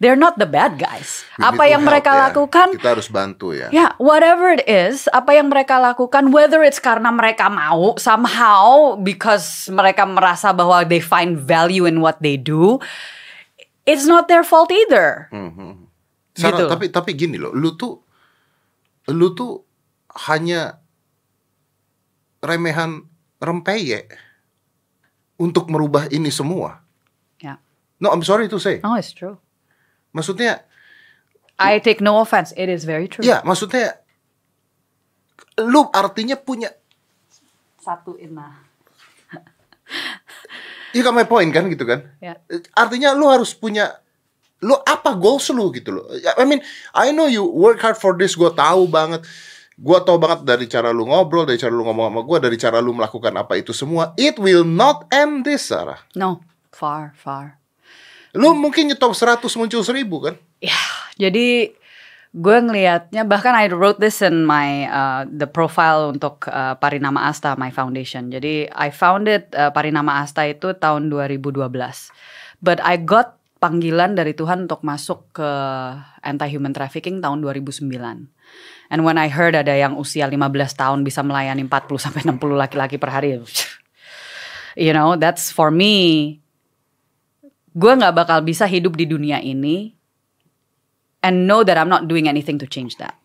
They're 0.02 0.18
not 0.18 0.41
the 0.41 0.49
bad 0.49 0.82
guys. 0.82 1.22
We 1.38 1.45
apa 1.45 1.70
yang 1.70 1.86
mereka 1.86 2.10
ya. 2.10 2.20
lakukan 2.34 2.74
Kita 2.74 2.97
harus 2.97 3.06
bantu 3.06 3.54
ya. 3.54 3.70
Ya, 3.70 3.93
whatever 4.02 4.49
it 4.49 4.66
is, 4.66 5.06
apa 5.14 5.38
yang 5.38 5.54
mereka 5.54 5.78
lakukan, 5.78 6.34
whether 6.34 6.66
it's 6.66 6.82
karena 6.82 7.14
mereka 7.14 7.54
mau 7.54 7.93
somehow 8.02 8.97
because 8.97 9.70
mereka 9.70 10.10
merasa 10.10 10.49
bahwa 10.58 10.82
they 10.89 10.97
find 10.97 11.38
value 11.38 11.86
in 11.86 12.02
what 12.02 12.18
they 12.18 12.34
do, 12.34 12.82
it's 13.86 14.10
not 14.10 14.26
their 14.26 14.41
fault 14.41 14.74
either. 14.74 15.30
Sarah, 16.34 16.58
Gitu. 16.58 16.66
tapi 16.66 16.86
tapi 16.89 17.12
gini 17.14 17.38
loh, 17.38 17.54
lu 17.54 17.78
tuh 17.78 18.02
lu 19.14 19.38
tuh 19.38 19.62
hanya 20.26 20.82
remehan 22.41 23.06
rempeye 23.38 24.10
untuk 25.38 25.70
merubah 25.70 26.10
ini 26.10 26.34
semua. 26.34 26.82
Ya, 27.38 27.62
No, 28.02 28.10
I'm 28.10 28.26
sorry 28.26 28.49
to 28.49 28.58
say. 28.58 28.82
oh 28.82 28.97
it's 28.97 29.14
true. 29.14 29.38
Maksudnya, 30.12 30.64
I 31.62 31.80
take 31.80 32.01
no 32.01 32.20
offense. 32.20 32.51
It 32.57 32.68
is 32.68 32.84
very 32.84 33.07
true. 33.07 33.22
ya 33.22 33.45
maksudnya 33.45 34.01
lu 35.62 35.88
artinya 35.93 36.36
punya 36.36 36.74
Satu 37.82 38.14
inah. 38.18 38.62
You 40.93 41.01
got 41.01 41.16
my 41.16 41.26
point 41.26 41.49
kan 41.49 41.66
gitu 41.72 41.88
kan? 41.88 42.05
Ya. 42.22 42.38
Artinya 42.78 43.16
lu 43.16 43.26
harus 43.32 43.55
punya 43.55 44.01
lu 44.62 44.78
apa 44.86 45.18
goals 45.18 45.49
lu 45.49 45.74
gitu 45.74 45.89
loh. 45.97 46.05
Ya, 46.22 46.38
I 46.38 46.45
mean, 46.45 46.62
I 46.93 47.09
know 47.09 47.26
you 47.26 47.41
work 47.41 47.82
hard 47.82 47.97
for 47.97 48.14
this, 48.14 48.38
gue 48.38 48.51
tahu 48.53 48.86
banget. 48.86 49.26
Gue 49.82 49.97
tahu 50.05 50.22
banget 50.22 50.45
dari 50.45 50.70
cara 50.70 50.93
lu 50.93 51.09
ngobrol, 51.09 51.49
dari 51.49 51.57
cara 51.57 51.74
lu 51.74 51.82
ngomong 51.82 52.14
sama 52.14 52.22
gue, 52.22 52.38
dari 52.38 52.57
cara 52.62 52.78
lu 52.78 52.93
melakukan 52.93 53.34
apa 53.34 53.57
itu 53.57 53.74
semua. 53.74 54.14
It 54.20 54.38
will 54.38 54.62
not 54.62 55.09
end 55.09 55.41
this, 55.47 55.74
Sarah. 55.74 55.97
No, 56.14 56.45
far, 56.70 57.18
far. 57.18 57.61
Lu 58.38 58.56
mungkin 58.56 58.88
nyetop 58.92 59.12
100 59.12 59.44
muncul 59.60 59.84
1000 59.84 60.08
kan? 60.08 60.36
Ya, 60.64 60.82
jadi 61.20 61.76
gue 62.32 62.58
ngelihatnya 62.64 63.28
bahkan 63.28 63.52
I 63.52 63.68
wrote 63.68 64.00
this 64.00 64.24
in 64.24 64.48
my 64.48 64.88
uh, 64.88 65.22
the 65.28 65.44
profile 65.52 66.16
untuk 66.16 66.48
uh, 66.48 66.80
Parinama 66.80 67.28
Asta 67.28 67.60
my 67.60 67.76
foundation. 67.76 68.32
Jadi 68.32 68.72
I 68.72 68.88
founded 68.88 69.52
uh, 69.52 69.76
Parinama 69.76 70.24
Asta 70.24 70.48
itu 70.48 70.72
tahun 70.72 71.12
2012. 71.12 71.60
But 72.64 72.80
I 72.80 72.96
got 73.04 73.36
panggilan 73.60 74.16
dari 74.16 74.32
Tuhan 74.32 74.66
untuk 74.66 74.82
masuk 74.88 75.36
ke 75.36 75.50
anti 76.24 76.48
human 76.48 76.72
trafficking 76.72 77.20
tahun 77.20 77.44
2009. 77.44 77.92
And 78.92 79.08
when 79.08 79.20
I 79.20 79.28
heard 79.28 79.56
ada 79.56 79.76
yang 79.76 80.00
usia 80.00 80.28
15 80.28 80.40
tahun 80.76 81.04
bisa 81.04 81.24
melayani 81.24 81.68
40 81.68 82.00
sampai 82.00 82.22
60 82.24 82.40
laki-laki 82.56 82.96
per 82.96 83.12
hari. 83.12 83.36
You 84.72 84.96
know, 84.96 85.20
that's 85.20 85.52
for 85.52 85.68
me 85.68 86.40
gue 87.72 87.94
nggak 87.96 88.14
bakal 88.16 88.44
bisa 88.44 88.68
hidup 88.68 89.00
di 89.00 89.08
dunia 89.08 89.40
ini 89.40 89.96
and 91.24 91.48
know 91.48 91.64
that 91.64 91.78
I'm 91.78 91.90
not 91.90 92.10
doing 92.10 92.28
anything 92.28 92.60
to 92.60 92.68
change 92.68 92.98
that. 92.98 93.16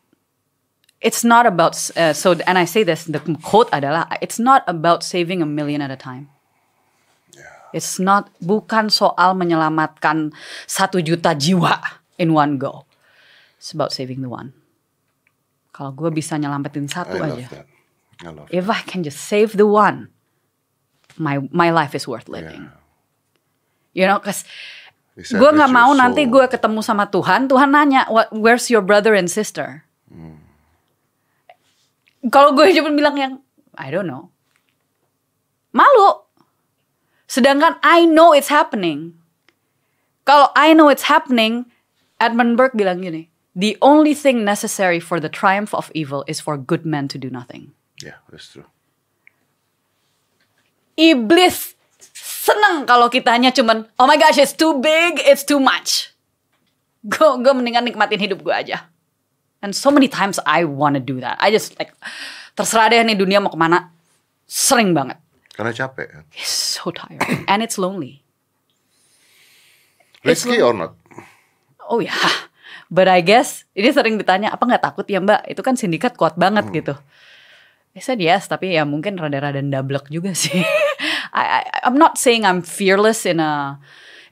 It's 1.02 1.24
not 1.24 1.44
about 1.44 1.76
uh, 1.96 2.16
so 2.16 2.34
and 2.48 2.56
I 2.56 2.64
say 2.64 2.82
this 2.82 3.04
the 3.04 3.20
quote 3.44 3.68
adalah 3.72 4.08
it's 4.24 4.40
not 4.40 4.64
about 4.64 5.04
saving 5.04 5.42
a 5.42 5.48
million 5.48 5.82
at 5.84 5.90
a 5.92 5.98
time. 5.98 6.30
It's 7.76 8.00
not 8.00 8.32
bukan 8.40 8.88
soal 8.88 9.36
menyelamatkan 9.36 10.32
satu 10.64 11.02
juta 11.04 11.36
jiwa 11.36 11.76
in 12.16 12.32
one 12.32 12.56
go. 12.56 12.88
It's 13.60 13.74
about 13.76 13.92
saving 13.92 14.24
the 14.24 14.32
one. 14.32 14.56
Kalau 15.76 15.92
gue 15.92 16.08
bisa 16.08 16.40
nyelamatin 16.40 16.88
satu 16.88 17.20
I 17.20 17.20
love 17.20 17.36
aja. 17.36 17.48
that. 17.52 17.66
I 18.24 18.30
love 18.32 18.48
If 18.48 18.72
I 18.72 18.80
can 18.80 19.04
just 19.04 19.20
save 19.20 19.60
the 19.60 19.68
one, 19.68 20.08
my 21.20 21.44
my 21.52 21.68
life 21.68 21.92
is 21.92 22.08
worth 22.08 22.32
living. 22.32 22.72
You 23.96 24.04
know, 24.04 24.20
cause 24.20 24.44
gue 25.16 25.50
nggak 25.56 25.72
mau 25.72 25.96
nanti 25.96 26.28
gue 26.28 26.44
ketemu 26.44 26.84
sama 26.84 27.08
Tuhan, 27.08 27.48
Tuhan 27.48 27.72
nanya, 27.72 28.04
What, 28.12 28.28
where's 28.28 28.68
your 28.68 28.84
brother 28.84 29.16
and 29.16 29.32
sister? 29.32 29.88
Kalau 32.28 32.52
gue 32.52 32.68
cuma 32.76 32.92
bilang 32.92 33.16
yang, 33.16 33.32
I 33.72 33.88
don't 33.88 34.04
know, 34.04 34.28
malu. 35.72 36.20
Sedangkan 37.24 37.80
I 37.80 38.04
know 38.04 38.36
it's 38.36 38.52
happening. 38.52 39.16
Kalau 40.28 40.52
I 40.52 40.76
know 40.76 40.92
it's 40.92 41.08
happening, 41.08 41.70
Edmund 42.20 42.58
Burke 42.60 42.76
bilang 42.76 43.00
gini, 43.00 43.32
the 43.56 43.78
only 43.80 44.12
thing 44.12 44.44
necessary 44.44 44.98
for 44.98 45.22
the 45.22 45.30
triumph 45.30 45.72
of 45.72 45.88
evil 45.96 46.26
is 46.28 46.42
for 46.42 46.58
good 46.58 46.84
men 46.84 47.08
to 47.08 47.16
do 47.16 47.32
nothing. 47.32 47.72
Yeah, 48.02 48.20
that's 48.28 48.52
true. 48.52 48.68
Iblis 50.98 51.75
seneng 52.46 52.86
kalau 52.86 53.10
kitanya 53.10 53.50
cuman 53.50 53.90
oh 53.98 54.06
my 54.06 54.14
gosh 54.14 54.38
it's 54.38 54.54
too 54.54 54.78
big 54.78 55.18
it's 55.26 55.42
too 55.42 55.58
much. 55.58 56.14
Gue 57.02 57.42
gue 57.42 57.52
mendingan 57.54 57.82
nikmatin 57.82 58.22
hidup 58.22 58.46
gue 58.46 58.54
aja. 58.54 58.86
And 59.58 59.74
so 59.74 59.90
many 59.90 60.06
times 60.06 60.38
I 60.46 60.62
wanna 60.62 61.02
do 61.02 61.18
that. 61.18 61.42
I 61.42 61.50
just 61.50 61.74
like 61.74 61.90
terserah 62.54 62.94
deh 62.94 63.02
nih 63.02 63.18
dunia 63.18 63.42
mau 63.42 63.50
ke 63.50 63.58
mana. 63.58 63.90
Sering 64.46 64.94
banget. 64.94 65.18
Karena 65.56 65.72
capek. 65.74 66.06
kan. 66.12 66.22
it's 66.36 66.78
so 66.78 66.94
tiring 66.94 67.42
and 67.50 67.64
it's 67.66 67.74
lonely. 67.74 68.22
Risky 70.22 70.62
or 70.62 70.74
not? 70.74 70.94
oh 71.90 71.98
ya. 72.02 72.14
But 72.86 73.10
I 73.10 73.18
guess 73.22 73.66
ini 73.74 73.90
sering 73.90 74.14
ditanya 74.14 74.54
apa 74.54 74.62
nggak 74.62 74.82
takut 74.82 75.06
ya 75.10 75.18
mbak? 75.18 75.42
Itu 75.50 75.66
kan 75.66 75.74
sindikat 75.74 76.14
kuat 76.14 76.38
banget 76.38 76.70
gitu. 76.70 76.94
I 77.96 78.04
said 78.04 78.20
yes, 78.20 78.46
tapi 78.46 78.76
ya 78.76 78.84
mungkin 78.84 79.16
rada-rada 79.16 79.58
ndablek 79.58 80.12
juga 80.12 80.36
sih. 80.36 80.52
I, 81.36 81.60
I, 81.60 81.60
I'm 81.84 82.00
not 82.00 82.16
saying 82.16 82.48
I'm 82.48 82.64
fearless 82.64 83.28
in 83.28 83.38
a 83.38 83.76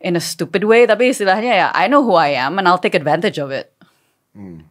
in 0.01 0.17
a 0.17 0.23
stupid 0.25 0.65
way, 0.65 0.89
tapi 0.89 1.13
istilahnya 1.13 1.53
ya 1.53 1.69
I 1.77 1.85
know 1.87 2.01
who 2.01 2.17
I 2.17 2.33
am 2.33 2.57
and 2.57 2.65
I'll 2.65 2.81
take 2.81 2.97
advantage 2.97 3.37
of 3.37 3.53
it. 3.53 3.69
Yeah, 4.33 4.65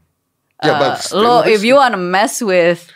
Uh, 0.63 0.79
but 0.79 0.97
lo, 1.13 1.45
if 1.45 1.61
you 1.61 1.75
wanna 1.77 1.99
mess 1.99 2.41
with 2.41 2.89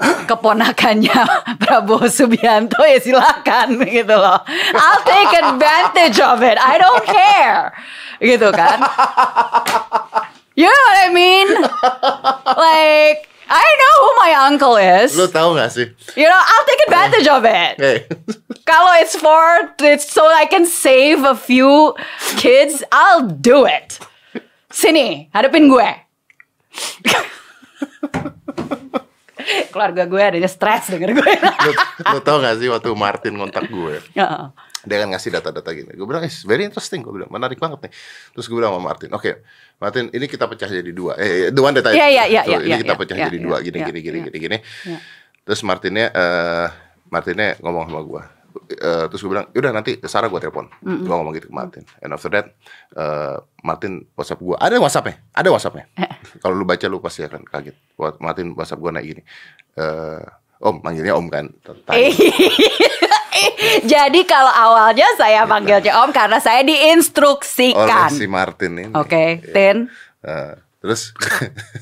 keponakannya 0.00 1.12
Prabowo 1.62 2.08
Subianto 2.08 2.80
ya 2.88 2.96
silakan 3.02 3.84
gitu 3.84 4.16
loh. 4.16 4.40
I'll 4.72 5.04
take 5.04 5.32
advantage 5.44 6.18
of 6.24 6.40
it. 6.40 6.56
I 6.56 6.74
don't 6.80 7.04
care. 7.04 7.76
Gitu 8.20 8.48
kan. 8.52 8.80
You 10.56 10.68
know 10.68 10.84
what 10.88 10.98
I 11.04 11.08
mean? 11.12 11.48
Like 12.56 13.28
I 13.50 13.66
know 13.82 13.94
who 14.06 14.10
my 14.22 14.30
uncle 14.46 14.78
is. 14.78 15.18
Lu 15.18 15.26
tahu 15.26 15.58
gak 15.58 15.74
sih? 15.74 15.90
You 16.14 16.30
know, 16.30 16.38
I'll 16.38 16.66
take 16.70 16.82
advantage 16.86 17.26
of 17.26 17.42
it. 17.42 17.74
Hey, 17.82 17.98
Kalau 18.70 18.94
it's 19.02 19.18
for 19.18 19.74
it's 19.82 20.06
so 20.06 20.22
I 20.22 20.46
can 20.46 20.62
save 20.70 21.26
a 21.26 21.34
few 21.34 21.98
kids, 22.38 22.86
I'll 22.94 23.26
do 23.26 23.66
it. 23.66 23.98
Sini, 24.70 25.26
hadapin 25.34 25.66
gue. 25.66 25.90
Keluarga 29.74 30.06
gue 30.06 30.22
adanya 30.22 30.46
stres 30.46 30.94
denger 30.94 31.10
gue. 31.18 31.32
lu, 31.66 31.72
lu 32.14 32.18
tahu 32.22 32.38
gak 32.38 32.54
sih 32.62 32.70
waktu 32.70 32.94
Martin 32.94 33.34
ngontak 33.34 33.66
gue? 33.66 33.98
Heeh. 34.14 34.44
Dia 34.80 34.96
kan 35.04 35.08
ngasih 35.12 35.30
data-data 35.30 35.70
gini. 35.70 35.92
Gue 35.92 36.08
bilang, 36.08 36.24
it's 36.24 36.40
very 36.42 36.64
interesting. 36.64 37.04
Gue 37.04 37.12
bilang, 37.12 37.28
menarik 37.28 37.60
banget 37.60 37.84
nih. 37.84 37.92
Terus 38.32 38.46
gue 38.48 38.56
bilang 38.56 38.72
sama 38.76 38.92
Martin, 38.92 39.10
oke, 39.12 39.30
Martin, 39.76 40.08
ini 40.10 40.24
kita 40.24 40.48
pecah 40.48 40.68
jadi 40.68 40.92
dua. 40.92 41.20
Eh, 41.20 41.52
the 41.52 41.60
one 41.60 41.76
that 41.76 41.84
I- 41.88 42.00
Iya, 42.00 42.06
iya, 42.08 42.24
iya, 42.26 42.42
so, 42.44 42.50
iya, 42.50 42.58
Ini 42.58 42.68
iya, 42.68 42.76
kita 42.80 42.94
iya, 42.96 43.00
pecah 43.00 43.16
iya, 43.16 43.26
jadi 43.28 43.38
iya, 43.38 43.44
dua, 43.44 43.56
gini, 43.60 43.76
iya, 43.76 43.86
gini, 43.86 43.98
gini, 44.00 44.18
iya. 44.18 44.26
gini, 44.32 44.38
gini. 44.40 44.58
Iya. 44.88 44.98
Terus 45.44 45.60
Martinnya, 45.62 46.06
eh, 46.08 46.66
Martinnya 47.08 47.48
ngomong 47.60 47.84
sama 47.92 48.00
gue. 48.02 48.22
Eh, 48.70 49.04
terus 49.10 49.20
gue 49.20 49.30
bilang, 49.30 49.46
yaudah 49.52 49.72
nanti 49.74 50.00
Sarah 50.06 50.26
gue 50.26 50.40
telepon. 50.40 50.66
Gue 50.80 51.12
ngomong 51.12 51.34
gitu 51.34 51.50
ke 51.50 51.54
Martin. 51.54 51.84
And 52.00 52.10
after 52.10 52.30
that, 52.32 52.50
eh, 52.94 53.36
Martin 53.62 54.08
WhatsApp 54.16 54.40
gue. 54.40 54.56
Ada 54.56 54.80
WhatsAppnya, 54.80 55.16
ada 55.30 55.48
WhatsAppnya. 55.52 55.84
Kalau 56.42 56.54
lu 56.56 56.64
baca 56.64 56.86
lu 56.88 56.98
pasti 56.98 57.20
akan 57.20 57.44
kaget. 57.44 57.76
Martin 58.18 58.56
WhatsApp 58.56 58.80
gue 58.80 58.90
naik 58.90 59.06
gini. 59.06 59.22
Eh, 59.76 60.22
om, 60.60 60.80
manggilnya 60.80 61.14
om 61.14 61.26
kan. 61.28 61.46
Jadi 63.92 64.20
kalau 64.26 64.50
awalnya 64.50 65.06
saya 65.16 65.46
panggilnya 65.46 65.92
Om 66.04 66.10
karena 66.12 66.38
saya 66.40 66.62
oleh 66.62 66.72
diinstruksikan. 66.74 68.10
si 68.12 68.26
Martin 68.26 68.72
ini. 68.76 68.92
Oke, 68.96 69.40
Tin. 69.50 69.88
Eh, 70.24 70.52
terus 70.80 71.12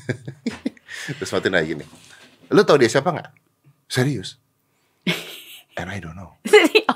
terus 1.17 1.29
Martin 1.31 1.51
nanya 1.53 1.67
gini, 1.67 1.85
lu 2.51 2.61
tau 2.63 2.77
dia 2.79 2.89
siapa 2.89 3.11
nggak? 3.11 3.29
Serius? 3.89 4.37
And 5.79 5.87
I 5.87 6.03
don't 6.03 6.15
know. 6.19 6.35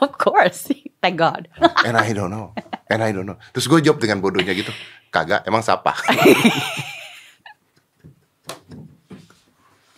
of 0.03 0.20
course. 0.20 0.68
Thank 0.99 1.16
God. 1.16 1.47
And 1.88 1.95
I 1.95 2.11
don't 2.11 2.32
know. 2.32 2.51
And 2.91 2.99
I 2.99 3.16
don't 3.16 3.24
know. 3.24 3.39
Terus 3.55 3.72
gue 3.72 3.80
jawab 3.80 4.03
dengan 4.03 4.20
bodohnya 4.20 4.51
gitu, 4.51 4.76
kagak. 5.07 5.47
Emang 5.47 5.64
siapa? 5.64 5.95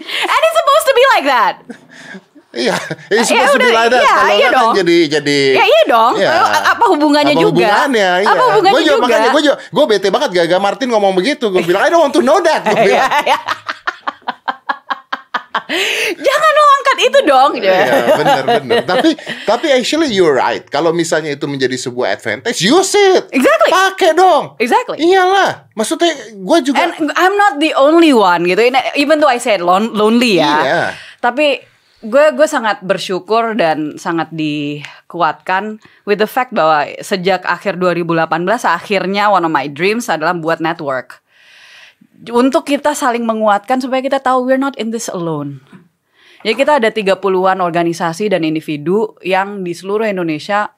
And 0.05 0.41
it's 0.45 0.57
supposed 0.57 0.85
to 0.85 0.93
be 0.93 1.05
like 1.17 1.25
that. 1.25 1.55
Iya, 2.55 2.75
ini 3.11 3.19
Ya 3.19 3.23
supposed 3.27 3.51
to 3.51 3.59
be 3.59 3.67
udah, 3.67 3.75
like 3.75 3.91
that. 3.91 3.99
iya, 3.99 4.13
Kalau 4.15 4.31
iya 4.31 4.47
kan 4.47 4.55
dong. 4.55 4.73
jadi 4.79 4.97
jadi. 5.11 5.39
Ya 5.53 5.65
iya 5.65 5.81
dong. 5.85 6.13
Iya. 6.15 6.31
Apa 6.71 6.85
hubungannya 6.87 7.33
Apa 7.33 7.43
juga? 7.43 7.51
hubungannya? 7.67 8.09
Iya. 8.23 8.29
Apa 8.31 8.43
hubungannya 8.47 8.71
Gua 8.71 8.81
juga? 8.81 8.95
juga? 8.95 9.03
Makanya 9.05 9.29
gue 9.29 9.43
juga, 9.43 9.55
gue 9.67 9.85
bete 9.85 10.07
banget 10.07 10.29
gak 10.31 10.61
Martin 10.63 10.87
ngomong 10.87 11.13
begitu. 11.13 11.45
Gue 11.49 11.61
bilang 11.61 11.83
I 11.83 11.89
don't 11.89 11.99
want 11.99 12.15
to 12.15 12.23
know 12.23 12.39
that. 12.39 12.63
Gue 12.63 12.79
bilang. 12.87 12.95
Iya, 12.95 13.05
iya. 13.27 13.39
Jangan 16.15 16.51
lo 16.51 16.63
angkat 16.71 16.97
itu 17.01 17.19
dong. 17.25 17.51
Iya, 17.57 17.81
bener 18.13 18.43
bener. 18.61 18.77
tapi 18.85 19.09
tapi 19.43 19.67
actually 19.73 20.13
you're 20.13 20.31
right. 20.31 20.61
Kalau 20.63 20.93
misalnya 20.93 21.33
itu 21.33 21.43
menjadi 21.43 21.73
sebuah 21.73 22.13
advantage, 22.13 22.61
use 22.61 22.93
it. 22.93 23.33
Exactly. 23.33 23.71
Pakai 23.73 24.11
dong. 24.13 24.53
Exactly. 24.61 25.01
Iyalah. 25.01 25.65
Maksudnya 25.73 26.11
gue 26.31 26.57
juga. 26.63 26.77
And 26.77 27.09
I'm 27.17 27.33
not 27.33 27.57
the 27.57 27.73
only 27.73 28.13
one 28.13 28.45
gitu. 28.45 28.61
Even 28.93 29.17
though 29.17 29.31
I 29.31 29.41
said 29.41 29.59
lon- 29.59 29.91
lonely 29.91 30.37
ya. 30.37 30.53
Iya. 30.61 30.83
Tapi 31.17 31.57
gue 32.05 32.25
gue 32.37 32.47
sangat 32.47 32.85
bersyukur 32.85 33.57
dan 33.57 33.97
sangat 33.97 34.29
dikuatkan 34.29 35.81
with 36.05 36.21
the 36.21 36.29
fact 36.29 36.53
bahwa 36.53 36.85
sejak 37.01 37.41
akhir 37.43 37.81
2018 37.81 38.29
akhirnya 38.63 39.33
one 39.33 39.41
of 39.41 39.51
my 39.51 39.65
dreams 39.65 40.05
adalah 40.07 40.37
buat 40.37 40.61
network. 40.61 41.25
Untuk 42.31 42.69
kita 42.69 42.95
saling 42.95 43.25
menguatkan 43.25 43.81
supaya 43.81 43.99
kita 43.99 44.21
tahu 44.21 44.47
we're 44.47 44.61
not 44.61 44.77
in 44.77 44.93
this 44.93 45.09
alone. 45.09 45.59
Ya 46.45 46.53
kita 46.53 46.77
ada 46.77 46.93
30-an 46.93 47.57
organisasi 47.57 48.29
dan 48.29 48.45
individu 48.45 49.17
yang 49.25 49.65
di 49.65 49.73
seluruh 49.73 50.05
Indonesia 50.05 50.74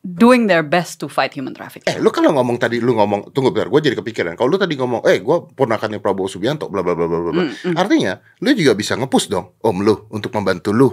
doing 0.00 0.48
their 0.48 0.64
best 0.64 0.96
to 0.96 1.06
fight 1.06 1.32
human 1.32 1.52
trafficking. 1.52 1.92
Eh, 1.92 2.00
lu 2.00 2.08
kalau 2.08 2.32
ngomong 2.32 2.56
tadi, 2.56 2.80
lu 2.80 2.96
ngomong, 2.96 3.30
tunggu 3.30 3.52
bentar, 3.52 3.68
gue 3.68 3.80
jadi 3.84 3.96
kepikiran. 3.96 4.32
Kalau 4.32 4.48
lu 4.48 4.56
tadi 4.56 4.72
ngomong, 4.74 5.04
eh, 5.04 5.20
gue 5.20 5.36
ponakannya 5.52 6.00
Prabowo 6.00 6.24
Subianto, 6.24 6.72
bla 6.72 6.80
bla 6.80 6.96
bla 6.96 7.04
bla 7.04 7.18
bla. 7.20 7.30
bla. 7.30 7.44
Mm, 7.44 7.76
Artinya, 7.76 8.12
lu 8.40 8.48
juga 8.56 8.72
bisa 8.72 8.96
ngepush 8.96 9.28
dong, 9.28 9.52
om 9.60 9.76
lu, 9.80 10.08
untuk 10.08 10.32
membantu 10.32 10.72
lu 10.72 10.88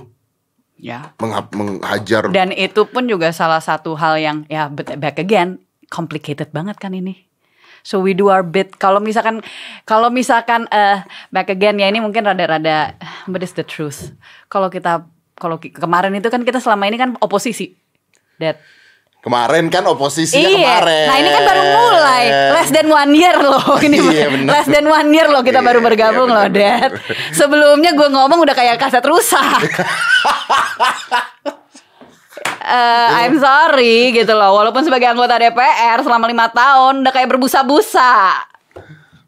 Ya. 0.77 1.15
mengha- 1.17 1.49
menghajar. 1.55 2.29
Dan 2.29 2.53
itu 2.53 2.85
pun 2.85 3.07
juga 3.07 3.33
salah 3.33 3.57
satu 3.57 3.97
hal 3.97 4.21
yang 4.21 4.37
ya 4.45 4.69
back 4.69 5.17
again 5.17 5.57
complicated 5.89 6.53
banget 6.53 6.77
kan 6.77 6.93
ini. 6.93 7.25
So 7.81 7.97
we 7.97 8.11
do 8.13 8.27
our 8.27 8.43
bit. 8.43 8.75
Kalau 8.77 8.99
misalkan 8.99 9.41
kalau 9.87 10.11
misalkan 10.11 10.67
eh 10.69 11.01
back 11.31 11.49
again 11.49 11.79
ya 11.79 11.87
ini 11.87 11.97
mungkin 11.97 12.27
rada-rada 12.27 12.93
but 13.25 13.41
it's 13.41 13.55
the 13.55 13.63
truth. 13.63 14.11
Kalau 14.51 14.67
kita 14.67 15.07
kalau 15.33 15.57
kemarin 15.57 16.13
itu 16.13 16.27
kan 16.27 16.43
kita 16.43 16.59
selama 16.59 16.85
ini 16.85 16.99
kan 16.99 17.15
oposisi. 17.23 17.73
That 18.37 18.61
Kemarin 19.27 19.67
kan 19.67 19.83
oposisinya 19.91 20.39
iya. 20.47 20.55
kemarin. 20.55 21.07
Nah 21.11 21.15
ini 21.19 21.29
kan 21.35 21.43
baru 21.43 21.63
mulai. 21.67 22.23
Less 22.55 22.71
than 22.71 22.87
one 22.87 23.11
year 23.11 23.35
loh 23.35 23.75
ini. 23.85 23.99
Iya. 23.99 24.27
Less 24.47 24.71
than 24.71 24.87
one 24.87 25.11
year 25.11 25.27
loh 25.27 25.43
kita 25.43 25.59
Iya, 25.59 25.67
baru 25.67 25.79
iya, 25.83 25.87
bergabung 25.91 26.29
benar, 26.31 26.47
loh, 26.47 26.55
Dad. 26.55 26.91
Sebelumnya 27.35 27.91
gue 27.91 28.07
ngomong 28.07 28.39
udah 28.47 28.55
kayak 28.55 28.79
kaset 28.79 29.03
rusak. 29.03 29.59
Eh, 32.67 33.09
I'm 33.23 33.39
sorry 33.39 34.11
gitu 34.11 34.35
loh. 34.35 34.59
Walaupun 34.59 34.83
sebagai 34.83 35.07
anggota 35.07 35.39
DPR 35.39 36.03
selama 36.03 36.27
lima 36.27 36.51
tahun 36.51 36.99
udah 36.99 37.13
kayak 37.15 37.31
berbusa-busa. 37.31 38.43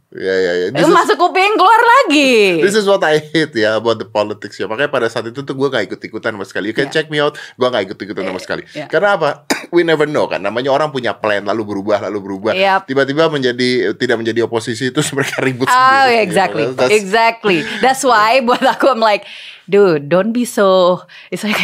Iya, 0.10 0.36
iya, 0.36 0.51
iya. 0.57 0.68
This 0.74 0.82
Eh, 0.82 0.89
is- 0.89 0.97
Masuk 0.97 1.22
kuping 1.22 1.53
keluar 1.53 1.78
lagi. 1.78 2.66
This 2.66 2.74
is 2.74 2.89
what 2.89 3.05
I 3.05 3.22
hate 3.22 3.53
ya 3.53 3.78
about 3.78 4.01
the 4.01 4.10
politics 4.10 4.57
ya. 4.57 4.66
Makanya 4.66 4.89
pada 4.89 5.05
saat 5.05 5.30
itu 5.30 5.45
tuh 5.45 5.53
gue 5.53 5.70
gak 5.70 5.86
ikut-ikutan 5.86 6.34
sama 6.34 6.49
sekali. 6.49 6.66
You 6.66 6.76
can 6.76 6.89
Yeah. 6.89 6.95
check 6.97 7.14
me 7.14 7.22
out, 7.22 7.38
gue 7.38 7.62
gak 7.64 7.86
ikut-ikutan 7.86 8.26
sama 8.26 8.41
sekali. 8.41 8.66
yeah. 8.74 8.89
Karena 8.89 9.14
apa? 9.14 9.45
We 9.70 9.86
never 9.86 10.10
know 10.10 10.26
kan. 10.26 10.41
Namanya 10.41 10.74
orang 10.74 10.89
punya 10.89 11.14
plan 11.14 11.45
lalu 11.45 11.62
berubah 11.62 12.01
lalu 12.01 12.26
berubah. 12.26 12.57
Yep. 12.57 12.89
Tiba-tiba 12.89 13.30
menjadi 13.30 13.93
tidak 13.93 14.18
menjadi 14.18 14.49
oposisi 14.49 14.89
itu 14.89 14.97
mereka 15.14 15.45
ribut 15.45 15.70
Oh, 15.70 15.78
sendiri. 15.78 16.26
exactly. 16.26 16.66
You 16.66 16.74
know, 16.74 16.82
that's- 16.82 16.97
Exactly. 16.97 17.57
That's 17.78 18.01
why 18.01 18.41
buat 18.49 18.66
aku 18.66 18.89
I'm 18.89 18.97
like, 18.97 19.30
dude, 19.70 20.10
don't 20.10 20.34
be 20.34 20.41
so. 20.41 21.05
It's 21.30 21.45
like, 21.45 21.62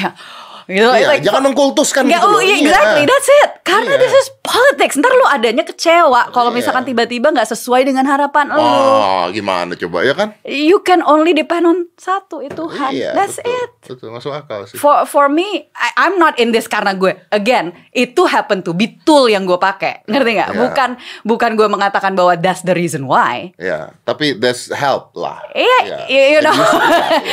Gitu. 0.66 0.82
Iya, 0.82 1.08
Like, 1.08 1.22
jangan 1.22 1.44
mengkultuskan 1.46 2.04
Nggak, 2.04 2.18
gitu 2.18 2.28
oh, 2.28 2.34
loh. 2.34 2.42
iya, 2.42 2.50
Iya. 2.52 2.64
exactly, 2.66 3.04
that's 3.06 3.30
it. 3.32 3.50
Karena 3.62 3.92
Iya. 3.92 4.02
this 4.02 4.14
is 4.16 4.28
politics. 4.40 4.96
Ntar 4.96 5.12
lu 5.12 5.26
adanya 5.26 5.64
kecewa 5.64 6.22
kalau 6.30 6.50
Iya. 6.50 6.58
misalkan 6.58 6.84
tiba-tiba 6.84 7.28
nggak 7.30 7.46
sesuai 7.48 7.82
dengan 7.84 8.06
harapan 8.06 8.50
lu. 8.50 8.58
Oh, 8.58 9.26
gimana 9.30 9.74
coba 9.76 10.02
ya 10.02 10.14
kan? 10.14 10.34
You 10.44 10.82
can 10.82 11.02
only 11.02 11.32
depend 11.32 11.64
on 11.64 11.78
satu 11.96 12.40
itu 12.40 12.56
Tuhan. 12.56 12.90
Iya, 12.90 13.12
That's 13.12 13.38
betul. 13.38 13.54
it. 13.54 13.70
Betul, 13.86 14.10
masuk 14.10 14.32
akal 14.32 14.66
sih. 14.66 14.76
For 14.76 15.04
for 15.04 15.28
me, 15.28 15.46
I, 15.72 15.90
I'm 16.00 16.16
not 16.16 16.36
in 16.36 16.50
this 16.50 16.66
karena 16.66 16.94
gue 16.94 17.14
again 17.30 17.70
itu 17.92 18.26
happen 18.26 18.62
to 18.62 18.72
be 18.72 18.98
tool 19.00 19.26
yang 19.26 19.44
gue 19.44 19.56
pakai, 19.56 20.02
ngerti 20.06 20.32
nggak? 20.34 20.50
Iya. 20.52 20.60
Bukan 20.60 20.90
bukan 21.24 21.52
gue 21.54 21.68
mengatakan 21.68 22.12
bahwa 22.12 22.34
that's 22.36 22.62
the 22.62 22.74
reason 22.74 23.06
why. 23.06 23.54
Ya, 23.56 23.94
tapi 24.02 24.34
that's 24.34 24.72
help 24.72 25.14
lah. 25.14 25.46
Iya, 25.52 25.80
Ya. 25.84 25.98
you- 26.08 26.30
you 26.32 26.42
know, 26.42 26.56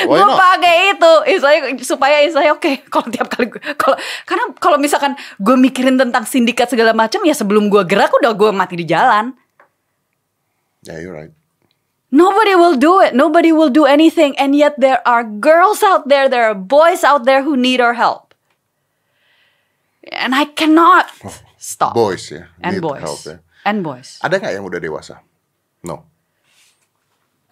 gue 0.04 0.26
pakai 0.28 0.74
itu, 0.92 1.12
istilahnya 1.30 1.60
supaya 1.80 2.20
istilahnya 2.20 2.52
oke. 2.52 2.72
Kalau 2.92 3.08
tiap 3.22 3.30
kali 3.30 3.46
kalau 3.78 3.94
karena 4.26 4.44
kalau 4.58 4.76
misalkan 4.82 5.14
gue 5.38 5.54
mikirin 5.54 5.94
tentang 5.94 6.26
sindikat 6.26 6.66
segala 6.66 6.90
macam, 6.90 7.22
ya 7.22 7.32
sebelum 7.38 7.70
gue 7.70 7.86
gerak 7.86 8.10
udah 8.10 8.34
gue 8.34 8.50
mati 8.50 8.74
di 8.74 8.86
jalan. 8.90 9.38
Yeah, 10.82 10.98
you're 10.98 11.14
right. 11.14 11.30
Nobody 12.12 12.52
will 12.58 12.76
do 12.76 13.00
it. 13.00 13.14
Nobody 13.14 13.54
will 13.54 13.72
do 13.72 13.86
anything. 13.88 14.36
And 14.36 14.52
yet 14.52 14.76
there 14.76 15.00
are 15.08 15.24
girls 15.24 15.80
out 15.80 16.10
there, 16.10 16.28
there 16.28 16.44
are 16.44 16.58
boys 16.58 17.06
out 17.06 17.24
there 17.24 17.40
who 17.40 17.56
need 17.56 17.80
our 17.80 17.94
help. 17.94 18.34
And 20.12 20.34
I 20.34 20.50
cannot 20.52 21.08
stop. 21.56 21.94
Boys 21.94 22.28
ya. 22.28 22.52
And 22.60 22.76
need 22.76 22.84
boys. 22.84 23.00
help 23.00 23.20
ya. 23.24 23.36
And 23.64 23.80
boys. 23.80 24.20
Ada 24.20 24.42
nggak 24.42 24.52
yang 24.58 24.66
udah 24.66 24.82
dewasa? 24.82 25.24
No. 25.86 26.11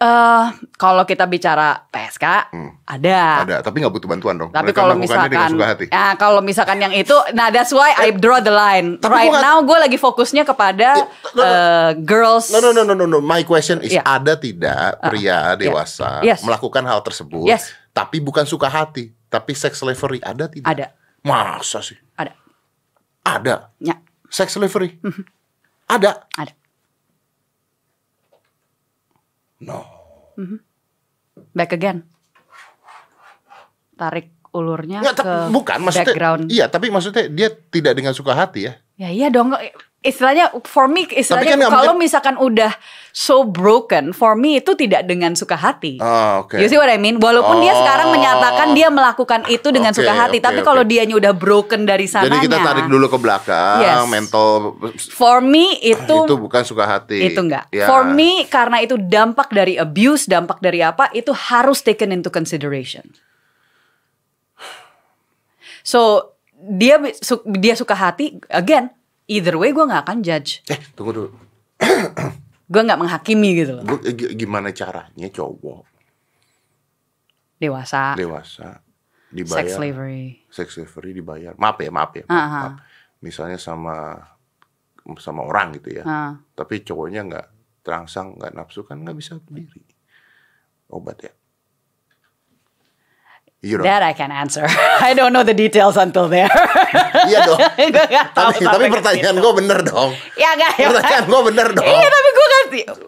Eh, 0.01 0.45
kalau 0.81 1.05
kita 1.05 1.29
bicara 1.29 1.85
PSK, 1.93 2.49
ada. 2.89 3.45
Ada, 3.45 3.61
tapi 3.61 3.85
nggak 3.85 3.93
butuh 3.93 4.09
bantuan 4.09 4.33
dong. 4.33 4.49
Tapi 4.49 4.73
kalau 4.73 4.97
misalkan, 4.97 5.53
suka 5.53 5.77
hati. 5.77 5.85
ya 5.93 6.17
kalau 6.17 6.41
misalkan 6.41 6.81
yang 6.81 6.89
itu, 6.89 7.13
nah 7.37 7.53
that's 7.53 7.69
why 7.69 7.93
I 7.93 8.09
draw 8.09 8.41
the 8.41 8.49
line. 8.49 8.97
tapi 8.97 9.13
right 9.13 9.29
gua 9.29 9.45
now 9.45 9.61
gue 9.61 9.77
lagi 9.77 10.01
fokusnya 10.01 10.41
kepada 10.41 11.05
eh, 11.37 11.91
girls. 12.01 12.49
No, 12.49 12.65
no, 12.65 12.73
no, 12.73 12.81
no, 12.81 12.97
no, 12.97 13.05
no. 13.05 13.21
My 13.21 13.45
question 13.45 13.77
is 13.85 13.93
Iya. 13.93 14.01
ada 14.01 14.33
tidak 14.33 14.97
pria 15.05 15.53
dewasa 15.53 16.25
Yes. 16.25 16.41
melakukan 16.41 16.81
hal 16.81 17.05
tersebut, 17.05 17.45
Yes. 17.45 17.69
tapi 17.93 18.17
bukan 18.17 18.49
suka 18.49 18.73
hati, 18.73 19.13
tapi 19.29 19.53
sex 19.53 19.77
slavery 19.77 20.17
ada 20.25 20.49
tidak? 20.49 20.65
Ada. 20.65 20.85
Masa 21.21 21.85
sih? 21.85 22.01
Ada, 22.17 22.33
Ada. 23.21 23.69
ya, 23.77 24.01
Sex 24.33 24.57
slavery. 24.57 24.97
Mhm. 24.97 25.29
ada. 25.85 26.25
ada. 26.33 26.53
No. 29.61 29.85
Back 31.51 31.73
again. 31.73 32.05
Tarik 33.93 34.33
ulurnya 34.51 34.99
Nggak, 34.99 35.15
ke 35.17 35.33
bukan 35.49 35.77
maksudnya. 35.79 36.05
background. 36.05 36.43
Iya, 36.47 36.65
tapi 36.67 36.91
maksudnya 36.91 37.23
dia 37.27 37.47
tidak 37.49 37.93
dengan 37.95 38.11
suka 38.11 38.33
hati 38.33 38.67
ya. 38.67 38.73
Ya 38.97 39.09
iya 39.09 39.27
dong. 39.27 39.55
Istilahnya 40.01 40.51
for 40.65 40.89
me 40.89 41.05
istilahnya 41.07 41.55
kan 41.55 41.69
kalau 41.71 41.93
mungkin- 41.93 42.01
misalkan 42.01 42.35
udah 42.35 42.73
so 43.11 43.43
broken, 43.43 44.11
for 44.11 44.33
me 44.33 44.57
itu 44.57 44.71
tidak 44.73 45.03
dengan 45.03 45.31
suka 45.33 45.53
hati. 45.53 45.95
Oh, 45.97 46.43
oke. 46.43 46.55
You 46.55 46.65
see 46.65 46.75
what 46.75 46.87
I 46.87 46.95
mean? 46.95 47.17
Walaupun 47.17 47.59
dia 47.59 47.71
Oh. 47.71 47.79
sekarang 47.79 48.07
menyatakan 48.09 48.67
dia 48.71 48.87
melakukan 48.87 49.43
itu 49.45 49.67
dengan 49.69 49.91
Oke, 49.91 49.99
suka 49.99 50.11
hati, 50.11 50.37
oke, 50.37 50.45
tapi 50.45 50.59
oke. 50.59 50.65
kalau 50.65 50.81
dianya 50.81 51.13
udah 51.13 51.31
broken 51.31 51.83
dari 51.83 52.05
sananya. 52.05 52.31
Jadi 52.33 52.47
kita 52.47 52.57
tarik 52.57 52.85
dulu 52.85 53.05
ke 53.07 53.17
belakang, 53.17 53.77
Yes. 53.79 54.07
mental 54.07 54.79
For 55.09 55.39
me 55.39 55.75
itu 55.77 56.17
itu 56.23 56.35
bukan 56.35 56.63
suka 56.63 56.87
hati. 56.89 57.19
itu 57.25 57.37
enggak. 57.37 57.67
Ya. 57.69 57.85
For 57.85 58.03
me 58.03 58.43
karena 58.45 58.79
itu 58.79 58.95
dampak 58.95 59.49
dari 59.49 59.75
abuse, 59.75 60.25
dampak 60.25 60.57
dari 60.57 60.79
apa, 60.79 61.11
itu 61.11 61.31
harus 61.31 61.79
taken 61.79 62.11
into 62.11 62.27
consideration. 62.27 63.03
So 65.81 66.31
dia 66.53 66.95
su- 67.17 67.41
dia 67.51 67.73
suka 67.73 67.93
hati, 67.93 68.37
again, 68.47 68.93
either 69.25 69.55
way 69.55 69.71
gue 69.71 69.81
nggak 69.81 70.05
akan 70.05 70.21
judge, 70.21 70.61
Eh, 70.67 70.77
tunggu 70.93 71.11
dulu. 71.11 71.29
Gue 72.71 72.81
nggak 72.81 72.95
menghakimi 72.97 73.49
gitu 73.53 73.71
loh. 73.75 73.83
Gua- 73.83 73.99
eh, 74.01 74.15
gi- 74.15 74.31
gimana 74.33 74.71
caranya 74.71 75.27
cowok 75.27 75.83
Dewasa, 77.59 78.17
dewasa 78.17 78.81
dibayar 79.29 79.61
sex 79.61 79.77
slavery, 79.77 80.23
sex 80.49 80.67
slavery 80.73 81.13
dibayar. 81.13 81.53
Maaf 81.53 81.77
ya, 81.77 81.91
maaf 81.93 82.11
ya. 82.11 82.25
Maaf, 82.25 82.33
Ah, 82.33 82.41
ah. 82.41 82.49
maaf. 82.49 82.73
Misalnya 83.21 83.59
sama 83.61 84.17
sama 85.21 85.45
orang 85.45 85.77
gitu 85.77 85.93
ya. 85.93 86.03
Ah. 86.03 86.33
Tapi 86.51 86.81
cowoknya 86.81 87.21
nggak 87.21 87.45
terangsang, 87.81 88.33
nggak 88.33 88.51
nafsu 88.51 88.81
kan 88.81 88.97
nggak 88.97 89.13
bisa 89.13 89.37
berdiri. 89.37 89.85
Obat 90.89 91.21
ya. 91.21 91.33
Iya 93.61 93.77
dong. 93.77 93.85
that 93.85 94.01
I 94.01 94.17
can 94.17 94.33
answer. 94.33 94.65
I 95.05 95.13
don't 95.13 95.29
know 95.29 95.45
the 95.45 95.53
details 95.53 95.93
until 95.95 96.25
there. 96.25 96.49
Iya 97.29 97.45
dong. 97.45 97.61
Gue 97.77 97.93
nggak 98.09 98.33
tahu 98.33 98.57
tapi 98.57 98.89
pertanyaan 98.89 99.37
gue 99.37 99.53
bener 99.53 99.79
dong. 99.85 100.09
Ya 100.33 100.57
nggak 100.57 100.71
ya. 100.81 100.87
Pertanyaan 100.89 101.25
gue 101.29 101.41
bener 101.45 101.67
dong. 101.71 101.85
Iya 101.85 102.07
tapi 102.09 102.29
gue 102.33 102.40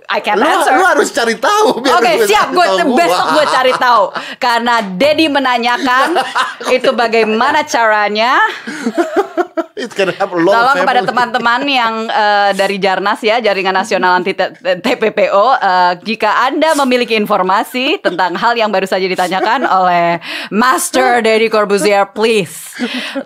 I 0.09 0.19
can 0.19 0.37
Lu, 0.37 0.45
answer. 0.45 0.73
lu 0.75 0.83
harus 0.83 1.09
cari 1.13 1.35
tahu 1.37 1.79
Oke 1.81 2.11
lu 2.19 2.25
siap, 2.27 2.51
gue 2.51 2.67
besok 2.97 3.25
gue 3.33 3.45
cari 3.49 3.73
tahu 3.77 4.03
karena 4.37 4.81
Dedi 4.83 5.27
menanyakan 5.29 6.17
itu 6.75 6.89
bagaimana 6.93 7.65
caranya. 7.65 8.39
Tolong 9.73 10.77
kepada 10.79 11.01
teman-teman 11.03 11.61
yang 11.67 11.93
eh, 12.07 12.51
dari 12.55 12.77
Jarnas 12.79 13.19
ya, 13.19 13.43
Jaringan 13.43 13.75
Nasional 13.75 14.21
Anti 14.21 14.31
TPPO, 14.79 15.45
eh, 15.59 15.93
jika 16.07 16.47
anda 16.47 16.71
memiliki 16.77 17.17
informasi 17.17 17.99
tentang 17.99 18.37
hal 18.37 18.55
yang 18.55 18.71
baru 18.71 18.87
saja 18.87 19.03
ditanyakan 19.03 19.67
oleh 19.83 20.23
Master 20.53 21.19
Dedi 21.19 21.51
Corbuzier, 21.51 22.07
please 22.15 22.77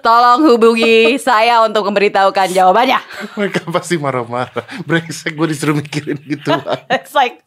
tolong 0.02 0.44
hubungi 0.50 1.20
saya 1.22 1.62
untuk 1.62 1.86
memberitahukan 1.88 2.50
jawabannya. 2.52 3.00
Mereka 3.38 3.70
pasti 3.70 4.00
marah-marah. 4.00 4.66
Brengsek 4.88 5.38
gue 5.38 5.48
disuruh 5.52 5.78
mikirin 5.78 6.17
gitu. 6.24 6.54
It's 6.94 7.14
like, 7.14 7.44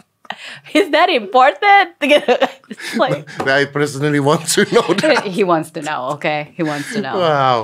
is 0.70 0.90
that 0.90 1.10
important? 1.10 1.98
Like, 2.96 3.26
I 3.42 3.66
personally 3.66 4.22
want 4.22 4.46
to 4.54 4.62
know 4.70 4.86
that. 5.02 5.26
he 5.26 5.42
wants 5.42 5.70
to 5.74 5.82
know, 5.82 6.14
okay? 6.18 6.54
He 6.54 6.62
wants 6.62 6.90
to 6.94 7.02
know. 7.02 7.18
Wow. 7.18 7.58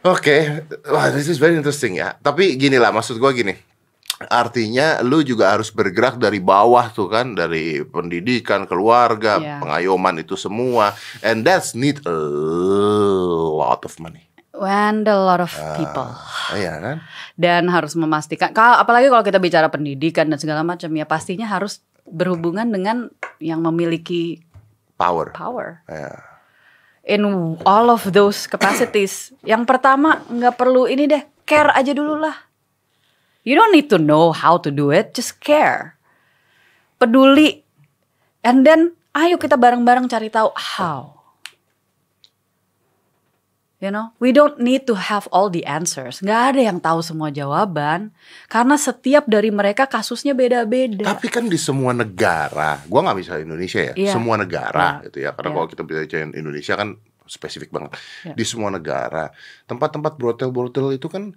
Oke, 0.00 0.64
wah 0.88 1.12
this 1.12 1.28
is 1.28 1.36
very 1.36 1.56
interesting 1.60 2.00
ya. 2.00 2.16
Tapi 2.16 2.56
gini 2.56 2.80
lah, 2.80 2.88
maksud 2.88 3.20
gua 3.20 3.36
gini. 3.36 3.52
Artinya 4.20 5.00
lu 5.00 5.20
juga 5.20 5.52
harus 5.52 5.68
bergerak 5.68 6.16
dari 6.16 6.40
bawah 6.40 6.88
tuh 6.88 7.08
kan, 7.08 7.32
dari 7.32 7.80
pendidikan, 7.84 8.64
keluarga, 8.64 9.40
Iya. 9.40 9.60
pengayoman 9.60 10.20
itu 10.20 10.36
semua. 10.36 10.92
And 11.20 11.44
that's 11.44 11.72
need 11.72 12.00
a 12.04 12.16
lot 13.50 13.84
of 13.84 13.92
money. 14.00 14.28
And 14.50 15.06
a 15.06 15.14
lot 15.14 15.38
of 15.38 15.54
people. 15.78 16.10
Iya 16.50 16.82
kan? 16.82 16.96
Dan 17.38 17.70
harus 17.70 17.94
memastikan, 17.94 18.50
kalau 18.50 18.82
apalagi 18.82 19.06
kalau 19.06 19.22
kita 19.22 19.38
bicara 19.38 19.70
pendidikan 19.70 20.26
dan 20.26 20.42
segala 20.42 20.66
macam 20.66 20.90
ya 20.90 21.06
pastinya 21.06 21.46
harus 21.46 21.78
berhubungan 22.02 22.66
dengan 22.66 23.06
yang 23.38 23.62
memiliki 23.62 24.42
Power. 24.98 25.32
power 25.32 25.80
Ya. 25.88 26.12
in 27.06 27.24
all 27.64 27.88
of 27.88 28.04
those 28.12 28.44
capacities. 28.50 29.32
Yang 29.46 29.64
pertama 29.70 30.20
nggak 30.28 30.58
perlu 30.58 30.84
ini 30.90 31.06
deh, 31.08 31.22
care 31.48 31.70
aja 31.72 31.94
dulu 31.94 32.18
lah. 32.20 32.34
You 33.46 33.56
don't 33.56 33.72
need 33.72 33.88
to 33.88 33.96
know 33.96 34.34
how 34.36 34.60
to 34.60 34.68
do 34.68 34.92
it, 34.92 35.16
just 35.16 35.40
care. 35.40 35.96
Peduli. 37.00 37.64
And 38.44 38.66
then 38.68 38.92
ayo 39.16 39.40
kita 39.40 39.56
bareng-bareng 39.56 40.10
cari 40.12 40.28
tahu 40.28 40.52
how. 40.52 41.19
You 43.80 43.88
know, 43.88 44.12
we 44.20 44.28
don't 44.28 44.60
need 44.60 44.84
to 44.84 44.94
have 44.94 45.24
all 45.32 45.48
the 45.48 45.64
answers. 45.64 46.20
Nggak 46.20 46.42
ada 46.52 46.60
yang 46.68 46.78
tahu 46.84 47.00
semua 47.00 47.32
jawaban. 47.32 48.12
Karena 48.44 48.76
setiap 48.76 49.24
dari 49.24 49.48
mereka 49.48 49.88
kasusnya 49.88 50.36
beda-beda. 50.36 51.16
Tapi 51.16 51.32
kan 51.32 51.48
di 51.48 51.56
semua 51.56 51.96
negara, 51.96 52.84
gua 52.84 53.08
nggak 53.08 53.18
bisa 53.24 53.40
Indonesia 53.40 53.80
ya, 53.80 53.94
Iya. 53.96 54.12
semua 54.12 54.36
negara 54.36 55.00
Iya. 55.00 55.04
gitu 55.08 55.18
ya. 55.24 55.30
Karena 55.32 55.48
Iya. 55.48 55.56
kalau 55.56 55.68
kita 55.72 55.82
bicara 55.88 56.28
Indonesia 56.36 56.74
kan 56.76 56.88
spesifik 57.24 57.72
banget. 57.72 57.96
Iya. 58.28 58.34
Di 58.36 58.44
semua 58.44 58.68
negara, 58.68 59.32
tempat-tempat 59.64 60.12
brothel-brothel 60.20 61.00
itu 61.00 61.08
kan 61.08 61.32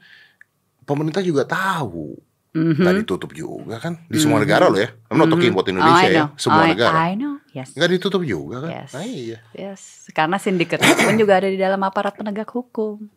pemerintah 0.83 1.23
juga 1.23 1.47
tahu. 1.47 2.19
Mhm. 2.53 2.85
Nggak 2.85 2.95
ditutup 3.01 3.33
juga 3.33 3.81
kan 3.81 3.97
di 4.05 4.21
semua 4.21 4.37
negara 4.37 4.69
loh 4.69 4.77
ya. 4.77 4.93
I'm 5.09 5.17
not 5.17 5.25
talking 5.25 5.49
about 5.49 5.65
Indonesia 5.65 6.05
Oh, 6.05 6.05
I 6.05 6.13
ya, 6.13 6.25
semua 6.37 6.61
I, 6.61 6.69
negara. 6.77 6.95
I 7.09 7.11
know. 7.17 7.41
Yes. 7.49 7.73
Nggak 7.73 7.89
ditutup 7.97 8.21
juga 8.21 8.55
kan? 8.61 8.69
Yes. 8.69 8.89
Nah, 8.93 9.05
iya. 9.05 9.37
Yes. 9.57 9.81
Karena 10.13 10.37
sindikat 10.37 10.77
pun 10.77 11.17
juga 11.17 11.41
ada 11.41 11.49
di 11.49 11.57
dalam 11.57 11.81
aparat 11.81 12.13
penegak 12.13 12.53
hukum. 12.53 13.09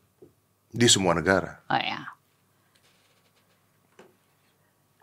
Di 0.72 0.88
semua 0.88 1.12
negara. 1.12 1.60
Oh 1.68 1.76
ya. 1.76 2.16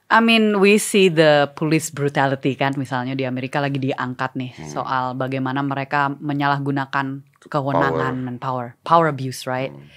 I 0.10 0.22
mean, 0.22 0.62
we 0.62 0.78
see 0.78 1.10
the 1.10 1.50
police 1.58 1.90
brutality 1.90 2.54
kan, 2.54 2.78
misalnya 2.78 3.18
di 3.18 3.26
Amerika 3.26 3.58
lagi 3.58 3.82
diangkat 3.82 4.38
nih 4.38 4.52
Hmm. 4.54 4.70
soal 4.70 5.06
bagaimana 5.18 5.66
mereka 5.66 6.14
menyalahgunakan 6.14 7.26
kewenangan 7.50 8.16
dan 8.30 8.38
power, 8.38 8.78
power 8.86 9.10
abuse, 9.10 9.50
right? 9.50 9.74
Hmm. 9.74 9.90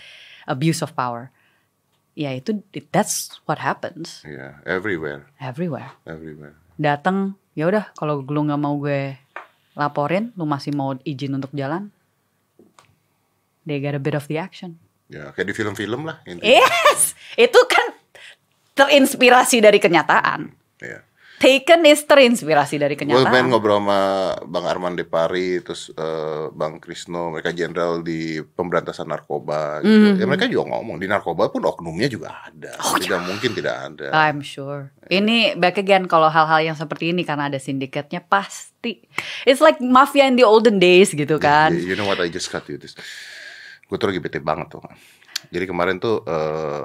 Abuse 0.48 0.80
of 0.80 0.96
power. 0.96 1.28
Ya 2.16 2.32
itu, 2.32 2.64
that's 2.88 3.28
what 3.44 3.60
happens 3.60 4.24
Iya, 4.24 4.64
everywhere, 4.64 5.28
everywhere. 5.36 5.92
everywhere. 6.08 6.56
Datang, 6.80 7.36
ya 7.52 7.68
udah, 7.68 7.92
kalau 7.92 8.24
lu 8.24 8.40
nggak 8.48 8.56
mau 8.56 8.72
gue 8.80 9.20
laporin, 9.76 10.32
lu 10.32 10.48
masih 10.48 10.72
mau 10.72 10.96
izin 11.04 11.36
untuk 11.36 11.52
jalan, 11.52 11.92
they 13.68 13.76
get 13.76 13.92
a 13.92 14.00
bit 14.00 14.16
of 14.16 14.24
the 14.32 14.40
action. 14.40 14.80
Ya, 15.12 15.28
kayak 15.36 15.52
di 15.52 15.54
film-film 15.54 16.08
lah 16.08 16.24
intinya. 16.24 16.56
Yes, 16.56 17.12
itu 17.36 17.60
kan 17.68 17.92
terinspirasi 18.72 19.60
dari 19.60 19.76
kenyataan. 19.76 20.56
Iya. 20.80 21.04
Taken 21.36 21.84
is 21.84 22.00
terinspirasi 22.08 22.80
dari 22.80 22.96
Gue 22.96 23.04
kenyataan. 23.04 23.28
main 23.28 23.46
ngobrol 23.52 23.76
sama 23.84 24.00
Bang 24.48 24.64
Arman 24.64 24.96
Depari, 24.96 25.60
terus 25.60 25.92
eh, 25.92 26.48
Bang 26.56 26.80
Krisno, 26.80 27.28
mereka 27.28 27.52
jenderal 27.52 28.00
di 28.00 28.40
pemberantasan 28.40 29.04
narkoba. 29.04 29.84
Gitu. 29.84 30.16
Mhm. 30.16 30.16
Ya 30.16 30.24
mereka 30.24 30.48
juga 30.48 30.72
ngomong 30.72 30.96
di 30.96 31.04
narkoba 31.04 31.52
pun 31.52 31.68
oknumnya 31.68 32.08
juga 32.08 32.40
ada. 32.48 32.72
Oh, 32.80 32.96
tidak 32.96 33.20
ya. 33.20 33.26
mungkin 33.28 33.50
tidak 33.52 33.76
ada. 33.76 34.08
I'm 34.16 34.40
sure. 34.40 34.96
Ini 35.12 35.60
back 35.60 35.76
again 35.76 36.08
kalau 36.08 36.32
hal-hal 36.32 36.72
yang 36.72 36.76
seperti 36.76 37.12
ini 37.12 37.20
karena 37.20 37.52
ada 37.52 37.60
sindikatnya 37.60 38.24
pasti. 38.24 39.04
It's 39.44 39.60
like 39.60 39.76
mafia 39.84 40.24
in 40.24 40.40
the 40.40 40.46
olden 40.48 40.80
days 40.80 41.12
gitu 41.12 41.36
kan. 41.36 41.76
You 41.76 42.00
know 42.00 42.08
what 42.08 42.16
I 42.16 42.32
just 42.32 42.48
cut 42.48 42.64
you 42.72 42.80
this. 42.80 42.96
Gue 43.86 44.00
tuh 44.00 44.08
lagi 44.08 44.24
bete 44.24 44.40
banget 44.40 44.72
tuh. 44.72 44.82
Jadi 45.52 45.68
kemarin 45.68 46.00
tuh 46.00 46.24
eh, 46.24 46.84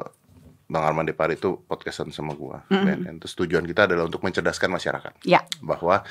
Bang 0.71 0.87
Arman 0.87 1.03
Depari 1.03 1.35
itu 1.35 1.59
podcastan 1.61 2.09
sama 2.09 2.31
gua. 2.31 2.63
BNN. 2.65 3.19
Terus 3.19 3.35
tujuan 3.35 3.61
kita 3.61 3.83
adalah 3.83 4.07
untuk 4.07 4.21
mencerdaskan 4.21 4.71
masyarakat 4.71 5.11
Ya, 5.21 5.43
bahwa 5.59 6.01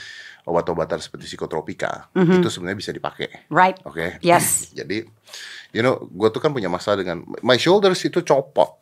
obat-obatan 0.45 0.99
seperti 0.99 1.27
psikotropika 1.27 2.11
Mhm. 2.13 2.39
itu 2.39 2.47
sebenarnya 2.51 2.79
bisa 2.79 2.91
dipakai. 2.93 3.49
right. 3.49 3.75
Oke. 3.83 4.21
Yes. 4.21 4.67
Jadi, 4.79 5.01
you 5.73 5.81
know, 5.81 6.05
gue 6.05 6.29
tuh 6.29 6.39
kan 6.39 6.53
punya 6.53 6.69
masalah 6.69 7.01
dengan 7.01 7.25
my 7.41 7.57
shoulders 7.57 8.03
itu 8.03 8.21
copot 8.21 8.77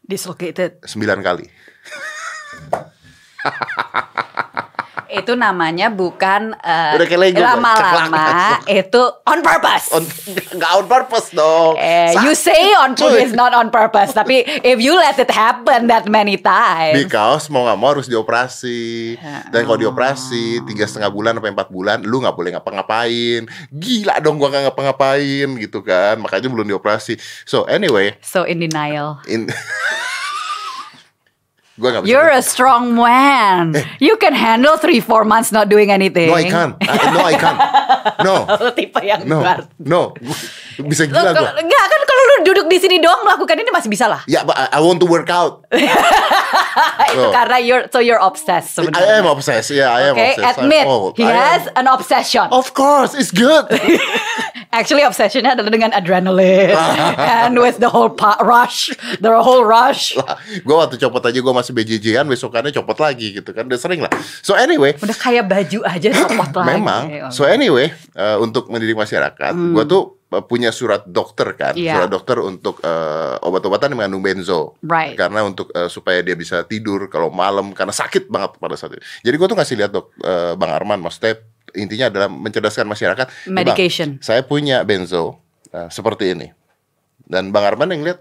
Dislocated. 0.00 0.80
sembilan 0.86 1.18
kali. 1.20 1.46
Itu 5.12 5.36
namanya 5.36 5.92
bukan 5.92 6.56
eh, 6.56 6.96
Udah 6.96 7.06
kayak 7.06 7.20
Lego, 7.20 7.44
lama-lama. 7.44 8.58
Itu 8.64 9.02
on 9.28 9.44
purpose. 9.44 9.92
On, 9.92 10.02
nggak 10.56 10.70
on 10.72 10.86
purpose 10.88 11.28
dong. 11.30 11.76
Eh, 11.76 12.16
you 12.24 12.32
Sa- 12.32 12.50
say 12.50 12.72
on 12.80 12.96
purpose 12.96 13.36
not 13.36 13.52
on 13.52 13.68
purpose, 13.68 14.16
tapi 14.16 14.40
if 14.44 14.80
you 14.80 14.96
let 14.96 15.20
it 15.20 15.28
happen 15.28 15.86
that 15.86 16.08
many 16.08 16.40
times, 16.40 16.96
Because 16.96 17.52
mau 17.52 17.68
nggak 17.68 17.78
mau 17.78 17.92
harus 17.92 18.08
dioperasi. 18.08 19.14
Dan 19.52 19.68
kalau 19.68 19.78
dioperasi 19.78 20.64
Tiga 20.64 20.88
setengah 20.88 21.12
bulan 21.12 21.36
sampai 21.36 21.52
empat 21.52 21.68
bulan 21.68 21.98
Lu 22.02 22.22
nggak 22.22 22.32
boleh 22.32 22.50
ngapa-ngapain. 22.56 23.44
Gila 23.68 24.18
dong 24.24 24.40
gua 24.40 24.48
nggak 24.48 24.72
ngapa-ngapain 24.72 25.48
gitu 25.60 25.84
kan? 25.84 26.16
Makanya 26.18 26.48
belum 26.48 26.66
dioperasi. 26.68 27.18
So 27.44 27.68
anyway. 27.68 28.16
So 28.24 28.48
in 28.48 28.62
denial. 28.62 29.20
in 29.28 29.48
Gua 31.72 31.88
nggak 31.88 32.02
bisa 32.04 32.10
You're 32.12 32.28
a 32.28 32.44
strong 32.44 32.92
man. 32.92 33.72
You 33.96 34.20
can 34.20 34.36
handle 34.36 34.76
three 34.76 35.00
four 35.00 35.24
months 35.24 35.48
not 35.48 35.72
doing 35.72 35.88
anything. 35.88 36.28
No 36.28 36.36
I 36.36 36.44
can't 36.44 36.76
I- 36.84 37.10
No 37.10 37.20
I 37.24 37.34
can't 37.34 37.58
No 38.20 38.34
Lo 38.60 38.68
tipe 38.70 39.00
yang 39.00 39.24
No 39.24 39.40
luar. 39.40 39.64
No 39.80 40.12
Bisa 40.76 41.08
gila 41.08 41.32
gua 41.32 41.52
enggak 41.56 41.84
kan 41.88 42.00
kalau 42.04 42.22
lu 42.22 42.36
duduk 42.44 42.66
di 42.68 42.76
sini 42.76 43.00
doang 43.00 43.24
melakukan 43.24 43.56
ini 43.56 43.70
masih 43.70 43.88
bisa 43.88 44.04
lah. 44.04 44.20
Ya, 44.28 44.44
but 44.44 44.52
I 44.52 44.76
I 44.76 44.80
want 44.80 45.00
to 45.00 45.08
work 45.08 45.32
out. 45.32 45.64
Itu 47.12 47.24
Oh. 47.24 47.32
karena 47.32 47.56
you're 47.56 47.84
so 47.88 48.00
you're 48.00 48.20
obsessed 48.20 48.76
I 48.76 48.84
am 48.84 48.92
sebenarnya. 48.92 49.32
obsessed. 49.32 49.70
Yeah, 49.70 49.92
I 49.92 50.00
am 50.08 50.14
Okay, 50.16 50.32
obsessed. 50.36 50.58
Admit 50.60 50.84
old. 50.84 51.12
he 51.16 51.24
I 51.24 51.32
am- 51.32 51.40
has 51.40 51.62
an 51.72 51.86
obsession. 51.88 52.46
Of 52.48 52.72
course, 52.72 53.12
it's 53.12 53.32
good. 53.32 53.68
Actually 54.72 55.04
obsessionnya 55.04 55.52
adalah 55.52 55.68
dengan 55.68 55.92
adrenaline 55.92 56.72
and 57.44 57.60
with 57.60 57.76
the 57.76 57.86
whole 57.86 58.08
rush, 58.40 58.88
the 59.20 59.28
whole 59.28 59.62
rush. 59.62 60.16
gue 60.48 60.72
waktu 60.72 60.96
copot 60.96 61.20
aja 61.20 61.36
gue 61.36 61.52
masih 61.52 61.72
BJJ-an, 61.72 62.24
besokannya 62.24 62.72
copot 62.72 62.96
lagi 62.96 63.36
gitu 63.36 63.52
kan. 63.52 63.68
Udah 63.68 63.76
sering 63.76 64.00
lah. 64.00 64.08
So 64.40 64.56
anyway, 64.56 64.96
Udah 64.96 65.12
kayak 65.12 65.44
baju 65.44 65.78
aja 65.84 66.08
copot 66.10 66.50
lagi. 66.58 66.68
memang. 66.72 67.02
So 67.28 67.44
anyway, 67.44 67.92
uh, 68.12 68.40
untuk 68.40 68.66
mendidik 68.66 68.96
masyarakat, 68.96 69.52
gue 69.52 69.84
tuh 69.84 70.02
uh, 70.30 70.40
punya 70.40 70.72
surat 70.72 71.04
dokter 71.04 71.52
kan, 71.52 71.76
Hmm. 71.76 71.84
Iya. 71.84 71.94
surat 72.00 72.10
dokter 72.10 72.36
untuk 72.40 72.80
uh, 72.80 73.36
obat-obatan 73.44 73.92
yang 73.92 73.98
mengandung 74.00 74.24
benzo. 74.24 74.80
Right. 74.80 75.12
Karena 75.14 75.44
untuk 75.44 75.68
uh, 75.70 75.86
supaya 75.86 76.24
dia 76.24 76.32
bisa 76.32 76.64
tidur 76.64 77.06
kalau 77.06 77.28
malam 77.28 77.76
karena 77.76 77.92
sakit 77.92 78.26
banget 78.26 78.56
pada 78.56 78.72
saat 78.74 78.96
itu. 78.96 79.04
Jadi 79.20 79.34
gue 79.36 79.46
tuh 79.46 79.56
ngasih 79.56 79.76
lihat 79.76 79.92
dok 79.92 80.16
uh, 80.20 80.56
Bang 80.56 80.72
Arman, 80.72 80.96
maksudnya 80.98 81.36
intinya 81.74 82.06
adalah 82.12 82.28
mencerdaskan 82.28 82.86
masyarakat. 82.88 83.26
"Nih, 83.26 83.52
Bang, 83.52 83.54
Medication. 83.54 84.08
saya 84.20 84.44
punya 84.44 84.84
benzo 84.84 85.40
uh, 85.72 85.88
seperti 85.88 86.36
ini. 86.36 86.48
Dan 87.22 87.54
Bang 87.54 87.64
Arman 87.64 87.88
yang 87.92 88.02
lihat, 88.04 88.20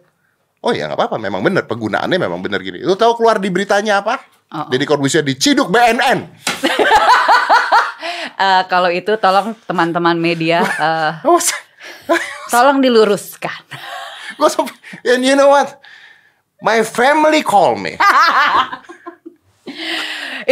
oh 0.64 0.72
ya 0.72 0.88
nggak 0.88 1.00
apa-apa, 1.00 1.18
memang 1.20 1.42
benar 1.44 1.68
penggunaannya 1.68 2.18
memang 2.18 2.40
benar 2.40 2.64
gini. 2.64 2.80
Lu 2.80 2.96
tahu 2.96 3.20
keluar 3.20 3.42
di 3.42 3.52
beritanya 3.52 4.00
apa? 4.00 4.24
Oh, 4.52 4.64
oh. 4.64 4.68
Jadi 4.72 4.84
Corbusier 4.88 5.24
diciduk 5.24 5.72
BNN. 5.72 6.20
Eh, 8.42 8.64
kalau 8.74 8.90
itu 8.90 9.14
tolong 9.22 9.54
teman-teman 9.70 10.18
media 10.18 10.66
Awas. 11.22 11.54
tolong 12.54 12.82
diluruskan. 12.82 13.62
Gue 14.34 14.50
sampai, 14.50 14.74
and 15.14 15.22
you 15.22 15.38
know 15.38 15.54
what? 15.54 15.78
My 16.66 16.82
family 16.82 17.46
call 17.46 17.78
me. 17.78 17.94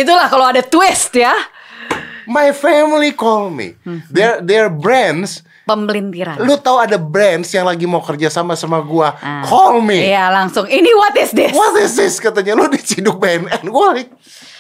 Itulah 0.02 0.30
kalau 0.30 0.54
ada 0.54 0.62
twist 0.62 1.18
ya, 1.18 1.34
My 2.30 2.54
family 2.54 3.12
call 3.12 3.50
me. 3.50 3.74
Their 4.08 4.40
their 4.40 4.70
brands. 4.70 5.42
pembelintiran. 5.66 6.42
Lu 6.42 6.58
tahu 6.58 6.82
ada 6.82 6.98
brands 6.98 7.50
yang 7.50 7.66
lagi 7.66 7.86
mau 7.86 8.02
kerja 8.02 8.30
sama 8.30 8.54
sama 8.54 8.82
gua. 8.82 9.14
Ah. 9.18 9.46
Call 9.46 9.82
me. 9.82 10.02
Iya 10.02 10.30
langsung. 10.30 10.66
Ini 10.66 10.90
what 10.94 11.14
is 11.14 11.30
this? 11.30 11.54
What 11.54 11.78
is 11.78 11.94
this? 11.94 12.18
Katanya 12.18 12.54
lu 12.54 12.70
diciduk 12.70 13.18
BNN. 13.18 13.66
Gua 13.66 13.94
like, 13.94 14.10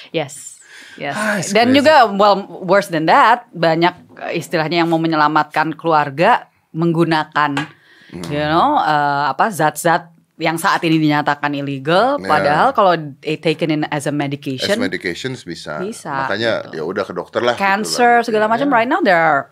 Yes. 0.10 0.58
Yes. 0.98 1.14
Ah, 1.14 1.38
Dan 1.40 1.72
crazy. 1.72 1.78
juga 1.80 1.94
well 2.10 2.38
worse 2.62 2.90
than 2.90 3.06
that, 3.06 3.48
banyak 3.50 3.94
eh, 4.22 4.38
istilahnya 4.38 4.84
yang 4.84 4.90
mau 4.90 4.98
menyelamatkan 4.98 5.74
keluarga 5.74 6.50
menggunakan 6.74 7.78
Hmm. 8.10 8.26
you 8.26 8.42
know 8.42 8.74
eh, 8.76 9.24
apa 9.30 9.54
zat-zat 9.54 10.10
yang 10.40 10.56
saat 10.56 10.80
ini 10.88 10.98
dinyatakan 10.98 11.52
illegal 11.52 12.16
Ya. 12.18 12.26
padahal 12.26 12.72
kalau 12.72 12.96
taken 13.22 13.70
in 13.70 13.84
as 13.92 14.08
a 14.08 14.10
as 14.10 14.16
medication 14.16 14.80
medications 14.80 15.44
bisa. 15.44 15.84
Bisa, 15.84 16.08
Makanya 16.26 16.72
gitu. 16.72 16.80
ya 16.80 16.84
udah 16.88 17.04
ke 17.04 17.12
dokter 17.12 17.44
lah. 17.44 17.60
gitu 17.60 17.62
cancer 17.62 18.24
lah. 18.24 18.26
segala 18.26 18.46
macam 18.48 18.72
Ya. 18.72 18.74
right 18.74 18.88
now 18.88 19.04
there 19.04 19.20
are 19.20 19.52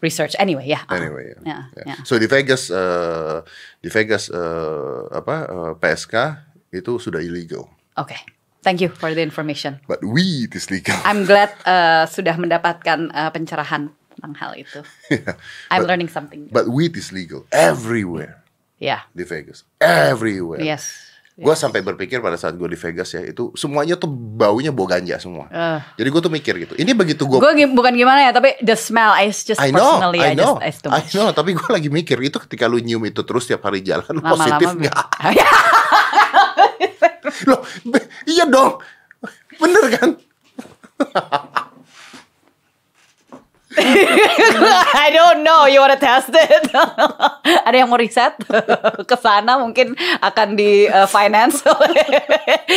research 0.00 0.32
anyway 0.40 0.64
ya. 0.64 0.80
Anyway, 0.88 1.36
ya. 1.36 1.40
Ya, 1.44 1.58
Ya. 1.76 1.84
ya. 1.92 1.96
So 2.08 2.16
di 2.16 2.24
Vegas, 2.24 2.72
eh, 2.72 3.44
di 3.78 3.92
Vegas 3.92 4.32
eh, 4.32 5.00
apa 5.12 5.36
eh, 5.46 5.72
PSK 5.76 6.14
itu 6.72 6.96
sudah 6.96 7.20
illegal, 7.20 7.68
Oke. 7.96 8.16
Thank 8.64 8.82
you 8.82 8.90
for 8.90 9.12
the 9.14 9.20
information. 9.22 9.78
but 9.86 10.00
weed 10.02 10.56
is 10.56 10.72
legal. 10.72 10.96
I'm 11.04 11.28
glad 11.28 11.52
eh, 11.68 12.08
sudah 12.08 12.40
mendapatkan 12.40 13.12
eh, 13.12 13.30
pencerahan 13.36 13.92
tentang 14.16 14.32
hal 14.40 14.56
itu. 14.56 14.80
I'm 15.68 15.84
But- 15.84 15.88
learning 15.92 16.08
something. 16.08 16.48
But 16.48 16.72
weed 16.72 16.96
is 16.96 17.12
legal 17.12 17.44
everywhere 17.52 18.40
Ya. 18.76 19.08
di 19.10 19.24
Vegas, 19.24 19.64
everywhere. 19.80 20.60
Yes. 20.60 21.08
Gue 21.36 21.52
sampai 21.52 21.84
berpikir 21.84 22.20
pada 22.20 22.36
saat 22.36 22.56
gue 22.56 22.64
di 22.64 22.76
Vegas 22.76 23.12
ya 23.12 23.20
itu 23.20 23.52
semuanya 23.52 23.92
tuh 23.94 24.08
baunya 24.08 24.72
bau 24.72 24.88
ganja 24.88 25.20
semua. 25.20 25.48
Eh. 25.48 25.80
Jadi 26.00 26.08
gue 26.08 26.20
tuh 26.24 26.32
mikir 26.32 26.54
gitu. 26.56 26.72
Ini 26.72 26.96
begitu 26.96 27.28
gue 27.28 27.36
Gue 27.36 27.52
bukan 27.68 27.92
gimana 27.92 28.24
ya, 28.24 28.32
tapi 28.32 28.56
the 28.60 28.72
smell 28.72 29.12
is 29.20 29.44
just 29.44 29.60
I 29.60 29.68
know, 29.68 30.00
personally 30.00 30.20
I 30.24 30.32
know, 30.32 30.56
just 30.56 30.64
it's 30.64 30.80
too 30.80 30.88
I 30.88 31.04
much. 31.04 31.12
know. 31.12 31.28
Tapi 31.32 31.52
gue 31.52 31.68
lagi 31.68 31.88
mikir 31.92 32.16
itu 32.24 32.40
ketika 32.40 32.64
lu 32.64 32.80
nyium 32.80 33.04
itu 33.04 33.20
terus 33.20 33.44
tiap 33.44 33.60
hari 33.68 33.84
jalan 33.84 34.16
Lama-lama 34.16 34.32
positif 34.32 34.68
bi- 34.72 34.88
nggak? 34.88 34.96
Loh, 37.52 37.60
be- 37.84 38.08
iya 38.24 38.48
dong, 38.48 38.80
bener 39.60 39.84
kan? 39.92 40.10
I 44.96 45.08
don't 45.12 45.44
know, 45.44 45.66
you 45.66 45.80
wanna 45.80 45.96
test 45.96 46.32
it? 46.32 46.64
Ada 47.66 47.76
yang 47.76 47.88
mau 47.88 47.96
riset 47.96 48.34
ke 49.10 49.16
sana 49.16 49.60
mungkin 49.60 49.92
akan 50.18 50.56
di 50.56 50.86
uh, 50.86 51.06
finance 51.06 51.60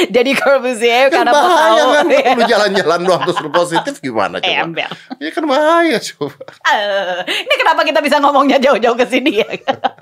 Jadi 0.09 0.31
Corbusier 0.35 1.07
Kan 1.09 1.25
karena 1.25 1.31
mau 1.31 1.47
bahaya 1.47 1.83
tahu. 1.83 1.91
kan 1.95 2.35
lu 2.35 2.43
jalan-jalan 2.45 2.99
doang 3.03 3.21
terus 3.25 3.39
lu 3.39 3.49
positif 3.49 3.93
gimana 3.99 4.37
coba? 4.39 4.59
Ember. 4.61 4.89
Ya 5.17 5.29
kan 5.31 5.43
bahaya 5.43 5.97
coba. 5.99 6.43
Eh, 6.67 7.17
ini 7.27 7.53
kenapa 7.57 7.81
kita 7.83 7.99
bisa 7.99 8.19
ngomongnya 8.19 8.59
jauh-jauh 8.59 8.95
ke 8.95 9.05
sini 9.07 9.41
ya? 9.41 9.47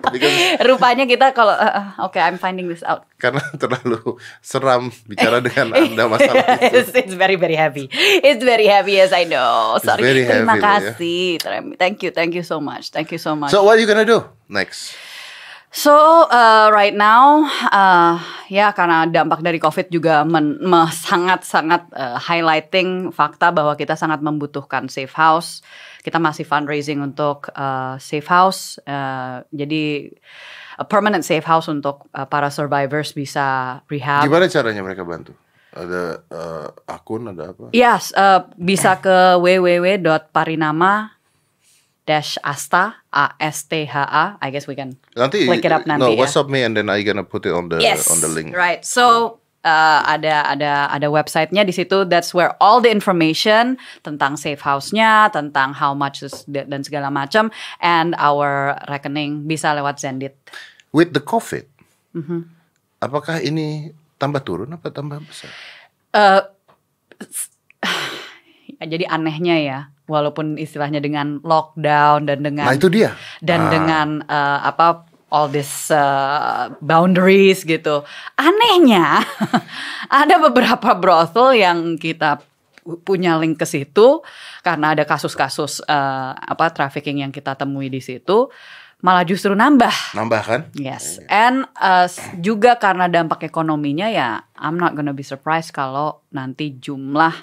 Because- 0.09 0.59
Rupanya 0.63 1.05
kita 1.05 1.31
kalau 1.31 1.53
uh, 1.53 1.63
uh, 1.63 1.87
oke 2.03 2.17
I'm 2.17 2.37
finding 2.37 2.67
this 2.67 2.81
out. 2.83 3.05
Karena 3.18 3.41
terlalu 3.61 4.22
seram 4.39 4.93
bicara 5.09 5.41
dengan 5.41 5.74
anda 5.82 6.05
masalah 6.05 6.61
itu. 6.61 6.78
it's, 6.78 6.93
it's 6.93 7.15
very 7.18 7.34
very 7.34 7.57
heavy. 7.57 7.89
It's 8.22 8.45
very 8.45 8.70
heavy 8.70 9.01
as 9.01 9.09
I 9.09 9.26
know. 9.26 9.82
It's 9.82 9.89
Sorry. 9.89 10.05
very 10.05 10.22
Terima 10.22 10.53
heavy 10.53 10.61
loh 10.61 10.70
ya. 10.70 10.93
kasih. 10.93 11.26
Thank 11.82 12.05
you, 12.05 12.13
thank 12.13 12.38
you 12.38 12.45
so 12.45 12.61
much. 12.61 12.93
Thank 12.93 13.09
you 13.09 13.18
so 13.18 13.34
much. 13.34 13.49
So 13.49 13.65
what 13.65 13.78
are 13.78 13.82
you 13.82 13.89
gonna 13.89 14.05
do 14.05 14.22
next? 14.45 14.93
So 15.68 15.93
uh, 16.30 16.72
right 16.72 16.95
now, 16.95 17.43
uh, 17.70 18.18
ya 18.47 18.72
karena 18.72 19.03
dampak 19.05 19.43
dari 19.43 19.59
COVID 19.59 19.91
juga 19.91 20.24
men- 20.24 20.57
me- 20.57 20.89
sangat-sangat 20.89 21.91
uh, 21.91 22.18
highlighting 22.18 23.11
fakta 23.11 23.51
bahwa 23.51 23.76
kita 23.76 23.93
sangat 23.93 24.24
membutuhkan 24.24 24.88
safe 24.88 25.11
house. 25.11 25.59
Kita 26.01 26.24
masih 26.24 26.47
fundraising 26.47 27.03
untuk 27.03 27.51
uh, 27.51 27.99
safe 27.99 28.26
house. 28.26 28.80
Uh, 28.88 29.43
jadi 29.51 30.15
a 30.78 30.86
permanent 30.86 31.25
safe 31.25 31.43
house 31.43 31.65
untuk 31.67 32.05
uh, 32.13 32.30
para 32.30 32.53
survivors 32.53 33.11
bisa 33.17 33.82
rehab. 33.89 34.23
Gimana 34.23 34.45
caranya 34.45 34.82
mereka 34.86 35.01
bantu? 35.01 35.34
Ada 35.78 36.25
eh, 36.25 36.67
akun 36.89 37.30
ada 37.30 37.53
apa? 37.53 37.69
Yes, 37.75 38.09
uh, 38.17 38.49
bisa 38.57 38.97
ke 38.97 39.38
www.parinama 39.38 41.17
dash 42.07 42.39
asta 42.39 43.03
a 43.11 43.36
s 43.38 43.67
t 43.67 43.84
h 43.84 43.91
a 43.91 44.39
I 44.39 44.47
guess 44.47 44.63
we 44.63 44.80
can 44.80 44.95
Nanti 45.11 45.43
Click 45.43 45.67
it 45.67 45.75
up 45.75 45.84
nanti 45.84 46.07
no 46.07 46.15
ya. 46.15 46.23
WhatsApp 46.23 46.47
me 46.47 46.63
and 46.63 46.71
then 46.71 46.88
I 46.88 47.03
gonna 47.03 47.28
put 47.28 47.43
it 47.43 47.51
on 47.51 47.67
the 47.67 47.84
yes 47.84 48.07
on 48.07 48.23
the 48.23 48.32
link. 48.32 48.55
right 48.55 48.80
so 48.80 49.38
uh, 49.68 49.99
ada 50.07 50.47
ada 50.47 50.72
ada 50.88 51.07
websitenya 51.07 51.61
di 51.61 51.72
situ 51.72 52.01
that's 52.03 52.32
where 52.32 52.55
all 52.57 52.80
the 52.80 52.88
information 52.88 53.76
tentang 53.99 54.34
safe 54.36 54.59
house-nya 54.59 55.28
tentang 55.30 55.76
how 55.76 55.91
much 55.91 56.24
dan 56.47 56.80
segala 56.82 57.11
macam 57.11 57.51
and 57.78 58.15
our 58.18 58.47
rekening 58.88 59.43
bisa 59.43 59.76
lewat 59.76 59.99
Zendit 59.99 60.39
With 60.89 61.11
the 61.11 61.20
COVID, 61.20 61.68
Mm-hmm. 62.15 62.41
apakah 62.99 63.38
ini 63.39 63.91
tambah 64.15 64.41
turun 64.41 64.72
apa 64.72 64.88
tambah 64.88 65.20
besar? 65.22 65.51
S- 67.20 67.51
jadi 68.84 69.05
anehnya 69.05 69.55
ya 69.57 69.80
walaupun 70.05 70.55
istilahnya 70.55 70.97
dengan 70.97 71.43
lockdown 71.43 72.26
dan 72.26 72.39
dengan 72.39 72.65
Nah 72.65 72.74
itu 72.74 72.88
dia. 72.88 73.11
dan 73.39 73.68
Ah. 73.68 73.70
dengan 73.70 74.07
eh, 74.24 74.59
apa 74.63 75.06
all 75.28 75.51
this 75.51 75.91
uh, 75.91 76.71
boundaries 76.80 77.67
gitu. 77.67 78.03
Anehnya 78.39 79.23
ada 80.23 80.36
beberapa 80.39 80.95
brothel 80.95 81.55
yang 81.55 81.99
kita 81.99 82.39
pu- 82.84 82.99
punya 83.03 83.36
link 83.36 83.59
ke 83.59 83.67
situ 83.67 84.23
karena 84.63 84.95
ada 84.95 85.03
kasus-kasus 85.03 85.84
eh, 85.84 86.32
apa 86.36 86.71
trafficking 86.71 87.23
yang 87.23 87.32
kita 87.32 87.55
temui 87.55 87.91
di 87.91 87.99
situ 87.99 88.47
malah 88.97 89.21
justru 89.28 89.53
nambah. 89.53 90.17
Nambah 90.17 90.41
kan? 90.41 90.61
Yes, 90.73 91.21
and 91.30 91.69
uh, 91.78 92.09
juga 92.41 92.82
karena 92.82 93.05
dampak 93.05 93.45
ekonominya 93.45 94.09
ya, 94.09 94.41
I'm 94.57 94.82
not 94.82 94.97
gonna 94.97 95.13
be 95.13 95.21
surprised 95.21 95.69
kalau 95.69 96.25
nanti 96.34 96.82
jumlah 96.82 97.34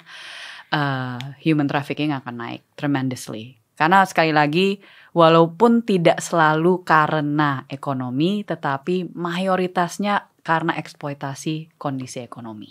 uh, 0.75 1.19
human 1.39 1.71
trafficking 1.71 2.11
akan 2.11 2.35
naik 2.35 2.61
tremendously. 2.75 3.55
Karena 3.75 4.03
sekali 4.07 4.35
lagi, 4.35 4.79
walaupun 5.15 5.87
tidak 5.87 6.19
selalu 6.19 6.83
karena 6.83 7.63
ekonomi, 7.71 8.43
tetapi 8.43 9.15
mayoritasnya 9.15 10.27
karena 10.43 10.75
eksploitasi 10.75 11.79
kondisi 11.79 12.19
ekonomi, 12.19 12.69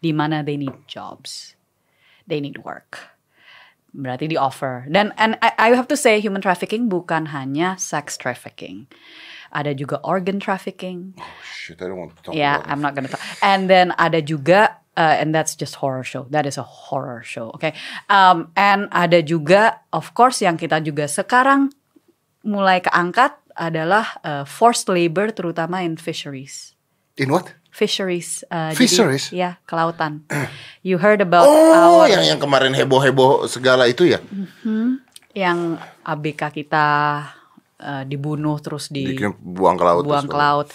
di 0.00 0.16
mana 0.16 0.40
they 0.40 0.56
need 0.56 0.74
jobs, 0.88 1.52
they 2.24 2.40
need 2.40 2.56
work. 2.64 3.12
Berarti 3.94 4.26
di 4.26 4.34
offer. 4.34 4.90
Dan 4.90 5.14
and 5.14 5.38
I, 5.38 5.70
I 5.70 5.78
have 5.78 5.86
to 5.86 5.94
say 5.94 6.18
human 6.18 6.42
trafficking 6.42 6.90
bukan 6.90 7.30
hanya 7.30 7.78
sex 7.78 8.18
trafficking. 8.18 8.90
Ada 9.54 9.70
juga 9.70 10.02
organ 10.02 10.42
trafficking. 10.42 11.14
Shit, 11.46 11.78
I 11.78 11.86
don't 11.86 12.02
want 12.02 12.18
to 12.18 12.20
talk 12.26 12.34
yeah 12.34 12.58
about 12.58 12.74
I'm 12.74 12.82
not 12.82 12.98
gonna 12.98 13.06
talk 13.06 13.22
and 13.38 13.70
then 13.70 13.94
ada 13.94 14.18
juga 14.18 14.82
uh, 14.94 15.14
and 15.18 15.30
that's 15.30 15.54
just 15.54 15.78
horror 15.78 16.02
show 16.02 16.26
that 16.28 16.44
is 16.44 16.56
a 16.56 16.64
horror 16.64 17.20
show 17.20 17.50
okay 17.52 17.72
um, 18.06 18.50
and 18.54 18.86
ada 18.90 19.20
juga 19.20 19.82
of 19.90 20.12
course 20.12 20.40
yang 20.40 20.54
kita 20.54 20.78
juga 20.78 21.04
sekarang 21.04 21.70
mulai 22.42 22.78
keangkat 22.78 23.34
adalah 23.54 24.18
uh, 24.20 24.42
forced 24.42 24.86
labor 24.86 25.30
terutama 25.30 25.80
in 25.80 25.94
fisheries 25.94 26.74
In 27.14 27.30
what? 27.30 27.54
fisheries 27.70 28.42
uh, 28.50 28.74
Fisheries? 28.74 29.30
jadi, 29.30 29.38
ya 29.38 29.50
kelautan 29.64 30.26
you 30.86 30.98
heard 30.98 31.22
about 31.22 31.46
Oh, 31.46 32.02
our 32.02 32.10
yang 32.10 32.26
yang 32.26 32.38
kemarin 32.38 32.74
heboh-heboh 32.74 33.46
segala 33.46 33.86
itu 33.86 34.06
ya? 34.06 34.18
yang 35.34 35.78
ABK 36.02 36.50
kita 36.54 36.86
uh, 37.78 38.02
dibunuh 38.06 38.58
terus 38.58 38.86
di 38.86 39.14
Bikin 39.14 39.34
buang 39.38 39.74
ke 39.74 39.82
laut. 39.82 40.02
buang 40.02 40.26
ke 40.26 40.36
laut 40.36 40.68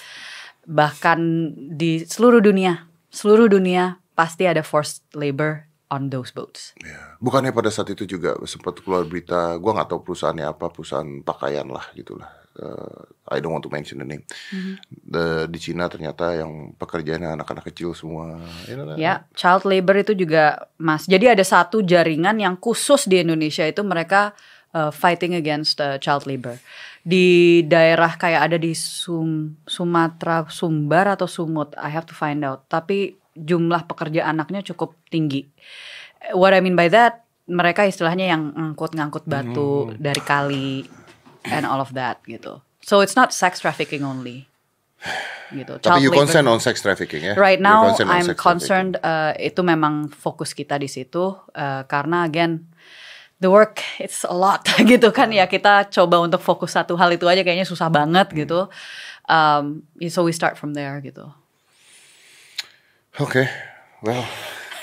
bahkan 0.63 1.19
di 1.55 2.03
seluruh 2.03 2.39
dunia 2.39 2.85
seluruh 3.09 3.49
dunia 3.49 3.97
pasti 4.19 4.43
ada 4.43 4.59
forced 4.59 5.07
labor 5.15 5.63
on 5.87 6.11
those 6.11 6.35
boats 6.35 6.75
Ya. 6.83 7.15
Bukannya 7.23 7.55
pada 7.55 7.71
saat 7.71 7.87
itu 7.95 8.03
juga 8.03 8.35
sempat 8.47 8.79
keluar 8.83 9.07
berita, 9.07 9.55
gua 9.59 9.79
nggak 9.79 9.89
tahu 9.91 9.99
perusahaannya 10.11 10.47
apa, 10.47 10.71
perusahaan 10.71 11.09
pakaian 11.23 11.67
lah 11.67 11.83
gitulah. 11.91 12.31
Eh, 12.59 13.01
I 13.35 13.37
don't 13.39 13.53
want 13.53 13.63
to 13.63 13.71
mention 13.71 14.01
the 14.01 14.07
name. 14.07 14.25
Mm-hmm. 14.51 14.75
The- 15.05 15.47
di 15.47 15.59
Cina 15.61 15.85
ternyata 15.85 16.33
yang 16.33 16.73
pekerjaannya 16.75 17.39
anak-anak 17.39 17.67
kecil 17.71 17.93
semua. 17.93 18.41
You 18.65 18.75
know 18.79 18.85
that? 18.89 18.97
ya 18.97 19.27
child 19.37 19.63
labor 19.67 20.01
itu 20.01 20.17
juga 20.17 20.71
mas 20.81 21.05
jadi 21.05 21.37
ada 21.37 21.45
satu 21.45 21.85
jaringan 21.85 22.39
yang 22.41 22.55
khusus 22.57 23.05
di 23.05 23.21
Indonesia 23.21 23.67
itu 23.67 23.83
mereka 23.85 24.33
uh, 24.73 24.91
fighting 24.91 25.37
against 25.37 25.77
uh, 25.79 26.01
child 26.01 26.25
labor 26.25 26.57
di 27.05 27.61
daerah 27.63 28.15
kayak 28.19 28.51
ada 28.51 28.57
di 28.59 28.75
Sum 28.75 29.55
Sumatera 29.63 30.47
Sumbar 30.51 31.07
atau 31.15 31.27
Sumut 31.29 31.75
I 31.79 31.91
have 31.91 32.07
to 32.09 32.15
find 32.15 32.43
out 32.43 32.67
tapi 32.67 33.18
jumlah 33.39 33.87
pekerja 33.87 34.27
anaknya 34.27 34.61
cukup 34.61 34.95
tinggi 35.07 35.47
what 36.35 36.51
I 36.51 36.59
mean 36.59 36.75
by 36.75 36.91
that 36.91 37.23
mereka 37.49 37.87
istilahnya 37.87 38.29
yang 38.29 38.53
ngangkut-ngangkut 38.53 39.25
batu 39.25 39.95
dari 39.97 40.21
kali 40.21 40.85
and 41.47 41.65
all 41.65 41.81
of 41.81 41.95
that 41.97 42.21
gitu 42.27 42.61
so 42.83 43.01
it's 43.01 43.17
not 43.17 43.31
sex 43.33 43.63
trafficking 43.63 44.05
only 44.05 44.45
gitu 45.49 45.81
Tapi 45.81 45.83
Child 45.83 46.01
you 46.03 46.11
labor- 46.13 46.19
concern 46.27 46.45
on 46.45 46.59
sex 46.61 46.75
trafficking 46.83 47.23
ya? 47.25 47.33
Right 47.33 47.57
now, 47.57 47.89
concerned 47.89 48.11
on 48.11 48.15
I'm 48.15 48.29
concerned 48.37 48.93
uh, 49.01 49.33
itu 49.39 49.61
memang 49.65 50.13
fokus 50.13 50.53
kita 50.53 50.77
di 50.77 50.85
situ 50.85 51.33
uh, 51.33 51.81
karena 51.89 52.27
again 52.27 52.69
the 53.41 53.49
work 53.49 53.81
it's 53.97 54.27
a 54.27 54.35
lot 54.35 54.61
gitu 54.91 55.09
kan 55.09 55.31
ya 55.33 55.49
kita 55.49 55.89
coba 55.89 56.21
untuk 56.21 56.43
fokus 56.43 56.75
satu 56.75 56.93
hal 56.99 57.09
itu 57.15 57.25
aja 57.25 57.41
kayaknya 57.41 57.65
susah 57.65 57.89
banget 57.89 58.29
gitu. 58.35 58.69
Um, 59.29 59.85
so 60.09 60.25
we 60.25 60.33
start 60.33 60.57
from 60.57 60.73
there 60.77 61.01
gitu. 61.01 61.29
Oke, 63.19 63.43
well, 63.99 64.23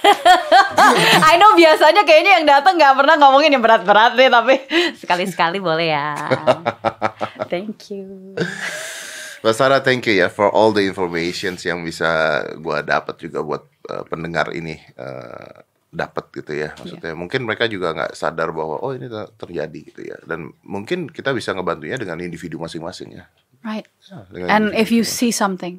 I 1.31 1.41
know 1.41 1.57
biasanya 1.57 2.05
kayaknya 2.05 2.37
yang 2.37 2.47
datang 2.47 2.77
nggak 2.77 2.95
pernah 3.01 3.17
ngomongin 3.17 3.57
yang 3.57 3.65
berat-berat 3.65 4.13
deh 4.13 4.29
tapi 4.29 4.61
sekali-sekali 5.01 5.57
boleh 5.57 5.89
ya. 5.89 6.13
Thank 7.53 7.97
you. 7.97 8.37
Mbak 9.41 9.55
Sarah, 9.55 9.81
thank 9.81 10.05
you 10.11 10.21
ya 10.21 10.29
for 10.29 10.51
all 10.51 10.75
the 10.75 10.83
informations 10.83 11.63
yang 11.63 11.81
bisa 11.87 12.43
gua 12.59 12.83
dapat 12.83 13.15
juga 13.25 13.41
buat 13.41 13.63
uh, 13.89 14.03
pendengar 14.05 14.51
ini 14.53 14.75
uh, 14.99 15.63
dapat 15.89 16.29
gitu 16.35 16.53
ya. 16.61 16.75
Maksudnya 16.75 17.15
mungkin 17.15 17.47
mereka 17.47 17.71
juga 17.71 17.95
nggak 17.95 18.13
sadar 18.19 18.51
bahwa 18.51 18.83
oh 18.83 18.93
ini 18.93 19.07
ter- 19.07 19.33
terjadi 19.39 19.81
gitu 19.81 20.01
ya. 20.03 20.19
Dan 20.27 20.51
mungkin 20.67 21.09
kita 21.09 21.31
bisa 21.31 21.55
ngebantunya 21.55 21.95
dengan 21.95 22.19
individu 22.21 22.59
masing-masing 22.59 23.23
ya. 23.23 23.25
Right. 23.63 23.87
dengan 24.29 24.51
And 24.51 24.65
individu 24.75 24.83
if 24.83 24.89
you 24.91 25.03
see 25.07 25.31
something, 25.31 25.79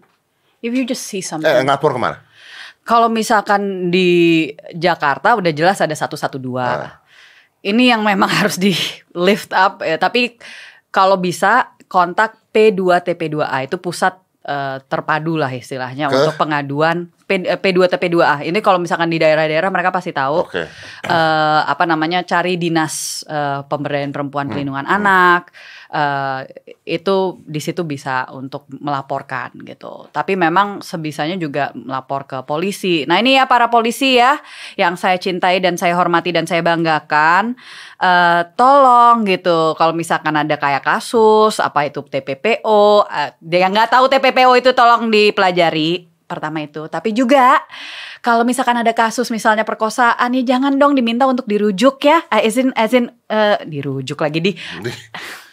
if 0.63 0.71
you 0.71 0.87
just 0.87 1.03
see 1.03 1.19
something. 1.19 1.45
eh 1.51 1.61
ngapor 1.67 1.93
ke 1.93 1.99
mana? 1.99 2.26
Kalau 2.87 3.11
misalkan 3.11 3.91
di 3.91 4.47
Jakarta 4.71 5.35
udah 5.35 5.51
jelas 5.51 5.83
ada 5.83 5.91
112. 5.91 6.39
Ah. 6.55 7.03
Ini 7.59 7.91
yang 7.91 8.01
memang 8.01 8.31
harus 8.39 8.55
di 8.55 8.71
lift 9.11 9.51
up 9.51 9.83
ya, 9.83 9.99
tapi 9.99 10.39
kalau 10.87 11.19
bisa 11.19 11.75
kontak 11.91 12.39
P2 12.55 13.03
TP2A 13.03 13.67
itu 13.67 13.75
pusat 13.77 14.15
eh, 14.41 14.79
terpadu 14.87 15.35
lah 15.35 15.51
istilahnya 15.51 16.07
Ke? 16.07 16.15
untuk 16.15 16.35
pengaduan 16.39 17.11
P, 17.27 17.43
eh, 17.43 17.59
P2 17.59 17.91
TP2A. 17.91 18.47
Ini 18.47 18.59
kalau 18.63 18.79
misalkan 18.79 19.11
di 19.11 19.19
daerah-daerah 19.19 19.67
mereka 19.67 19.91
pasti 19.91 20.15
tahu 20.15 20.47
Oke. 20.47 20.63
eh, 21.03 21.61
apa 21.67 21.83
namanya 21.83 22.23
cari 22.23 22.55
dinas 22.55 23.27
eh, 23.27 23.67
pemberdayaan 23.67 24.15
perempuan 24.15 24.47
Hmm. 24.47 24.53
pelindungan 24.55 24.87
anak 24.87 25.51
eh, 25.91 26.41
itu 26.87 27.39
di 27.43 27.59
situ 27.63 27.83
bisa 27.83 28.27
untuk 28.35 28.67
melaporkan 28.71 29.55
gitu. 29.63 30.07
Tapi 30.11 30.35
memang 30.35 30.83
sebisanya 30.83 31.35
juga 31.39 31.71
melapor 31.75 32.27
ke 32.27 32.37
polisi. 32.43 33.03
Nah 33.07 33.19
ini 33.19 33.39
ya 33.39 33.47
para 33.47 33.71
polisi 33.71 34.19
ya 34.19 34.39
yang 34.75 34.99
saya 34.99 35.19
cintai 35.19 35.59
dan 35.63 35.79
saya 35.79 35.95
hormati 35.95 36.31
dan 36.35 36.47
saya 36.47 36.63
banggakan. 36.63 37.55
Eh, 37.97 38.41
tolong 38.59 39.25
gitu 39.25 39.73
kalau 39.79 39.93
misalkan 39.95 40.35
ada 40.35 40.55
kayak 40.59 40.85
kasus 40.85 41.57
apa 41.57 41.87
itu 41.87 42.03
TPPO 42.03 43.07
eh, 43.07 43.31
yang 43.57 43.73
nggak 43.73 43.91
tahu 43.91 44.05
TPPO 44.11 44.51
itu 44.59 44.71
tolong 44.75 45.07
dipelajari. 45.11 46.07
Pertama 46.27 46.59
itu. 46.59 46.91
Tapi 46.91 47.15
juga 47.15 47.63
kalau 48.19 48.43
misalkan 48.43 48.75
ada 48.75 48.91
kasus 48.91 49.31
misalnya 49.31 49.63
perkosaan 49.63 50.35
ya 50.35 50.43
jangan 50.43 50.75
dong 50.75 50.91
diminta 50.91 51.23
untuk 51.23 51.47
dirujuk 51.47 52.03
ya. 52.03 52.27
Eh, 52.27 52.51
izin 52.51 52.75
izin 52.75 53.07
eh, 53.31 53.57
dirujuk 53.63 54.19
lagi 54.19 54.39
di 54.43 54.51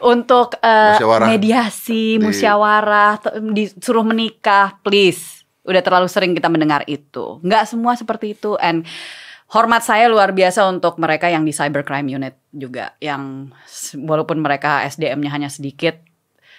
untuk 0.00 0.58
eh, 0.58 0.96
Musyawarah. 0.96 1.26
mediasi 1.28 2.16
Di- 2.16 2.20
musyawarah 2.20 3.12
disuruh 3.50 4.02
menikah 4.02 4.78
please 4.80 5.46
udah 5.62 5.80
terlalu 5.80 6.06
sering 6.06 6.32
kita 6.32 6.46
mendengar 6.46 6.82
itu 6.84 7.38
nggak 7.40 7.64
semua 7.64 7.94
seperti 7.94 8.32
itu 8.32 8.58
and 8.58 8.84
hormat 9.46 9.80
saya 9.80 10.06
luar 10.06 10.30
biasa 10.30 10.66
untuk 10.66 10.96
mereka 10.96 11.26
yang 11.26 11.40
di 11.40 11.50
cybercrime 11.50 12.10
unit 12.10 12.34
juga 12.50 12.92
yang 12.98 13.48
walaupun 13.94 14.38
mereka 14.38 14.82
SDM-nya 14.84 15.30
hanya 15.30 15.48
sedikit 15.48 16.00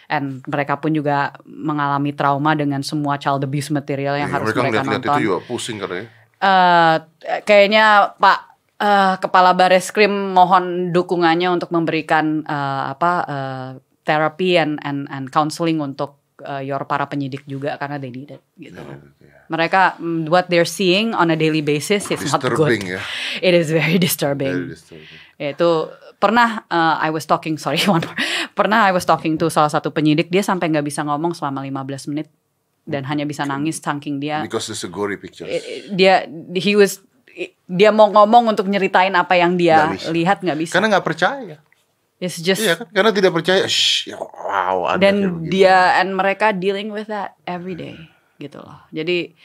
and 0.06 0.46
mereka 0.46 0.78
pun 0.78 0.90
juga 0.90 1.34
mengalami 1.44 2.14
trauma 2.14 2.54
dengan 2.54 2.82
semua 2.82 3.18
child 3.18 3.42
abuse 3.42 3.70
material 3.70 4.16
yang 4.16 4.30
Iya, 4.30 4.36
harus 4.36 4.48
mereka 4.48 4.62
mereka 4.62 4.82
nonton. 4.88 5.02
itu 5.12 5.24
juga 5.24 5.38
pusing 5.44 5.78
katanya. 5.78 6.06
Eh, 6.38 6.96
kayaknya 7.42 7.86
Pak 8.16 8.40
eh, 8.80 9.16
Kepala 9.20 9.52
Bareskrim 9.56 10.34
mohon 10.34 10.92
dukungannya 10.92 11.52
untuk 11.52 11.72
memberikan 11.72 12.44
eh, 12.44 12.84
apa 12.92 13.12
eh, 13.26 13.70
terapi 14.06 14.50
and 14.62 14.78
and 14.86 15.10
and 15.10 15.34
counseling 15.34 15.82
untuk 15.82 16.22
eh, 16.46 16.68
your 16.68 16.86
para 16.86 17.10
penyidik 17.10 17.44
juga 17.50 17.76
karena 17.82 17.98
they 17.98 18.14
need 18.14 18.32
it 18.32 18.44
gitu. 18.60 18.80
Iya, 18.80 19.50
Mereka 19.50 20.02
mm, 20.02 20.30
what 20.30 20.50
they're 20.50 20.68
seeing 20.68 21.14
on 21.14 21.30
a 21.30 21.38
daily 21.38 21.62
basis 21.62 22.10
is 22.10 22.22
not 22.30 22.42
good. 22.42 22.54
Disturbing 22.54 22.84
ya. 22.98 23.02
It 23.42 23.54
is 23.54 23.70
very 23.70 23.98
disturbing. 23.98 24.54
Very 24.54 24.70
disturbing. 24.74 25.18
Itu 25.38 25.92
pernah 26.18 26.64
uh, 26.72 26.96
I 27.02 27.10
was 27.12 27.28
talking 27.30 27.58
sorry 27.62 27.82
one 27.92 28.02
more. 28.06 28.18
Pernah 28.56 28.88
I 28.88 28.92
was 28.96 29.04
talking 29.04 29.36
to 29.42 29.50
salah 29.52 29.70
satu 29.70 29.92
penyidik 29.92 30.32
dia 30.32 30.42
sampai 30.42 30.72
nggak 30.72 30.86
bisa 30.86 31.04
ngomong 31.04 31.36
selama 31.36 31.66
15 31.66 32.12
menit 32.14 32.30
dan 32.86 33.02
hanya 33.10 33.26
bisa 33.26 33.44
nangis 33.50 33.82
saking 33.82 34.22
dia 34.22 34.46
Because 34.46 34.70
it's 34.70 34.86
a 34.86 34.90
gory 34.90 35.18
pictures. 35.18 35.50
Eh, 35.50 35.90
dia 35.94 36.30
he 36.54 36.78
was 36.78 37.02
dia 37.68 37.92
mau 37.92 38.08
ngomong 38.08 38.56
untuk 38.56 38.72
nyeritain 38.72 39.12
apa 39.12 39.36
yang 39.36 39.60
dia 39.60 39.92
bisa. 39.92 40.10
lihat 40.10 40.38
nggak 40.40 40.60
bisa. 40.60 40.74
Karena 40.80 40.88
nggak 40.96 41.06
percaya. 41.06 41.58
It's 42.16 42.40
just 42.40 42.64
Iya 42.64 42.80
kan? 42.80 42.88
Karena 42.96 43.12
tidak 43.12 43.36
percaya. 43.36 43.68
Shh, 43.68 44.16
ya, 44.16 44.18
wow. 44.18 44.96
ada 44.96 45.04
dan 45.04 45.44
dia 45.52 46.00
and 46.00 46.16
mereka 46.16 46.56
dealing 46.56 46.96
with 46.96 47.12
that 47.12 47.36
every 47.44 47.76
day 47.76 48.00
gitu 48.40 48.64
loh. 48.64 48.80
Jadi 48.96 49.36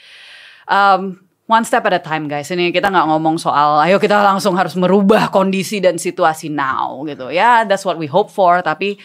um, 0.70 1.18
one 1.50 1.66
step 1.66 1.82
at 1.90 1.98
a 1.98 2.02
time 2.02 2.30
guys. 2.30 2.46
Ini 2.46 2.70
kita 2.70 2.94
nggak 2.94 3.10
ngomong 3.10 3.42
soal 3.42 3.82
ayo 3.82 3.98
kita 3.98 4.22
langsung 4.22 4.54
harus 4.54 4.78
merubah 4.78 5.34
kondisi 5.34 5.82
dan 5.82 5.98
situasi 5.98 6.46
now 6.46 7.02
gitu. 7.10 7.34
Ya 7.34 7.66
that's 7.66 7.82
what 7.82 7.98
we 7.98 8.06
hope 8.06 8.30
for 8.30 8.62
tapi 8.62 9.02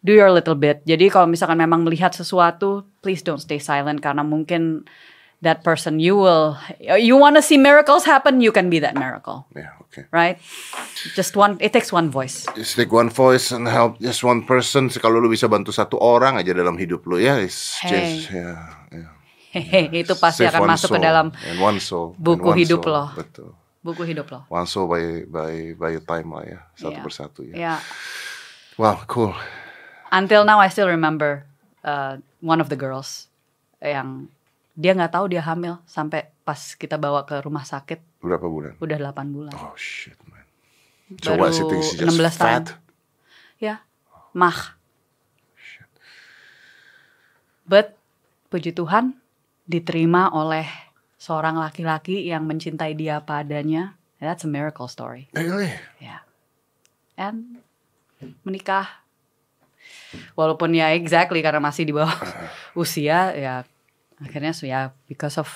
do 0.00 0.14
your 0.14 0.30
little 0.30 0.56
bit. 0.56 0.86
Jadi 0.86 1.10
kalau 1.10 1.26
misalkan 1.26 1.58
memang 1.60 1.84
melihat 1.84 2.14
sesuatu, 2.14 2.86
please 3.04 3.20
don't 3.20 3.42
stay 3.42 3.58
silent 3.58 4.00
karena 4.00 4.24
mungkin 4.24 4.86
that 5.40 5.64
person 5.64 5.96
you 6.00 6.16
will 6.16 6.56
you 7.00 7.16
want 7.16 7.36
to 7.36 7.42
see 7.42 7.56
miracles 7.56 8.04
happen, 8.04 8.40
you 8.40 8.52
can 8.52 8.68
be 8.68 8.78
that 8.80 8.92
miracle. 8.94 9.48
Ya, 9.56 9.72
oke. 9.80 10.04
Right? 10.12 10.36
Just 11.16 11.32
one 11.36 11.56
it 11.64 11.72
takes 11.72 11.88
one 11.92 12.12
voice. 12.12 12.44
Just 12.54 12.76
take 12.76 12.92
one 12.92 13.08
voice 13.08 13.48
and 13.50 13.64
help 13.64 13.96
just 13.98 14.20
one 14.20 14.44
person. 14.44 14.92
Kalau 14.92 15.16
lu 15.16 15.32
bisa 15.32 15.48
bantu 15.48 15.72
satu 15.72 15.96
orang 15.96 16.36
aja 16.36 16.52
dalam 16.52 16.76
hidup 16.76 17.04
lu 17.08 17.16
ya, 17.16 17.40
it's 17.40 17.80
Hey. 17.80 17.90
just 18.20 18.36
ya. 18.36 18.52
ya. 18.92 19.08
Hehe, 19.50 19.90
itu 19.90 20.14
pasti 20.14 20.46
Save 20.46 20.54
akan 20.62 20.68
masuk 20.70 20.94
ke 20.94 20.98
soul 21.00 21.02
dalam 21.02 21.26
and 21.42 21.58
one 21.58 21.82
soul, 21.82 22.14
buku 22.14 22.54
one 22.54 22.58
hidup 22.60 22.86
soul. 22.86 22.94
lo. 22.94 23.04
Betul. 23.18 23.50
buku 23.80 24.02
hidup 24.06 24.28
loh. 24.30 24.42
One 24.52 24.68
soul 24.68 24.86
by 24.86 25.24
by 25.26 25.72
by 25.74 25.92
time 26.04 26.28
lah 26.30 26.44
ya, 26.46 26.60
satu 26.78 26.94
Iya. 26.94 27.02
persatu 27.02 27.40
ya. 27.48 27.54
Ya. 27.56 27.74
Wow, 28.76 29.02
cool. 29.08 29.32
Until 30.12 30.44
now 30.44 30.60
I 30.60 30.68
still 30.68 30.86
remember 30.86 31.48
uh, 31.82 32.20
one 32.38 32.60
of 32.60 32.68
the 32.68 32.76
girls 32.76 33.26
yang 33.82 34.28
dia 34.72 34.92
nggak 34.92 35.12
tahu 35.12 35.26
dia 35.28 35.42
hamil 35.42 35.78
sampai 35.84 36.30
pas 36.40 36.58
kita 36.74 36.94
bawa 36.94 37.22
ke 37.22 37.38
rumah 37.40 37.62
sakit 37.62 38.00
Berapa 38.20 38.46
bulan? 38.46 38.72
udah 38.78 38.98
8 39.10 39.28
bulan. 39.30 39.52
Oh 39.54 39.74
shit, 39.74 40.16
man. 40.26 40.44
So 41.18 41.34
Baru 41.34 41.40
what, 41.42 41.52
she 41.52 41.62
thinks 41.64 41.86
she's 41.90 42.00
just 42.00 42.14
16 42.14 42.20
tahun. 42.36 42.36
fat? 42.36 42.66
Ya, 43.56 43.74
mah. 44.30 44.76
But 47.64 47.94
puji 48.50 48.74
Tuhan 48.74 49.14
diterima 49.64 50.30
oleh 50.30 50.66
seorang 51.16 51.54
laki-laki 51.54 52.26
yang 52.26 52.44
mencintai 52.44 52.94
dia 52.94 53.22
padanya. 53.22 53.94
That's 54.18 54.44
a 54.44 54.50
miracle 54.50 54.84
story. 54.84 55.30
Really? 55.32 55.70
Ya. 55.96 56.26
And 57.14 57.62
menikah. 58.44 59.00
Walaupun 60.34 60.74
ya 60.74 60.92
exactly 60.92 61.40
karena 61.40 61.62
masih 61.62 61.88
di 61.88 61.94
bawah 61.94 62.12
usia 62.76 63.32
ya 63.32 63.64
akhirnya 64.20 64.52
so 64.54 64.64
ya 64.68 64.90
because 65.08 65.36
of 65.40 65.48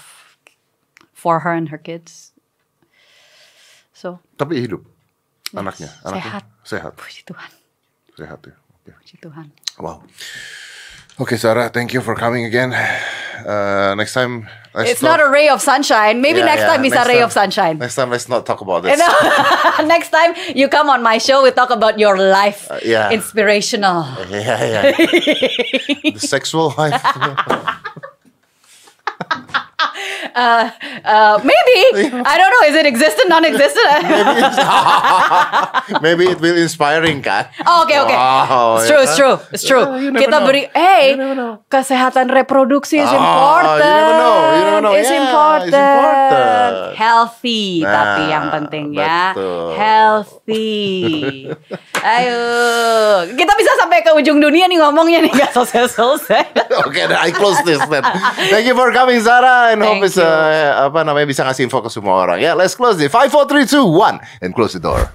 for 1.12 1.40
her 1.40 1.52
and 1.52 1.68
her 1.70 1.78
kids. 1.78 2.32
So, 3.94 4.18
Tapi 4.36 4.58
hidup. 4.60 4.82
Anaknya, 5.54 5.86
anaknya 6.02 6.42
sehat. 6.42 6.44
sehat, 6.66 6.92
puji 6.98 7.22
Tuhan. 7.24 7.50
sehat 8.18 8.40
ya. 8.42 8.54
Oke. 8.82 8.90
Puji 8.98 9.16
Tuhan. 9.22 9.46
Wow. 9.78 10.02
Okay, 11.14 11.38
Sarah, 11.38 11.70
thank 11.70 11.94
you 11.94 12.02
for 12.02 12.18
coming 12.18 12.42
again. 12.42 12.74
Uh, 12.74 13.94
next 13.94 14.18
time, 14.18 14.50
It's 14.74 14.98
not 14.98 15.22
a 15.22 15.30
ray 15.30 15.46
of 15.46 15.62
sunshine. 15.62 16.18
Maybe 16.18 16.42
Yeah, 16.42 16.50
next 16.50 16.66
yeah, 16.66 16.70
time 16.74 16.82
bisa 16.82 17.06
next 17.06 17.06
ray 17.06 17.18
time- 17.22 17.28
of 17.30 17.32
sunshine. 17.32 17.76
Next 17.78 17.94
time, 17.94 18.10
let's 18.10 18.26
not 18.26 18.42
talk 18.42 18.58
about 18.66 18.82
this. 18.82 18.98
Next 19.86 20.10
time 20.10 20.34
you 20.58 20.66
come 20.66 20.90
on 20.90 21.06
my 21.06 21.22
show, 21.22 21.46
we 21.46 21.54
talk 21.54 21.70
about 21.70 22.02
your 22.02 22.18
life. 22.18 22.66
Uh, 22.66 22.82
yeah. 22.82 23.14
Inspirational. 23.14 24.02
Yeah, 24.26 24.58
yeah. 24.58 24.82
the 26.18 26.18
sexual 26.18 26.74
life. 26.74 26.98
ha 29.20 29.26
ha 29.30 29.44
ha 29.52 29.60
Uh, 30.34 31.38
maybe. 31.46 31.78
I 32.26 32.34
don't 32.34 32.50
know. 32.50 32.64
Is 32.66 32.74
it 32.74 32.86
existent, 32.86 33.28
non-existent? 33.30 34.02
Maybe 36.02 36.26
it 36.32 36.40
will 36.40 36.56
inspiring 36.58 37.22
kan? 37.22 37.46
Oh, 37.62 37.84
Oke 37.84 37.94
oke. 37.94 38.10
Wow, 38.10 38.80
It's 38.80 38.88
ya 38.88 38.90
true, 38.90 38.98
kan? 38.98 39.04
it's 39.06 39.14
true, 39.14 39.36
it's 39.52 39.64
true. 39.64 39.84
Yeah, 39.84 40.00
you 40.00 40.08
never 40.10 40.22
Kita 40.24 40.36
know. 40.40 40.46
beri, 40.48 40.62
hey, 40.72 41.04
You 41.14 41.60
kesehatan 41.68 42.32
reproduksi 42.32 42.98
is 42.98 43.06
Oh, 43.06 43.12
you 43.12 43.20
important. 43.20 43.84
never 43.84 44.14
know, 44.16 44.34
you 44.34 44.62
never 44.64 44.80
know. 44.82 44.92
It's 44.96 45.06
Yeah, 45.06 45.22
important. 45.22 45.68
it's 45.68 45.78
important. 45.78 46.72
Healthy, 46.96 47.64
tapi 47.84 48.22
Nah, 48.24 48.32
yang 48.32 48.44
penting 48.50 48.84
ya, 48.90 49.20
betul. 49.36 49.68
healthy. 49.76 50.72
Ayo, 52.00 52.40
kita 53.30 53.52
bisa 53.54 53.70
sampai 53.76 54.00
ke 54.00 54.10
ujung 54.12 54.40
dunia 54.40 54.66
nih 54.66 54.80
ngomongnya 54.80 55.20
nih 55.20 55.32
nggak 55.32 55.52
selesai-selesai. 55.52 56.42
Okay, 56.88 57.04
then 57.06 57.16
I 57.16 57.30
close 57.30 57.60
this 57.62 57.80
then. 57.86 58.02
Thank 58.48 58.66
you 58.66 58.74
for 58.74 58.88
coming, 58.90 59.20
Sarah, 59.20 59.72
and 59.72 59.83
hope 59.84 60.02
it's 60.04 60.16
uh, 60.16 60.88
apa 60.88 61.04
namanya 61.04 61.28
bisa 61.28 61.44
ngasih 61.44 61.68
info 61.68 61.84
ke 61.84 61.90
semua 61.92 62.24
orang. 62.24 62.40
Ya, 62.40 62.56
let's 62.56 62.74
close 62.74 62.96
it. 63.00 63.12
Five, 63.12 63.28
four, 63.28 63.44
three, 63.44 63.68
two, 63.68 63.84
one, 63.84 64.20
and 64.40 64.56
close 64.56 64.72
the 64.72 64.82
door. 64.82 65.12